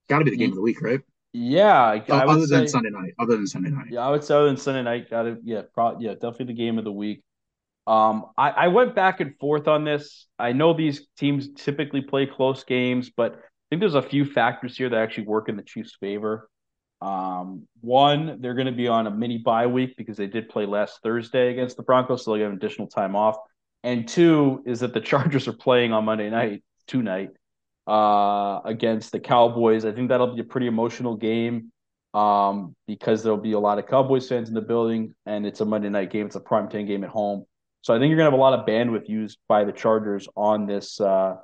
Got 0.08 0.18
to 0.20 0.24
be 0.24 0.30
the 0.30 0.36
game 0.36 0.50
of 0.50 0.56
the 0.56 0.62
week, 0.62 0.80
right? 0.80 1.00
Yeah, 1.34 2.00
oh, 2.08 2.14
other 2.14 2.46
than 2.46 2.66
Sunday 2.66 2.88
night. 2.90 3.12
Other 3.18 3.36
than 3.36 3.46
Sunday 3.46 3.70
night. 3.70 3.88
Yeah, 3.90 4.00
I 4.00 4.10
would 4.10 4.24
say 4.24 4.34
other 4.34 4.46
than 4.46 4.56
Sunday 4.56 4.82
night. 4.82 5.10
Got 5.10 5.26
it. 5.26 5.38
Yeah, 5.44 5.62
probably. 5.74 6.06
Yeah, 6.06 6.14
definitely 6.14 6.46
the 6.46 6.52
game 6.54 6.78
of 6.78 6.84
the 6.84 6.92
week. 6.92 7.22
Um, 7.86 8.26
I, 8.36 8.50
I 8.50 8.68
went 8.68 8.94
back 8.94 9.20
and 9.20 9.36
forth 9.38 9.68
on 9.68 9.84
this. 9.84 10.26
I 10.38 10.52
know 10.52 10.72
these 10.72 11.06
teams 11.18 11.48
typically 11.54 12.00
play 12.00 12.26
close 12.26 12.64
games, 12.64 13.10
but 13.14 13.34
I 13.34 13.38
think 13.70 13.80
there's 13.80 13.94
a 13.94 14.02
few 14.02 14.24
factors 14.24 14.76
here 14.76 14.88
that 14.88 14.98
actually 14.98 15.26
work 15.26 15.50
in 15.50 15.56
the 15.56 15.62
Chiefs' 15.62 15.96
favor. 16.00 16.48
Um, 17.00 17.68
one, 17.80 18.40
they're 18.40 18.54
going 18.54 18.66
to 18.66 18.72
be 18.72 18.88
on 18.88 19.06
a 19.06 19.10
mini 19.10 19.38
bye 19.38 19.66
week 19.66 19.96
because 19.96 20.16
they 20.16 20.26
did 20.26 20.48
play 20.48 20.66
last 20.66 21.00
Thursday 21.02 21.50
against 21.50 21.76
the 21.76 21.82
Broncos, 21.82 22.24
so 22.24 22.34
they'll 22.34 22.44
have 22.44 22.52
additional 22.52 22.88
time 22.88 23.14
off. 23.14 23.36
And 23.84 24.08
two 24.08 24.62
is 24.66 24.80
that 24.80 24.94
the 24.94 25.00
Chargers 25.12 25.48
are 25.48 25.52
playing 25.52 25.92
on 25.92 26.04
Monday 26.04 26.30
night, 26.30 26.62
tonight, 26.86 27.30
uh, 27.86 28.60
against 28.64 29.12
the 29.12 29.20
Cowboys. 29.20 29.84
I 29.84 29.92
think 29.92 30.08
that'll 30.08 30.34
be 30.34 30.40
a 30.40 30.44
pretty 30.44 30.66
emotional 30.66 31.16
game 31.16 31.72
um, 32.14 32.74
because 32.86 33.22
there'll 33.22 33.38
be 33.38 33.52
a 33.52 33.60
lot 33.60 33.78
of 33.78 33.86
Cowboys 33.86 34.28
fans 34.28 34.48
in 34.48 34.54
the 34.54 34.60
building, 34.60 35.14
and 35.26 35.46
it's 35.46 35.60
a 35.60 35.64
Monday 35.64 35.88
night 35.88 36.10
game. 36.10 36.26
It's 36.26 36.36
a 36.36 36.40
prime 36.40 36.68
time 36.68 36.86
game 36.86 37.04
at 37.04 37.10
home. 37.10 37.44
So 37.82 37.94
I 37.94 37.98
think 37.98 38.10
you're 38.10 38.18
gonna 38.18 38.30
have 38.30 38.38
a 38.38 38.42
lot 38.42 38.58
of 38.58 38.66
bandwidth 38.66 39.08
used 39.08 39.38
by 39.48 39.64
the 39.64 39.72
Chargers 39.72 40.28
on 40.36 40.66
this 40.66 41.00
uh, 41.00 41.36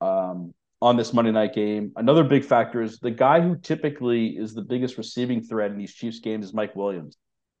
um, 0.00 0.52
on 0.82 0.96
this 0.96 1.12
Monday 1.12 1.30
night 1.30 1.54
game. 1.54 1.92
Another 1.96 2.24
big 2.24 2.44
factor 2.44 2.82
is 2.82 2.98
the 2.98 3.10
guy 3.10 3.40
who 3.40 3.56
typically 3.56 4.28
is 4.28 4.54
the 4.54 4.62
biggest 4.62 4.96
receiving 4.96 5.42
threat 5.42 5.70
in 5.70 5.78
these 5.78 5.92
Chiefs 5.92 6.20
games 6.20 6.46
is 6.46 6.54
Mike 6.54 6.74
Williams, 6.74 7.16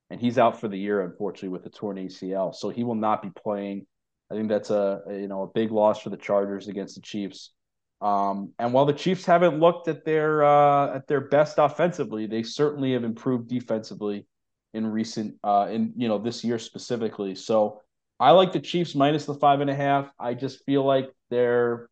and 0.08 0.20
he's 0.20 0.38
out 0.38 0.58
for 0.58 0.68
the 0.68 0.78
year 0.78 1.02
unfortunately 1.02 1.50
with 1.50 1.66
a 1.66 1.70
torn 1.70 1.96
ACL, 1.96 2.54
so 2.54 2.70
he 2.70 2.84
will 2.84 2.94
not 2.94 3.22
be 3.22 3.30
playing. 3.30 3.86
I 4.30 4.34
think 4.34 4.48
that's 4.48 4.70
a, 4.70 5.02
a 5.06 5.14
you 5.14 5.28
know 5.28 5.42
a 5.42 5.48
big 5.48 5.70
loss 5.70 6.00
for 6.00 6.10
the 6.10 6.16
Chargers 6.16 6.68
against 6.68 6.94
the 6.94 7.02
Chiefs. 7.02 7.52
Um, 8.00 8.52
and 8.58 8.72
while 8.72 8.86
the 8.86 8.94
Chiefs 8.94 9.26
haven't 9.26 9.60
looked 9.60 9.88
at 9.88 10.04
their 10.06 10.42
uh, 10.42 10.94
at 10.94 11.06
their 11.06 11.20
best 11.20 11.56
offensively, 11.58 12.26
they 12.26 12.42
certainly 12.42 12.94
have 12.94 13.04
improved 13.04 13.48
defensively 13.48 14.26
in 14.72 14.86
recent 14.86 15.34
uh, 15.44 15.68
in 15.70 15.92
you 15.96 16.08
know 16.08 16.16
this 16.16 16.42
year 16.42 16.58
specifically. 16.58 17.34
So 17.34 17.82
I 18.18 18.30
like 18.30 18.52
the 18.52 18.60
Chiefs 18.60 18.94
minus 18.94 19.26
the 19.26 19.34
five 19.34 19.60
and 19.60 19.68
a 19.68 19.74
half. 19.74 20.10
I 20.18 20.32
just 20.32 20.64
feel 20.64 20.84
like 20.84 21.10
they're 21.28 21.89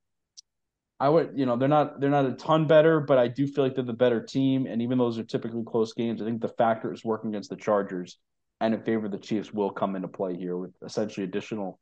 I 1.01 1.09
would, 1.09 1.32
you 1.36 1.46
know, 1.46 1.57
they're 1.57 1.68
not 1.68 2.01
they're 2.01 2.11
not 2.11 2.26
a 2.26 2.32
ton 2.32 2.66
better, 2.66 3.01
but 3.01 3.18
I 3.18 3.28
do 3.28 3.46
feel 3.46 3.64
like 3.64 3.74
they're 3.74 3.84
the 3.84 3.92
better 3.92 4.20
team. 4.20 4.66
And 4.66 4.82
even 4.82 4.99
those 4.99 5.18
are 5.18 5.24
typically 5.24 5.62
close 5.64 5.92
games, 5.92 6.20
I 6.20 6.24
think 6.24 6.40
the 6.40 6.49
factor 6.49 6.92
is 6.92 7.05
working 7.05 7.30
against 7.30 7.51
the 7.51 7.57
Chargers 7.57 8.18
and 8.61 8.74
in 8.74 8.82
favor 8.82 9.07
of 9.07 9.12
the 9.12 9.18
Chiefs 9.18 9.53
will 9.53 9.70
come 9.70 9.94
into 9.94 10.09
play 10.09 10.36
here 10.36 10.57
with 10.57 10.72
essentially 10.84 11.24
additional 11.24 11.78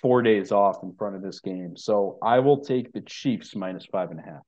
four 0.00 0.22
days 0.22 0.52
off 0.52 0.82
in 0.82 0.92
front 0.94 1.16
of 1.16 1.22
this 1.22 1.40
game. 1.40 1.76
So 1.76 2.18
I 2.22 2.40
will 2.40 2.62
take 2.62 2.92
the 2.92 3.00
Chiefs 3.00 3.54
minus 3.56 3.86
five 3.86 4.10
and 4.10 4.20
a 4.20 4.22
half. 4.22 4.42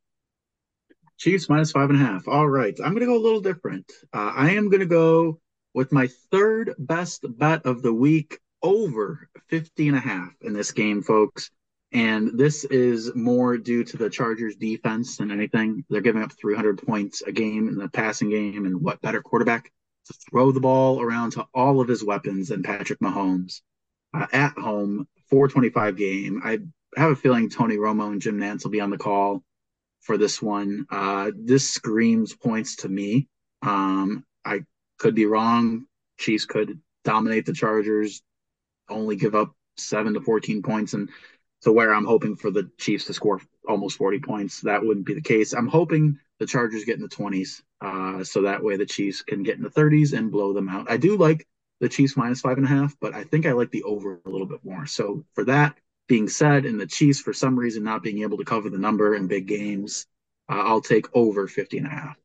Chiefs 1.18 1.48
minus 1.48 1.72
five 1.72 1.88
and 1.88 2.00
a 2.00 2.04
half. 2.04 2.26
All 2.28 2.48
right. 2.48 2.74
I'm 2.84 2.92
going 2.92 3.00
to 3.00 3.06
go 3.06 3.16
a 3.16 3.22
little 3.22 3.40
different. 3.40 3.90
Uh, 4.12 4.32
I 4.34 4.50
am 4.50 4.68
going 4.68 4.80
to 4.80 4.86
go 4.86 5.40
with 5.74 5.92
my 5.92 6.08
third 6.30 6.74
best 6.78 7.24
bet 7.38 7.64
of 7.64 7.82
the 7.82 7.92
week 7.92 8.38
over 8.62 9.28
50 9.48 9.88
and 9.88 9.96
a 9.96 10.00
half 10.00 10.30
in 10.42 10.52
this 10.52 10.72
game, 10.72 11.02
folks. 11.02 11.50
And 11.92 12.38
this 12.38 12.64
is 12.64 13.14
more 13.14 13.58
due 13.58 13.84
to 13.84 13.96
the 13.96 14.08
Chargers 14.08 14.56
defense 14.56 15.16
than 15.16 15.30
anything. 15.30 15.84
They're 15.90 16.00
giving 16.00 16.22
up 16.22 16.32
300 16.32 16.86
points 16.86 17.22
a 17.22 17.32
game 17.32 17.68
in 17.68 17.76
the 17.76 17.88
passing 17.88 18.30
game. 18.30 18.64
And 18.64 18.80
what 18.80 19.02
better 19.02 19.20
quarterback 19.20 19.70
to 20.06 20.14
throw 20.30 20.52
the 20.52 20.60
ball 20.60 21.02
around 21.02 21.32
to 21.32 21.46
all 21.54 21.80
of 21.80 21.88
his 21.88 22.04
weapons 22.04 22.48
than 22.48 22.62
Patrick 22.62 22.98
Mahomes 23.00 23.60
uh, 24.14 24.26
at 24.32 24.52
home, 24.52 25.06
425 25.28 25.96
game. 25.96 26.40
I 26.44 26.60
have 26.96 27.12
a 27.12 27.16
feeling 27.16 27.48
Tony 27.48 27.76
Romo 27.76 28.10
and 28.10 28.20
Jim 28.20 28.38
Nantz 28.38 28.64
will 28.64 28.70
be 28.70 28.80
on 28.80 28.90
the 28.90 28.98
call 28.98 29.42
for 30.00 30.16
this 30.16 30.40
one. 30.40 30.86
Uh, 30.90 31.30
this 31.36 31.70
screams 31.70 32.34
points 32.34 32.76
to 32.76 32.88
me. 32.88 33.28
Um, 33.62 34.24
I 34.44 34.62
could 34.98 35.14
be 35.14 35.26
wrong. 35.26 35.86
Chiefs 36.18 36.46
could 36.46 36.80
dominate 37.04 37.46
the 37.46 37.52
Chargers 37.52 38.22
only 38.88 39.16
give 39.16 39.34
up 39.34 39.54
seven 39.76 40.14
to 40.14 40.20
14 40.20 40.62
points. 40.62 40.94
And 40.94 41.08
so 41.62 41.70
where 41.70 41.94
I'm 41.94 42.04
hoping 42.04 42.34
for 42.34 42.50
the 42.50 42.68
Chiefs 42.76 43.04
to 43.04 43.14
score 43.14 43.40
almost 43.68 43.96
40 43.96 44.18
points, 44.18 44.62
that 44.62 44.84
wouldn't 44.84 45.06
be 45.06 45.14
the 45.14 45.22
case. 45.22 45.52
I'm 45.52 45.68
hoping 45.68 46.18
the 46.40 46.46
Chargers 46.46 46.84
get 46.84 46.96
in 46.96 47.02
the 47.02 47.08
20s. 47.08 47.62
Uh, 47.80 48.24
so 48.24 48.42
that 48.42 48.64
way 48.64 48.76
the 48.76 48.84
Chiefs 48.84 49.22
can 49.22 49.44
get 49.44 49.58
in 49.58 49.62
the 49.62 49.70
30s 49.70 50.12
and 50.12 50.32
blow 50.32 50.52
them 50.52 50.68
out. 50.68 50.90
I 50.90 50.96
do 50.96 51.16
like 51.16 51.46
the 51.78 51.88
Chiefs 51.88 52.16
minus 52.16 52.40
five 52.40 52.56
and 52.56 52.66
a 52.66 52.68
half, 52.68 52.96
but 53.00 53.14
I 53.14 53.22
think 53.22 53.46
I 53.46 53.52
like 53.52 53.70
the 53.70 53.84
over 53.84 54.20
a 54.26 54.28
little 54.28 54.48
bit 54.48 54.64
more. 54.64 54.86
So 54.86 55.24
for 55.34 55.44
that 55.44 55.78
being 56.08 56.28
said, 56.28 56.66
and 56.66 56.80
the 56.80 56.86
Chiefs 56.86 57.20
for 57.20 57.32
some 57.32 57.56
reason 57.56 57.84
not 57.84 58.02
being 58.02 58.22
able 58.22 58.38
to 58.38 58.44
cover 58.44 58.68
the 58.68 58.78
number 58.78 59.14
in 59.14 59.28
big 59.28 59.46
games, 59.46 60.06
uh, 60.50 60.58
I'll 60.58 60.80
take 60.80 61.06
over 61.14 61.46
50 61.46 61.78
and 61.78 61.86
a 61.86 61.90
half. 61.90 62.16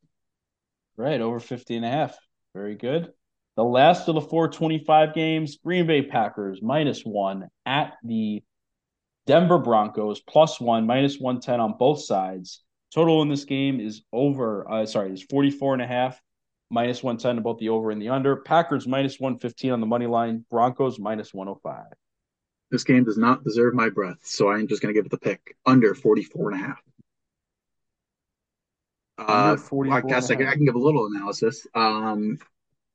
Right, 0.96 1.20
over 1.20 1.38
50 1.38 1.76
and 1.76 1.84
a 1.84 1.90
half. 1.90 2.18
Very 2.54 2.74
good. 2.74 3.12
The 3.54 3.62
last 3.62 4.08
of 4.08 4.16
the 4.16 4.20
425 4.20 5.14
games, 5.14 5.58
Green 5.64 5.86
Bay 5.86 6.02
Packers 6.02 6.60
minus 6.60 7.02
one 7.02 7.48
at 7.64 7.94
the 8.02 8.42
Denver 9.28 9.58
Broncos 9.58 10.20
plus 10.20 10.58
one, 10.58 10.86
minus 10.86 11.20
110 11.20 11.60
on 11.60 11.76
both 11.76 12.00
sides. 12.00 12.64
Total 12.94 13.20
in 13.20 13.28
this 13.28 13.44
game 13.44 13.78
is 13.78 14.00
over, 14.10 14.68
uh, 14.70 14.86
sorry, 14.86 15.12
is 15.12 15.22
44 15.22 15.74
and 15.74 15.82
a 15.82 15.86
half, 15.86 16.18
minus 16.70 17.02
110 17.02 17.36
about 17.36 17.58
the 17.58 17.68
over 17.68 17.90
and 17.90 18.00
the 18.00 18.08
under. 18.08 18.36
Packers 18.36 18.88
minus 18.88 19.20
115 19.20 19.72
on 19.72 19.80
the 19.80 19.86
money 19.86 20.06
line, 20.06 20.46
Broncos 20.50 20.98
minus 20.98 21.34
105. 21.34 21.84
This 22.70 22.84
game 22.84 23.04
does 23.04 23.18
not 23.18 23.44
deserve 23.44 23.74
my 23.74 23.90
breath, 23.90 24.16
so 24.22 24.50
I'm 24.50 24.66
just 24.66 24.80
going 24.80 24.94
to 24.94 24.98
give 24.98 25.04
it 25.04 25.10
the 25.10 25.18
pick 25.18 25.56
under 25.66 25.94
44 25.94 26.52
and 26.52 26.62
a 26.62 26.66
half. 26.66 26.82
Uh, 29.18 29.56
I 29.90 30.00
guess 30.00 30.30
I 30.30 30.36
can, 30.36 30.46
I 30.46 30.54
can 30.54 30.64
give 30.64 30.74
a 30.74 30.78
little 30.78 31.06
analysis. 31.06 31.66
Um, 31.74 32.38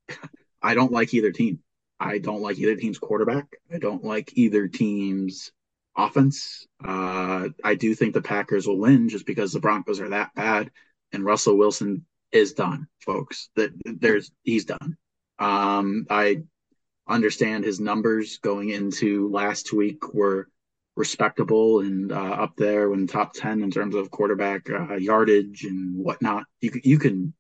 I 0.63 0.73
don't 0.73 0.91
like 0.91 1.13
either 1.13 1.31
team. 1.31 1.59
I 1.99 2.17
don't 2.17 2.41
like 2.41 2.57
either 2.57 2.75
team's 2.75 2.97
quarterback. 2.97 3.45
I 3.71 3.77
don't 3.77 4.03
like 4.03 4.31
either 4.35 4.67
team's 4.67 5.51
offense. 5.95 6.67
Uh, 6.83 7.49
I 7.63 7.75
do 7.75 7.95
think 7.95 8.13
the 8.13 8.21
Packers 8.21 8.67
will 8.67 8.77
win 8.77 9.09
just 9.09 9.25
because 9.25 9.51
the 9.53 9.59
Broncos 9.59 9.99
are 9.99 10.09
that 10.09 10.33
bad, 10.35 10.71
and 11.11 11.25
Russell 11.25 11.57
Wilson 11.57 12.05
is 12.31 12.53
done, 12.53 12.87
folks. 12.99 13.49
That 13.55 13.71
there's 13.85 14.31
he's 14.43 14.65
done. 14.65 14.97
Um, 15.39 16.05
I 16.09 16.43
understand 17.07 17.63
his 17.63 17.79
numbers 17.79 18.37
going 18.37 18.69
into 18.69 19.29
last 19.29 19.73
week 19.73 20.13
were 20.13 20.47
respectable 20.95 21.79
and 21.79 22.11
uh, 22.11 22.15
up 22.15 22.55
there 22.55 22.93
in 22.93 23.07
top 23.07 23.33
ten 23.33 23.63
in 23.63 23.71
terms 23.71 23.95
of 23.95 24.11
quarterback 24.11 24.69
uh, 24.69 24.95
yardage 24.95 25.63
and 25.63 25.97
whatnot. 25.97 26.45
You 26.61 26.71
you 26.83 26.99
can, 26.99 27.33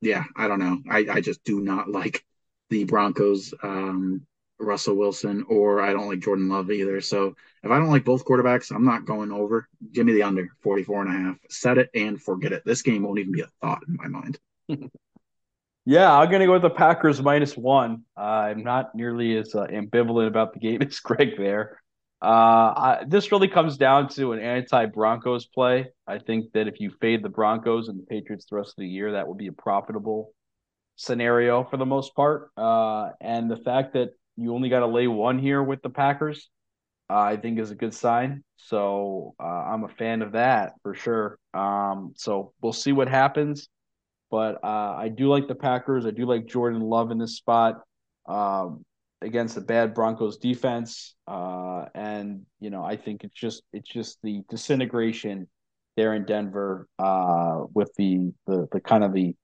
yeah, 0.00 0.24
I 0.36 0.48
don't 0.48 0.58
know. 0.58 0.78
I 0.90 1.06
I 1.10 1.20
just 1.20 1.42
do 1.44 1.60
not 1.60 1.88
like 1.90 2.24
the 2.70 2.84
Broncos, 2.84 3.54
um, 3.62 4.26
Russell 4.58 4.96
Wilson, 4.96 5.44
or 5.48 5.82
I 5.82 5.92
don't 5.92 6.08
like 6.08 6.20
Jordan 6.20 6.48
Love 6.48 6.70
either. 6.70 7.00
So 7.00 7.34
if 7.62 7.70
I 7.70 7.78
don't 7.78 7.90
like 7.90 8.04
both 8.04 8.24
quarterbacks, 8.24 8.74
I'm 8.74 8.84
not 8.84 9.04
going 9.04 9.30
over. 9.30 9.68
Give 9.92 10.06
me 10.06 10.12
the 10.12 10.22
under 10.22 10.48
44 10.62 11.02
and 11.02 11.14
a 11.14 11.18
half. 11.18 11.36
Set 11.50 11.78
it 11.78 11.90
and 11.94 12.20
forget 12.20 12.52
it. 12.52 12.62
This 12.64 12.82
game 12.82 13.02
won't 13.02 13.18
even 13.18 13.32
be 13.32 13.42
a 13.42 13.50
thought 13.60 13.82
in 13.86 13.96
my 13.96 14.08
mind. 14.08 14.38
yeah, 15.84 16.12
I'm 16.12 16.28
going 16.28 16.40
to 16.40 16.46
go 16.46 16.54
with 16.54 16.62
the 16.62 16.70
Packers 16.70 17.20
minus 17.20 17.56
one. 17.56 18.04
Uh, 18.16 18.20
I'm 18.20 18.62
not 18.62 18.94
nearly 18.94 19.36
as 19.36 19.54
uh, 19.54 19.66
ambivalent 19.66 20.28
about 20.28 20.52
the 20.52 20.60
game 20.60 20.82
as 20.86 20.98
Greg 21.00 21.36
there. 21.36 21.82
Uh, 22.22 22.72
I, 22.76 23.04
this 23.06 23.30
really 23.30 23.48
comes 23.48 23.76
down 23.76 24.08
to 24.08 24.32
an 24.32 24.40
anti-Broncos 24.40 25.46
play. 25.46 25.90
I 26.06 26.18
think 26.18 26.52
that 26.52 26.66
if 26.66 26.80
you 26.80 26.90
fade 27.00 27.22
the 27.22 27.28
Broncos 27.28 27.88
and 27.88 27.98
the 27.98 28.06
Patriots 28.06 28.46
the 28.46 28.56
rest 28.56 28.70
of 28.70 28.76
the 28.78 28.88
year, 28.88 29.12
that 29.12 29.28
would 29.28 29.36
be 29.36 29.48
a 29.48 29.52
profitable 29.52 30.32
scenario 30.96 31.62
for 31.64 31.76
the 31.76 31.84
most 31.84 32.14
part. 32.14 32.50
Uh, 32.56 33.10
and 33.20 33.50
the 33.50 33.58
fact 33.58 33.92
that 33.92 34.10
you 34.36 34.54
only 34.54 34.68
got 34.68 34.80
to 34.80 34.86
lay 34.86 35.06
one 35.06 35.38
here 35.38 35.62
with 35.62 35.82
the 35.82 35.90
Packers, 35.90 36.48
uh, 37.10 37.18
I 37.18 37.36
think 37.36 37.58
is 37.58 37.70
a 37.70 37.74
good 37.74 37.94
sign. 37.94 38.44
So 38.56 39.34
uh, 39.40 39.44
I'm 39.44 39.84
a 39.84 39.88
fan 39.88 40.22
of 40.22 40.32
that 40.32 40.74
for 40.82 40.94
sure. 40.94 41.38
Um, 41.54 42.12
so 42.16 42.52
we'll 42.60 42.72
see 42.72 42.92
what 42.92 43.08
happens. 43.08 43.68
But 44.30 44.62
uh, 44.64 44.94
I 44.96 45.08
do 45.08 45.28
like 45.28 45.46
the 45.48 45.54
Packers. 45.54 46.04
I 46.04 46.10
do 46.10 46.26
like 46.26 46.46
Jordan 46.46 46.80
Love 46.80 47.10
in 47.10 47.18
this 47.18 47.36
spot 47.36 47.82
um, 48.28 48.84
against 49.22 49.54
the 49.54 49.60
bad 49.60 49.94
Broncos 49.94 50.38
defense. 50.38 51.14
Uh, 51.28 51.84
and 51.94 52.42
you 52.60 52.70
know, 52.70 52.84
I 52.84 52.96
think 52.96 53.22
it's 53.22 53.38
just 53.38 53.62
it's 53.72 53.88
just 53.88 54.18
the 54.22 54.42
disintegration 54.50 55.48
there 55.96 56.14
in 56.14 56.24
Denver 56.24 56.88
uh, 56.98 57.62
with 57.72 57.92
the 57.96 58.32
the 58.46 58.66
the 58.72 58.80
kind 58.80 59.04
of 59.04 59.12
the 59.12 59.34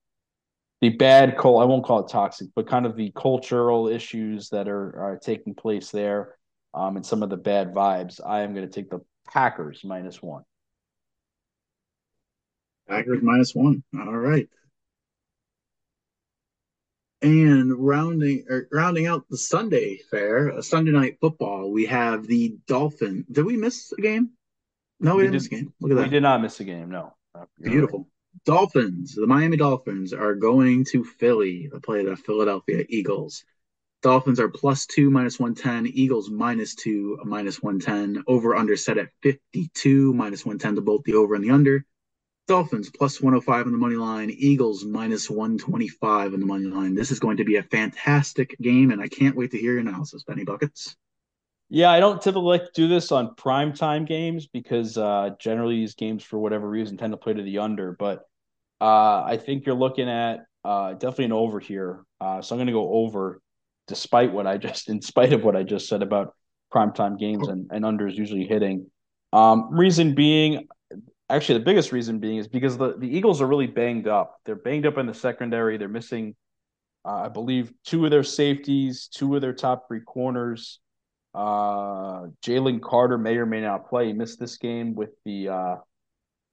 the 0.82 0.90
bad 0.90 1.38
cult 1.38 1.62
I 1.62 1.64
won't 1.64 1.84
call 1.84 2.00
it 2.04 2.10
toxic, 2.10 2.48
but 2.56 2.66
kind 2.66 2.84
of 2.84 2.96
the 2.96 3.12
cultural 3.16 3.86
issues 3.88 4.50
that 4.50 4.68
are, 4.68 5.00
are 5.00 5.16
taking 5.16 5.54
place 5.54 5.90
there, 5.90 6.34
um, 6.74 6.96
and 6.96 7.06
some 7.06 7.22
of 7.22 7.30
the 7.30 7.36
bad 7.36 7.72
vibes. 7.72 8.20
I 8.26 8.40
am 8.42 8.52
going 8.52 8.66
to 8.66 8.72
take 8.72 8.90
the 8.90 9.00
Packers 9.30 9.82
minus 9.84 10.20
one. 10.20 10.42
Packers 12.88 13.20
minus 13.22 13.54
one. 13.54 13.84
All 13.96 14.16
right. 14.16 14.48
And 17.22 17.72
rounding 17.72 18.44
or 18.50 18.66
rounding 18.72 19.06
out 19.06 19.24
the 19.30 19.38
Sunday 19.38 19.98
fair, 20.10 20.48
a 20.48 20.64
Sunday 20.64 20.90
night 20.90 21.18
football, 21.20 21.70
we 21.70 21.86
have 21.86 22.26
the 22.26 22.56
Dolphin. 22.66 23.24
Did 23.30 23.44
we 23.44 23.56
miss 23.56 23.92
a 23.96 24.00
game? 24.00 24.30
No, 24.98 25.14
we, 25.14 25.18
we 25.18 25.22
didn't 25.28 25.32
did, 25.32 25.36
miss 25.36 25.46
a 25.46 25.50
game. 25.50 25.72
Look 25.80 25.92
at 25.92 25.94
that. 25.98 26.02
We 26.02 26.10
did 26.10 26.22
not 26.24 26.42
miss 26.42 26.58
a 26.58 26.64
game. 26.64 26.90
No. 26.90 27.14
Beautiful. 27.60 28.00
Right. 28.00 28.06
Dolphins. 28.44 29.14
The 29.14 29.26
Miami 29.26 29.56
Dolphins 29.56 30.12
are 30.12 30.34
going 30.34 30.84
to 30.86 31.04
Philly 31.04 31.68
to 31.72 31.80
play 31.80 32.04
the 32.04 32.16
Philadelphia 32.16 32.84
Eagles. 32.88 33.44
Dolphins 34.02 34.40
are 34.40 34.48
plus 34.48 34.86
two, 34.86 35.10
minus 35.10 35.38
110. 35.38 35.86
Eagles 35.86 36.30
minus 36.30 36.74
two, 36.74 37.18
minus 37.24 37.62
110. 37.62 38.24
Over 38.26 38.56
under 38.56 38.76
set 38.76 38.98
at 38.98 39.10
52, 39.22 40.12
minus 40.14 40.44
110 40.44 40.76
to 40.76 40.80
both 40.80 41.04
the 41.04 41.14
over 41.14 41.34
and 41.34 41.44
the 41.44 41.50
under. 41.50 41.84
Dolphins 42.48 42.90
plus 42.90 43.20
105 43.20 43.66
on 43.66 43.72
the 43.72 43.78
money 43.78 43.94
line, 43.94 44.30
Eagles 44.30 44.84
minus 44.84 45.30
125 45.30 46.34
on 46.34 46.40
the 46.40 46.46
money 46.46 46.64
line. 46.64 46.94
This 46.94 47.12
is 47.12 47.20
going 47.20 47.36
to 47.36 47.44
be 47.44 47.56
a 47.56 47.62
fantastic 47.62 48.56
game, 48.60 48.90
and 48.90 49.00
I 49.00 49.08
can't 49.08 49.36
wait 49.36 49.52
to 49.52 49.58
hear 49.58 49.72
your 49.74 49.80
analysis, 49.80 50.24
Benny 50.24 50.44
Buckets. 50.44 50.96
Yeah, 51.74 51.90
I 51.90 52.00
don't 52.00 52.20
typically 52.20 52.42
like 52.42 52.66
to 52.66 52.70
do 52.74 52.86
this 52.86 53.10
on 53.12 53.34
prime 53.34 53.72
time 53.72 54.04
games 54.04 54.46
because 54.46 54.98
uh, 54.98 55.30
generally 55.38 55.76
these 55.76 55.94
games, 55.94 56.22
for 56.22 56.38
whatever 56.38 56.68
reason, 56.68 56.98
tend 56.98 57.14
to 57.14 57.16
play 57.16 57.32
to 57.32 57.42
the 57.42 57.60
under. 57.60 57.96
But 57.98 58.28
uh, 58.78 59.22
I 59.22 59.38
think 59.38 59.64
you're 59.64 59.74
looking 59.74 60.06
at 60.06 60.40
uh, 60.66 60.92
definitely 60.92 61.24
an 61.24 61.32
over 61.32 61.60
here. 61.60 62.04
Uh, 62.20 62.42
so 62.42 62.54
I'm 62.54 62.58
going 62.58 62.66
to 62.66 62.74
go 62.74 62.92
over, 62.92 63.40
despite 63.88 64.34
what 64.34 64.46
I 64.46 64.58
just, 64.58 64.88
in 64.90 65.00
spite 65.00 65.32
of 65.32 65.44
what 65.44 65.56
I 65.56 65.62
just 65.62 65.88
said 65.88 66.02
about 66.02 66.34
prime 66.70 66.92
time 66.92 67.16
games 67.16 67.48
and, 67.48 67.70
and 67.72 67.86
unders 67.86 68.16
usually 68.16 68.44
hitting. 68.44 68.90
Um, 69.32 69.68
reason 69.70 70.14
being, 70.14 70.68
actually 71.30 71.60
the 71.60 71.64
biggest 71.64 71.90
reason 71.90 72.18
being 72.18 72.36
is 72.36 72.48
because 72.48 72.76
the, 72.76 72.98
the 72.98 73.08
Eagles 73.08 73.40
are 73.40 73.46
really 73.46 73.66
banged 73.66 74.08
up. 74.08 74.36
They're 74.44 74.56
banged 74.56 74.84
up 74.84 74.98
in 74.98 75.06
the 75.06 75.14
secondary. 75.14 75.78
They're 75.78 75.88
missing, 75.88 76.36
uh, 77.06 77.22
I 77.24 77.28
believe, 77.30 77.72
two 77.86 78.04
of 78.04 78.10
their 78.10 78.24
safeties, 78.24 79.08
two 79.08 79.34
of 79.34 79.40
their 79.40 79.54
top 79.54 79.88
three 79.88 80.02
corners. 80.02 80.78
Uh, 81.34 82.28
Jalen 82.44 82.80
Carter 82.82 83.16
may 83.16 83.36
or 83.36 83.46
may 83.46 83.60
not 83.60 83.88
play. 83.88 84.08
He 84.08 84.12
missed 84.12 84.38
this 84.38 84.56
game 84.58 84.94
with 84.94 85.10
the 85.24 85.48
uh, 85.48 85.76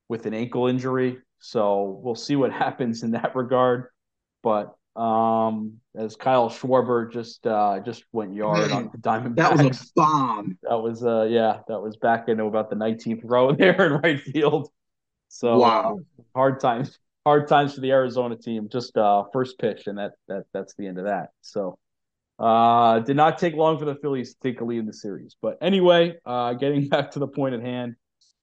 with 0.08 0.26
an 0.26 0.34
ankle 0.34 0.68
injury, 0.68 1.20
so 1.40 2.00
we'll 2.02 2.16
see 2.16 2.36
what 2.36 2.52
happens 2.66 3.04
in 3.04 3.12
that 3.12 3.36
regard. 3.36 3.88
But 4.42 4.76
um, 4.96 5.80
as 5.96 6.16
Kyle 6.16 6.50
Schwarber 6.50 7.12
just 7.12 7.46
uh, 7.46 7.80
just 7.80 8.04
went 8.12 8.34
yard 8.34 8.72
on 8.72 8.90
the 8.92 8.98
Diamondbacks. 8.98 9.36
That 9.36 9.58
was 9.58 9.82
a 9.82 9.86
bomb. 9.96 10.58
That 10.64 10.82
was 10.82 11.04
uh 11.04 11.24
yeah, 11.30 11.60
that 11.68 11.80
was 11.82 11.98
back 11.98 12.30
into 12.30 12.46
about 12.46 12.70
the 12.70 12.76
19th 12.76 13.22
row 13.24 13.52
there 13.54 13.86
in 13.86 14.02
right 14.02 14.20
field. 14.20 14.70
So 15.28 15.60
wow, 15.60 16.00
uh, 16.00 16.24
hard 16.36 16.60
times, 16.60 17.00
hard 17.26 17.48
times 17.48 17.76
for 17.76 17.82
the 17.82 17.92
Arizona 17.92 18.36
team. 18.36 18.70
Just 18.72 18.98
uh 18.98 19.26
first 19.32 19.60
pitch, 19.60 19.88
and 19.88 19.98
that 19.98 20.14
that 20.28 20.46
that's 20.54 20.74
the 20.76 20.88
end 20.88 20.98
of 20.98 21.06
that. 21.06 21.30
So 21.42 21.78
uh 22.40 23.00
did 23.00 23.16
not 23.16 23.38
take 23.38 23.54
long 23.54 23.78
for 23.78 23.86
the 23.86 23.96
Phillies 23.96 24.34
to 24.34 24.40
take 24.42 24.62
a 24.62 24.66
lead 24.66 24.80
in 24.80 24.86
the 24.86 24.94
series. 24.94 25.36
But 25.42 25.58
anyway, 25.62 26.16
uh 26.26 26.54
getting 26.54 26.88
back 26.90 27.12
to 27.12 27.20
the 27.20 27.28
point 27.28 27.56
at 27.56 27.62
hand. 27.62 27.96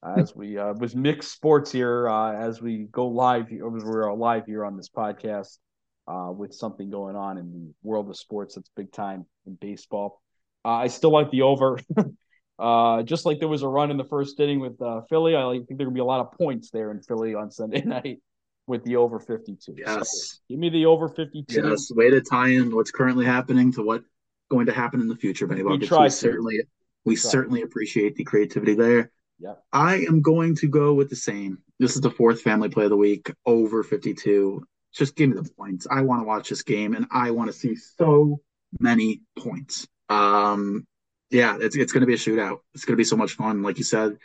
As 0.05 0.37
we 0.37 0.57
uh, 0.57 0.73
was 0.75 0.95
mixed 0.95 1.33
sports 1.33 1.73
here, 1.73 2.09
uh, 2.09 2.33
as 2.33 2.63
we 2.63 2.87
go 2.93 3.09
live, 3.09 3.47
as 3.47 3.83
we're 3.83 4.13
live 4.13 4.47
here 4.47 4.65
on 4.65 4.77
this 4.77 4.89
podcast, 4.89 5.59
uh, 6.07 6.31
with 6.31 6.55
something 6.55 6.91
going 6.91 7.17
on 7.17 7.39
in 7.39 7.51
the 7.51 7.75
world 7.83 8.09
of 8.09 8.17
sports 8.17 8.55
that's 8.55 8.71
big 8.77 8.93
time 8.93 9.27
in 9.47 9.55
baseball. 9.55 10.23
Uh, 10.65 10.75
I 10.75 10.87
still 10.89 11.11
like 11.11 11.33
the 11.33 11.43
over. 11.43 11.81
uh, 12.61 13.03
just 13.03 13.27
like 13.27 13.41
there 13.41 13.49
was 13.49 13.63
a 13.63 13.69
run 13.69 13.91
in 13.91 13.97
the 13.97 14.05
first 14.05 14.39
inning 14.39 14.61
with 14.61 14.79
Philly, 15.09 15.35
I 15.35 15.43
think 15.55 15.77
there 15.77 15.87
gonna 15.87 15.95
be 15.95 16.01
a 16.01 16.05
lot 16.05 16.21
of 16.21 16.39
points 16.39 16.71
there 16.71 16.93
in 16.93 17.03
Philly 17.03 17.35
on 17.35 17.51
Sunday 17.51 17.81
night 17.85 18.21
with 18.67 18.85
the 18.85 18.97
over 18.97 19.19
52. 19.19 19.75
Yes. 19.77 20.11
So 20.11 20.37
give 20.49 20.59
me 20.59 20.71
the 20.71 20.87
over 20.87 21.09
52. 21.09 21.69
Yes. 21.69 21.91
Way 21.91 22.11
to 22.11 22.21
tie 22.21 22.49
in 22.49 22.75
what's 22.75 22.91
currently 22.91 23.25
happening 23.25 23.73
to 23.73 23.83
what 23.83 24.03
going 24.51 24.67
to 24.67 24.73
happen 24.73 25.01
in 25.01 25.09
the 25.09 25.17
future, 25.17 25.47
Benny 25.47 25.63
We, 25.63 25.79
we 25.79 26.09
certainly 26.09 26.61
we, 27.05 27.13
we 27.13 27.17
certainly 27.17 27.63
appreciate 27.63 28.17
the 28.17 28.25
creativity 28.25 28.75
there. 28.75 29.11
Yeah. 29.39 29.55
I 29.73 29.97
am 30.09 30.23
going 30.23 30.57
to 30.57 30.69
go 30.69 30.95
with 30.95 31.11
the 31.11 31.17
same. 31.17 31.59
This 31.79 31.95
is 31.95 32.01
the 32.01 32.11
fourth 32.11 32.41
family 32.41 32.69
play 32.69 32.85
of 32.85 32.91
the 32.91 32.97
week, 32.97 33.33
over 33.45 33.83
52 33.83 34.67
just 34.97 35.15
give 35.15 35.29
me 35.29 35.37
the 35.37 35.49
points. 35.57 35.87
I 35.91 36.01
want 36.03 36.23
to 36.23 36.27
watch 36.27 36.49
this 36.49 36.63
game 36.63 36.95
and 36.95 37.07
I 37.11 37.31
want 37.31 37.51
to 37.51 37.57
see 37.57 37.77
so 37.77 38.41
many 38.81 39.21
points. 39.39 39.87
Um, 40.09 40.87
yeah, 41.31 41.59
it's 41.61 41.77
it's 41.77 41.93
going 41.93 42.01
to 42.01 42.07
be 42.07 42.15
a 42.15 42.17
shootout. 42.17 42.59
It's 42.75 42.85
going 42.85 42.95
to 42.95 43.01
be 43.01 43.05
so 43.05 43.17
much 43.17 43.33
fun. 43.33 43.63
Like 43.63 43.79
you 43.79 43.85
said, 43.85 44.17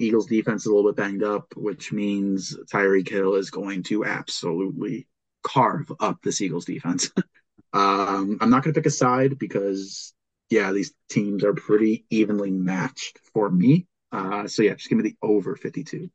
Eagles 0.00 0.26
defense 0.26 0.62
is 0.62 0.66
a 0.66 0.74
little 0.74 0.90
bit 0.90 0.96
banged 0.96 1.22
up, 1.22 1.52
which 1.56 1.92
means 1.92 2.56
Tyreek 2.72 3.08
Hill 3.08 3.34
is 3.34 3.50
going 3.50 3.82
to 3.84 4.04
absolutely 4.04 5.06
carve 5.42 5.92
up 6.00 6.22
this 6.22 6.40
Eagles 6.40 6.64
defense. 6.64 7.10
um, 7.72 8.38
I'm 8.40 8.50
not 8.50 8.64
going 8.64 8.74
to 8.74 8.80
pick 8.80 8.86
a 8.86 8.90
side 8.90 9.38
because 9.38 10.14
yeah, 10.48 10.72
these 10.72 10.92
teams 11.08 11.44
are 11.44 11.54
pretty 11.54 12.06
evenly 12.10 12.50
matched 12.50 13.18
for 13.32 13.50
me. 13.50 13.86
Uh, 14.10 14.48
so 14.48 14.62
yeah, 14.62 14.74
just 14.74 14.88
give 14.88 14.98
me 14.98 15.04
the 15.04 15.16
over 15.22 15.54
52. 15.54 16.10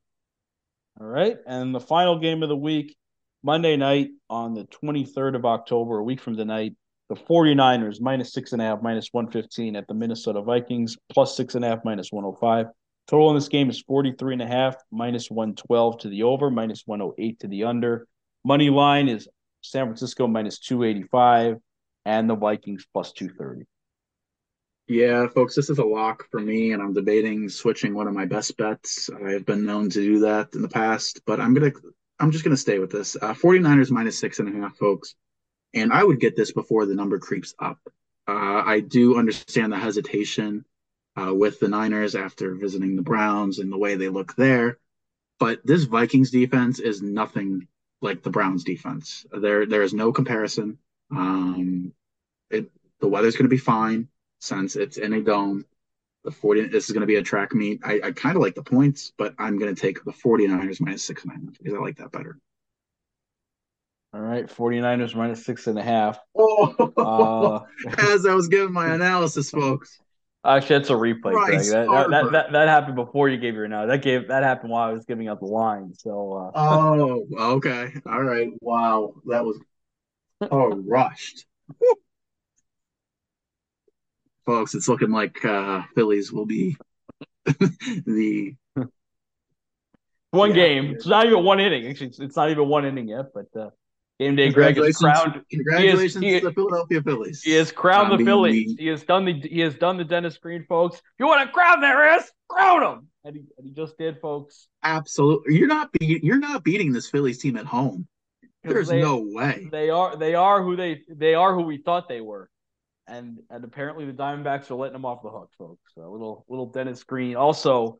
All 0.99 1.07
right, 1.07 1.37
and 1.45 1.73
the 1.73 1.79
final 1.79 2.19
game 2.19 2.41
of 2.41 2.49
the 2.49 2.55
week 2.55 2.95
Monday 3.43 3.77
night 3.77 4.09
on 4.29 4.53
the 4.53 4.65
23rd 4.65 5.35
of 5.35 5.45
October, 5.45 5.99
a 5.99 6.03
week 6.03 6.19
from 6.19 6.35
tonight, 6.35 6.73
the 7.09 7.15
49ers 7.15 8.01
minus 8.01 8.33
six 8.33 8.53
and 8.53 8.61
a 8.61 8.65
half, 8.65 8.81
minus 8.81 9.09
115 9.11 9.75
at 9.75 9.87
the 9.87 9.93
Minnesota 9.93 10.41
Vikings, 10.41 10.97
plus 11.11 11.37
six 11.37 11.53
and 11.55 11.63
a 11.63 11.69
half, 11.69 11.85
minus 11.85 12.11
105. 12.11 12.67
Total 13.07 13.29
in 13.29 13.35
this 13.35 13.49
game 13.49 13.69
is 13.69 13.81
43 13.81 14.33
and 14.33 14.41
a 14.41 14.47
half, 14.47 14.75
minus 14.91 15.29
112 15.29 15.99
to 15.99 16.09
the 16.09 16.23
over, 16.23 16.49
minus 16.49 16.83
108 16.85 17.39
to 17.41 17.47
the 17.47 17.65
under. 17.65 18.07
Money 18.43 18.69
line 18.69 19.07
is 19.07 19.27
San 19.61 19.85
Francisco 19.85 20.27
minus 20.27 20.59
285 20.59 21.57
and 22.05 22.29
the 22.29 22.35
Vikings 22.35 22.85
plus 22.91 23.11
230. 23.11 23.65
Yeah, 24.87 25.27
folks, 25.27 25.55
this 25.55 25.71
is 25.71 25.79
a 25.79 25.83
lock 25.83 26.25
for 26.29 26.39
me, 26.39 26.73
and 26.73 26.81
I'm 26.81 26.93
debating 26.93 27.49
switching 27.49 27.95
one 27.95 28.07
of 28.07 28.13
my 28.13 28.25
best 28.25 28.55
bets. 28.55 29.09
I've 29.09 29.45
been 29.45 29.65
known 29.65 29.89
to 29.89 29.99
do 29.99 30.19
that 30.19 30.53
in 30.53 30.61
the 30.61 30.69
past, 30.69 31.21
but 31.25 31.39
I'm 31.39 31.55
to 31.71 31.93
I'm 32.19 32.31
just 32.31 32.43
to 32.55 32.61
stay 32.61 32.79
with 32.79 32.91
this. 32.91 33.15
Uh, 33.15 33.33
49ers 33.33 33.91
minus 33.91 34.17
six 34.17 34.39
and 34.39 34.47
a 34.47 34.61
half, 34.61 34.77
folks. 34.77 35.15
And 35.73 35.91
I 35.91 36.03
would 36.03 36.21
get 36.21 36.37
this 36.37 36.53
before 36.53 36.85
the 36.85 36.95
number 36.95 37.19
creeps 37.19 37.53
up. 37.59 37.79
Uh, 38.27 38.63
I 38.65 38.79
do 38.79 39.17
understand 39.17 39.73
the 39.73 39.77
hesitation 39.77 40.63
uh, 41.19 41.33
with 41.33 41.59
the 41.59 41.67
Niners 41.67 42.15
after 42.15 42.55
visiting 42.55 42.95
the 42.95 43.01
Browns 43.01 43.59
and 43.59 43.71
the 43.71 43.77
way 43.77 43.95
they 43.95 44.09
look 44.09 44.35
there. 44.35 44.79
But 45.39 45.65
this 45.65 45.83
Vikings 45.83 46.31
defense 46.31 46.79
is 46.79 47.01
nothing 47.01 47.67
like 48.01 48.23
the 48.23 48.29
Browns 48.29 48.63
defense. 48.63 49.25
There, 49.31 49.65
there 49.65 49.81
is 49.81 49.93
no 49.93 50.11
comparison. 50.11 50.77
Um, 51.11 51.93
it, 52.49 52.69
the 52.99 53.07
weather's 53.07 53.35
going 53.35 53.45
to 53.45 53.49
be 53.49 53.57
fine 53.57 54.07
since 54.39 54.75
it's 54.75 54.97
in 54.97 55.13
a 55.13 55.21
dome 55.21 55.65
the 56.25 56.31
40 56.31 56.67
this 56.67 56.85
is 56.85 56.91
going 56.91 57.01
to 57.01 57.07
be 57.07 57.15
a 57.15 57.23
track 57.23 57.53
meet 57.53 57.79
i, 57.83 58.01
I 58.03 58.11
kind 58.11 58.35
of 58.35 58.41
like 58.41 58.55
the 58.55 58.63
points 58.63 59.13
but 59.17 59.33
i'm 59.37 59.57
going 59.57 59.73
to 59.73 59.79
take 59.79 60.03
the 60.03 60.11
49ers 60.11 60.81
minus 60.81 61.03
six 61.03 61.23
and 61.23 61.31
a 61.31 61.35
half 61.35 61.57
because 61.57 61.73
i 61.73 61.77
like 61.77 61.97
that 61.97 62.11
better 62.11 62.37
all 64.13 64.21
right 64.21 64.47
49ers 64.47 65.15
minus 65.15 65.45
six 65.45 65.67
and 65.67 65.77
a 65.77 65.83
half 65.83 66.19
oh 66.35 66.93
uh, 66.97 67.93
as 68.11 68.25
i 68.25 68.33
was 68.33 68.47
giving 68.47 68.73
my 68.73 68.89
analysis 68.95 69.51
folks 69.51 69.99
actually 70.45 70.77
that's 70.77 70.89
a 70.89 70.93
replay 70.93 71.33
that, 71.33 71.87
that, 71.87 72.09
that, 72.09 72.31
that, 72.31 72.51
that, 72.51 72.67
happened 72.67 72.95
before 72.95 73.29
you 73.29 73.37
gave 73.37 73.53
your 73.53 73.65
analysis 73.65 73.93
that 73.93 74.03
gave 74.03 74.27
that 74.27 74.43
happened 74.43 74.71
while 74.71 74.89
i 74.89 74.93
was 74.93 75.05
giving 75.05 75.27
out 75.27 75.39
the 75.39 75.45
line 75.45 75.93
so 75.93 76.51
uh... 76.55 76.59
oh 76.59 77.25
okay. 77.55 77.91
All 78.05 78.23
right. 78.23 78.51
Wow. 78.61 79.13
That 79.25 79.43
was 79.43 79.59
oh 80.41 80.75
rushed 80.85 81.45
folks, 84.45 84.75
it's 84.75 84.87
looking 84.87 85.11
like 85.11 85.43
uh, 85.43 85.83
Phillies 85.95 86.31
will 86.31 86.45
be 86.45 86.77
the 87.45 88.55
one 90.31 90.49
yeah, 90.49 90.55
game. 90.55 90.85
It's 90.91 91.07
not 91.07 91.25
even 91.25 91.43
one 91.43 91.59
inning. 91.59 91.87
Actually, 91.87 92.07
it's, 92.07 92.19
it's 92.19 92.35
not 92.35 92.49
even 92.49 92.67
one 92.67 92.85
inning 92.85 93.07
yet. 93.07 93.33
But 93.33 93.47
uh, 93.59 93.69
game 94.19 94.35
day, 94.35 94.49
Greg 94.49 94.77
is 94.77 94.97
crowned. 94.97 95.41
Congratulations 95.49 96.23
he 96.23 96.29
is, 96.29 96.33
he, 96.35 96.39
to 96.39 96.47
the 96.47 96.53
Philadelphia 96.53 97.01
Phillies. 97.01 97.41
He 97.41 97.53
has 97.53 97.71
crowned 97.71 98.19
the 98.19 98.23
Phillies. 98.23 98.75
He 98.77 98.87
has 98.87 99.03
done 99.03 99.25
the 99.25 99.33
he 99.33 99.59
has 99.61 99.75
done 99.75 99.97
the 99.97 100.03
Dennis 100.03 100.37
Green, 100.37 100.65
folks. 100.67 100.97
If 100.97 101.03
you 101.19 101.27
want 101.27 101.47
to 101.47 101.51
crown 101.51 101.81
there 101.81 102.17
is 102.17 102.31
crown 102.47 102.83
him, 102.83 103.07
and 103.23 103.35
he, 103.35 103.43
and 103.57 103.67
he 103.67 103.73
just 103.73 103.97
did, 103.97 104.19
folks. 104.21 104.67
Absolutely, 104.83 105.55
you're 105.55 105.67
not 105.67 105.91
be- 105.91 106.19
you're 106.23 106.39
not 106.39 106.63
beating 106.63 106.93
this 106.93 107.09
Phillies 107.09 107.39
team 107.39 107.57
at 107.57 107.65
home. 107.65 108.07
There's 108.63 108.87
they, 108.87 109.01
no 109.01 109.23
way. 109.23 109.67
They 109.71 109.89
are 109.89 110.15
they 110.15 110.35
are 110.35 110.63
who 110.63 110.75
they 110.75 111.01
they 111.07 111.35
are 111.35 111.53
who 111.53 111.61
we 111.61 111.77
thought 111.77 112.09
they 112.09 112.21
were 112.21 112.49
and 113.07 113.39
and 113.49 113.63
apparently 113.63 114.05
the 114.05 114.13
Diamondbacks 114.13 114.71
are 114.71 114.75
letting 114.75 114.93
them 114.93 115.05
off 115.05 115.21
the 115.21 115.29
hook, 115.29 115.51
folks. 115.57 115.93
A 115.97 116.01
little 116.01 116.45
little 116.49 116.67
Dennis 116.67 117.03
Green. 117.03 117.35
Also, 117.35 117.99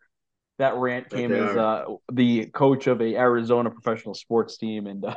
that 0.58 0.76
rant 0.76 1.10
came 1.10 1.32
as 1.32 1.56
uh, 1.56 1.86
the 2.12 2.46
coach 2.48 2.88
of 2.88 3.02
a 3.02 3.16
Arizona 3.16 3.70
professional 3.70 4.14
sports 4.14 4.58
team, 4.58 4.88
and 4.88 5.06
uh, 5.06 5.16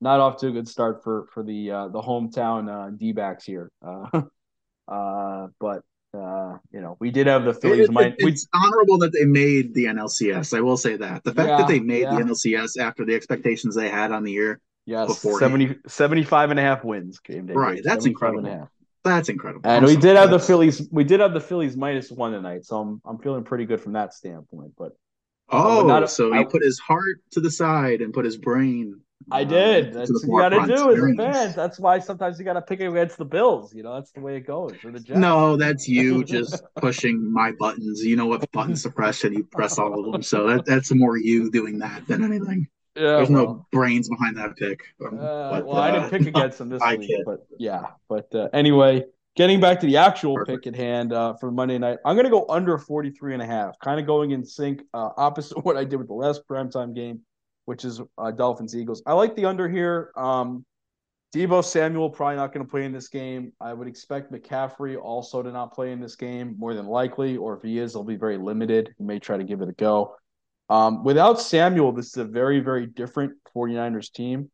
not 0.00 0.20
off 0.20 0.38
to 0.38 0.48
a 0.48 0.50
good 0.50 0.68
start 0.68 1.02
for 1.02 1.26
for 1.32 1.42
the 1.42 1.70
uh, 1.70 1.88
the 1.88 2.00
hometown 2.00 2.68
uh, 2.68 2.90
D 2.90 3.12
backs 3.12 3.44
here. 3.44 3.70
Uh, 3.84 4.22
uh, 4.88 5.48
but 5.58 5.82
uh, 6.12 6.56
you 6.72 6.80
know, 6.80 6.96
we 7.00 7.10
did 7.10 7.26
have 7.26 7.44
the 7.44 7.54
Phillies. 7.54 7.88
It, 7.88 7.96
it, 7.96 8.14
it's 8.18 8.48
honorable 8.52 8.98
that 8.98 9.12
they 9.12 9.24
made 9.24 9.74
the 9.74 9.84
NLCS. 9.84 10.56
I 10.56 10.60
will 10.60 10.76
say 10.76 10.96
that 10.96 11.24
the 11.24 11.32
fact 11.32 11.48
yeah, 11.48 11.56
that 11.58 11.68
they 11.68 11.80
made 11.80 12.02
yeah. 12.02 12.16
the 12.16 12.22
NLCS 12.22 12.78
after 12.78 13.04
the 13.04 13.14
expectations 13.14 13.74
they 13.74 13.88
had 13.88 14.12
on 14.12 14.24
the 14.24 14.32
year 14.32 14.60
Yes, 14.86 15.20
70, 15.20 15.76
75 15.86 16.50
and 16.50 16.58
a 16.58 16.62
half 16.62 16.84
wins 16.84 17.20
game 17.20 17.46
day. 17.46 17.52
Right, 17.52 17.80
that's 17.84 18.06
incredible. 18.06 18.68
That's 19.04 19.28
incredible. 19.28 19.70
And 19.70 19.84
I'm 19.84 19.90
we 19.90 19.96
did 19.96 20.16
have 20.16 20.30
the 20.30 20.40
Phillies. 20.40 20.88
We 20.90 21.04
did 21.04 21.20
have 21.20 21.32
the 21.32 21.40
Phillies 21.40 21.76
minus 21.76 22.10
one 22.10 22.32
tonight, 22.32 22.64
so 22.64 22.80
I'm 22.80 23.00
I'm 23.04 23.18
feeling 23.18 23.44
pretty 23.44 23.66
good 23.66 23.80
from 23.80 23.92
that 23.92 24.14
standpoint. 24.14 24.72
But 24.76 24.96
oh, 25.48 25.86
not, 25.86 26.10
so 26.10 26.32
he 26.32 26.44
put 26.44 26.62
his 26.62 26.78
heart 26.80 27.20
to 27.32 27.40
the 27.40 27.52
side 27.52 28.00
and 28.00 28.12
put 28.12 28.24
his 28.24 28.36
brain. 28.36 29.00
I 29.30 29.42
uh, 29.42 29.44
did. 29.44 29.92
That's 29.92 30.10
what 30.10 30.22
you 30.22 30.56
got 30.56 30.66
to 30.66 30.74
do 30.74 30.92
as 30.92 30.98
a 30.98 31.14
fan. 31.16 31.52
That's 31.54 31.78
why 31.78 31.98
sometimes 31.98 32.38
you 32.38 32.44
got 32.44 32.54
to 32.54 32.62
pick 32.62 32.80
against 32.80 33.18
the 33.18 33.24
Bills. 33.24 33.74
You 33.74 33.82
know, 33.82 33.94
that's 33.94 34.12
the 34.12 34.20
way 34.20 34.36
it 34.36 34.46
goes. 34.46 34.72
Or 34.84 34.90
the 34.90 35.00
Jets. 35.00 35.18
No, 35.18 35.56
that's 35.56 35.86
you 35.88 36.24
just 36.24 36.62
pushing 36.76 37.32
my 37.32 37.52
buttons. 37.52 38.02
You 38.04 38.16
know 38.16 38.26
what 38.26 38.50
button 38.52 38.76
suppression? 38.76 39.32
You 39.34 39.44
press 39.44 39.78
all 39.78 40.04
of 40.04 40.12
them. 40.12 40.22
So 40.22 40.48
that 40.48 40.64
that's 40.64 40.92
more 40.92 41.16
you 41.16 41.50
doing 41.50 41.78
that 41.80 42.06
than 42.06 42.24
anything. 42.24 42.68
Yeah, 42.96 43.02
There's 43.16 43.30
well, 43.30 43.44
no 43.44 43.66
brains 43.70 44.08
behind 44.08 44.36
that 44.36 44.56
pick. 44.56 44.80
Um, 45.00 45.18
uh, 45.18 45.50
but, 45.50 45.66
well, 45.66 45.76
uh, 45.76 45.80
I 45.80 45.90
didn't 45.92 46.10
pick 46.10 46.26
against 46.34 46.58
them 46.58 46.70
this 46.70 46.82
week, 46.88 47.08
kid. 47.08 47.20
but 47.24 47.46
yeah. 47.58 47.82
But 48.08 48.34
uh, 48.34 48.48
anyway, 48.52 49.04
getting 49.36 49.60
back 49.60 49.80
to 49.80 49.86
the 49.86 49.96
actual 49.96 50.34
Perfect. 50.34 50.64
pick 50.64 50.74
at 50.74 50.78
hand 50.78 51.12
uh, 51.12 51.34
for 51.34 51.50
Monday 51.52 51.78
night, 51.78 51.98
I'm 52.04 52.16
going 52.16 52.24
to 52.24 52.30
go 52.30 52.46
under 52.48 52.78
43 52.78 53.34
and 53.34 53.42
a 53.42 53.46
half, 53.46 53.78
kind 53.78 54.00
of 54.00 54.06
going 54.06 54.32
in 54.32 54.44
sync, 54.44 54.82
uh, 54.92 55.10
opposite 55.16 55.58
what 55.64 55.76
I 55.76 55.84
did 55.84 55.96
with 55.96 56.08
the 56.08 56.14
last 56.14 56.46
primetime 56.48 56.94
game, 56.94 57.20
which 57.70 57.84
is 57.84 58.00
uh, 58.18 58.32
Dolphins 58.32 58.74
Eagles. 58.74 59.00
I 59.06 59.12
like 59.12 59.36
the 59.36 59.44
under 59.44 59.68
here. 59.68 60.10
Um, 60.16 60.66
Deebo 61.32 61.64
Samuel 61.64 62.10
probably 62.10 62.34
not 62.34 62.52
going 62.52 62.66
to 62.66 62.68
play 62.68 62.84
in 62.84 62.90
this 62.90 63.06
game. 63.06 63.52
I 63.60 63.72
would 63.72 63.86
expect 63.86 64.32
McCaffrey 64.32 65.00
also 65.00 65.40
to 65.40 65.52
not 65.52 65.72
play 65.72 65.92
in 65.92 66.00
this 66.00 66.16
game, 66.16 66.56
more 66.58 66.74
than 66.74 66.86
likely, 66.86 67.36
or 67.36 67.56
if 67.56 67.62
he 67.62 67.78
is, 67.78 67.92
he'll 67.92 68.02
be 68.02 68.16
very 68.16 68.38
limited. 68.38 68.92
He 68.98 69.04
may 69.04 69.20
try 69.20 69.36
to 69.36 69.44
give 69.44 69.60
it 69.60 69.68
a 69.68 69.72
go. 69.72 70.16
Um, 70.68 71.04
without 71.04 71.40
Samuel, 71.40 71.92
this 71.92 72.08
is 72.08 72.16
a 72.16 72.24
very, 72.24 72.58
very 72.58 72.86
different 72.86 73.34
49ers 73.54 74.10
team 74.10 74.50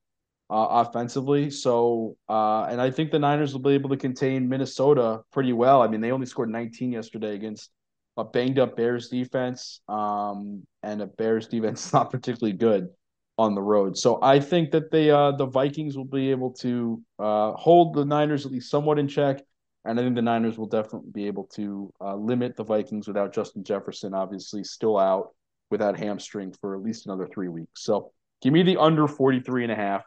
uh, 0.51 0.85
offensively. 0.85 1.49
So, 1.49 2.19
uh, 2.29 2.65
and 2.65 2.83
I 2.83 2.91
think 2.91 3.13
the 3.13 3.19
Niners 3.19 3.55
will 3.55 3.63
be 3.63 3.71
able 3.71 3.89
to 3.89 3.97
contain 3.97 4.47
Minnesota 4.47 5.23
pretty 5.33 5.55
well. 5.55 5.81
I 5.81 5.89
mean, 5.89 6.03
they 6.03 6.13
only 6.13 6.27
scored 6.27 6.51
19 6.51 6.93
yesterday 6.93 7.35
against 7.35 7.71
a 8.19 8.25
banged 8.25 8.59
up 8.59 8.77
Bears 8.77 9.09
defense, 9.09 9.81
um, 9.89 10.67
and 10.83 11.01
a 11.01 11.07
Bears 11.07 11.49
defense 11.49 11.87
is 11.87 11.93
not 11.95 12.11
particularly 12.11 12.55
good 12.55 12.91
on 13.39 13.55
the 13.55 13.63
road. 13.63 13.97
So 13.99 14.19
I 14.23 14.41
think 14.41 14.71
that 14.71 14.91
the 14.91 15.11
uh, 15.11 15.33
the 15.33 15.47
Vikings 15.47 15.97
will 15.97 16.05
be 16.05 16.31
able 16.31 16.53
to 16.53 17.03
uh, 17.19 17.53
hold 17.53 17.95
the 17.95 18.05
Niners 18.05 18.47
at 18.47 18.53
least 18.53 18.71
somewhat 18.71 18.99
in 18.99 19.09
check. 19.09 19.43
And 19.85 20.01
I 20.01 20.03
think 20.03 20.17
the 20.17 20.23
Niners 20.23 20.59
will 20.59 20.67
definitely 20.67 21.11
be 21.13 21.27
able 21.27 21.45
to 21.55 21.93
uh, 22.01 22.17
limit 22.17 22.57
the 22.57 22.65
Vikings 22.65 23.07
without 23.07 23.33
Justin 23.33 23.63
Jefferson, 23.63 24.15
obviously 24.15 24.65
still 24.65 24.99
out 24.99 25.29
with 25.71 25.81
that 25.81 25.97
hamstring 25.97 26.55
for 26.61 26.75
at 26.75 26.83
least 26.83 27.07
another 27.07 27.27
three 27.27 27.49
weeks. 27.49 27.85
So 27.85 28.11
give 28.43 28.53
me 28.53 28.63
the 28.63 28.79
under 28.79 29.07
43 29.07 29.65
and 29.65 29.73
a 29.73 29.77
half 29.77 30.05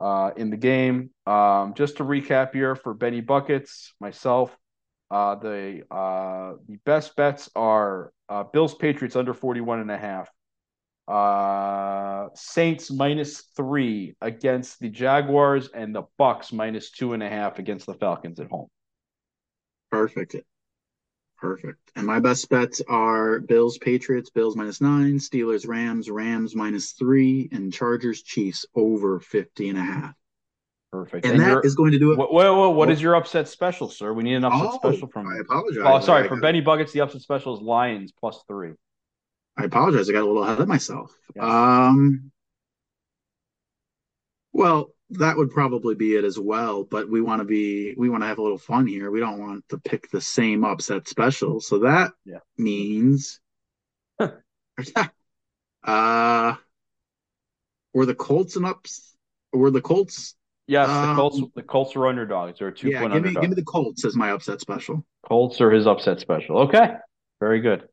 uh, 0.00 0.30
in 0.36 0.48
the 0.48 0.56
game. 0.56 1.10
Um, 1.26 1.74
just 1.74 1.98
to 1.98 2.04
recap 2.04 2.54
here 2.54 2.74
for 2.74 2.94
Benny 2.94 3.20
Buckets, 3.20 3.92
myself, 4.00 4.56
uh, 5.10 5.34
the 5.34 5.82
uh, 5.90 6.54
the 6.68 6.76
best 6.86 7.16
bets 7.16 7.50
are 7.56 8.12
uh, 8.28 8.44
Bills 8.44 8.74
Patriots 8.74 9.16
under 9.16 9.34
41 9.34 9.80
and 9.80 9.90
a 9.90 9.98
half. 9.98 10.30
Uh, 11.10 12.28
Saints 12.34 12.90
minus 12.90 13.40
three 13.56 14.14
against 14.20 14.78
the 14.78 14.88
Jaguars 14.88 15.68
and 15.74 15.92
the 15.92 16.04
Bucks 16.18 16.52
minus 16.52 16.92
two 16.92 17.14
and 17.14 17.22
a 17.22 17.28
half 17.28 17.58
against 17.58 17.86
the 17.86 17.94
Falcons 17.94 18.38
at 18.38 18.48
home. 18.48 18.68
Perfect. 19.90 20.36
Perfect. 21.38 21.78
And 21.96 22.06
my 22.06 22.20
best 22.20 22.48
bets 22.48 22.80
are 22.88 23.40
Bills, 23.40 23.78
Patriots, 23.78 24.30
Bills 24.30 24.54
minus 24.56 24.80
nine, 24.80 25.14
Steelers, 25.14 25.66
Rams, 25.66 26.10
Rams 26.10 26.54
minus 26.54 26.92
three, 26.92 27.48
and 27.50 27.72
Chargers, 27.72 28.22
Chiefs 28.22 28.66
over 28.76 29.18
50 29.18 29.70
and 29.70 29.78
a 29.78 29.82
half. 29.82 30.14
Perfect. 30.92 31.24
And, 31.24 31.42
and 31.42 31.42
that 31.42 31.64
is 31.64 31.74
going 31.74 31.92
to 31.92 31.98
do 31.98 32.12
it. 32.12 32.18
What, 32.18 32.32
what, 32.32 32.54
what, 32.54 32.74
what 32.74 32.90
is 32.90 33.00
your 33.00 33.16
upset 33.16 33.48
special, 33.48 33.88
sir? 33.88 34.12
We 34.12 34.22
need 34.22 34.34
an 34.34 34.44
upset 34.44 34.68
oh, 34.72 34.76
special 34.76 35.08
from 35.08 35.26
I 35.28 35.38
apologize. 35.40 35.82
Oh, 35.84 36.00
sorry. 36.00 36.28
For 36.28 36.36
Benny 36.36 36.60
Buckets, 36.60 36.92
the 36.92 37.00
upset 37.00 37.22
special 37.22 37.56
is 37.56 37.60
Lions 37.60 38.12
plus 38.12 38.44
three. 38.46 38.74
I 39.60 39.64
apologize. 39.64 40.08
I 40.08 40.12
got 40.12 40.22
a 40.22 40.26
little 40.26 40.44
ahead 40.44 40.60
of 40.60 40.68
myself. 40.68 41.14
Yes. 41.34 41.44
Um, 41.44 42.30
well, 44.52 44.94
that 45.10 45.36
would 45.36 45.50
probably 45.50 45.94
be 45.94 46.16
it 46.16 46.24
as 46.24 46.38
well. 46.38 46.84
But 46.84 47.10
we 47.10 47.20
want 47.20 47.40
to 47.40 47.44
be 47.44 47.94
we 47.96 48.08
want 48.08 48.22
to 48.22 48.26
have 48.26 48.38
a 48.38 48.42
little 48.42 48.58
fun 48.58 48.86
here. 48.86 49.10
We 49.10 49.20
don't 49.20 49.38
want 49.38 49.68
to 49.68 49.78
pick 49.78 50.10
the 50.10 50.20
same 50.20 50.64
upset 50.64 51.08
special. 51.08 51.60
So 51.60 51.80
that 51.80 52.12
yeah. 52.24 52.38
means 52.56 53.40
uh 55.84 56.54
were 57.92 58.06
the 58.06 58.14
Colts 58.14 58.56
and 58.56 58.64
ups 58.64 59.14
were 59.52 59.70
the 59.70 59.80
Colts 59.80 60.36
Yes, 60.66 60.86
the 60.86 60.94
um, 60.94 61.16
Colts 61.16 61.40
the 61.56 61.62
Colts 61.64 61.96
are 61.96 62.06
underdogs. 62.06 62.60
They're 62.60 62.70
two 62.70 62.90
yeah, 62.90 63.00
point 63.00 63.12
give 63.12 63.24
me, 63.24 63.32
Give 63.32 63.50
me 63.50 63.56
the 63.56 63.64
Colts 63.64 64.04
as 64.04 64.14
my 64.14 64.30
upset 64.30 64.60
special. 64.60 65.04
Colts 65.26 65.60
are 65.60 65.70
his 65.72 65.88
upset 65.88 66.20
special. 66.20 66.58
Okay. 66.60 66.94
Very 67.40 67.60
good. 67.60 67.88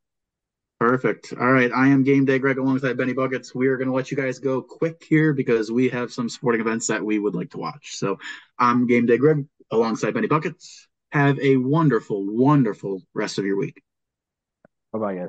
Perfect. 0.79 1.33
All 1.39 1.51
right. 1.51 1.71
I 1.71 1.87
am 1.87 2.03
Game 2.03 2.25
Day 2.25 2.37
Greg 2.37 2.59
alongside 2.59 2.97
Benny 2.97 3.13
Buckets. 3.13 3.55
We 3.55 3.67
are 3.67 3.77
going 3.77 3.87
to 3.87 3.93
let 3.93 4.11
you 4.11 4.17
guys 4.17 4.37
go 4.37 4.61
quick 4.61 5.03
here 5.09 5.33
because 5.33 5.71
we 5.71 5.89
have 5.89 6.11
some 6.11 6.29
sporting 6.29 6.61
events 6.61 6.87
that 6.87 7.03
we 7.03 7.17
would 7.17 7.33
like 7.33 7.49
to 7.51 7.57
watch. 7.57 7.95
So 7.95 8.19
I'm 8.59 8.85
Game 8.85 9.07
Day 9.07 9.17
Greg 9.17 9.45
alongside 9.71 10.13
Benny 10.13 10.27
Buckets. 10.27 10.87
Have 11.11 11.39
a 11.39 11.57
wonderful, 11.57 12.23
wonderful 12.23 13.01
rest 13.15 13.39
of 13.39 13.45
your 13.45 13.57
week. 13.57 13.81
Bye 14.93 14.99
bye, 14.99 15.15
guys. 15.15 15.25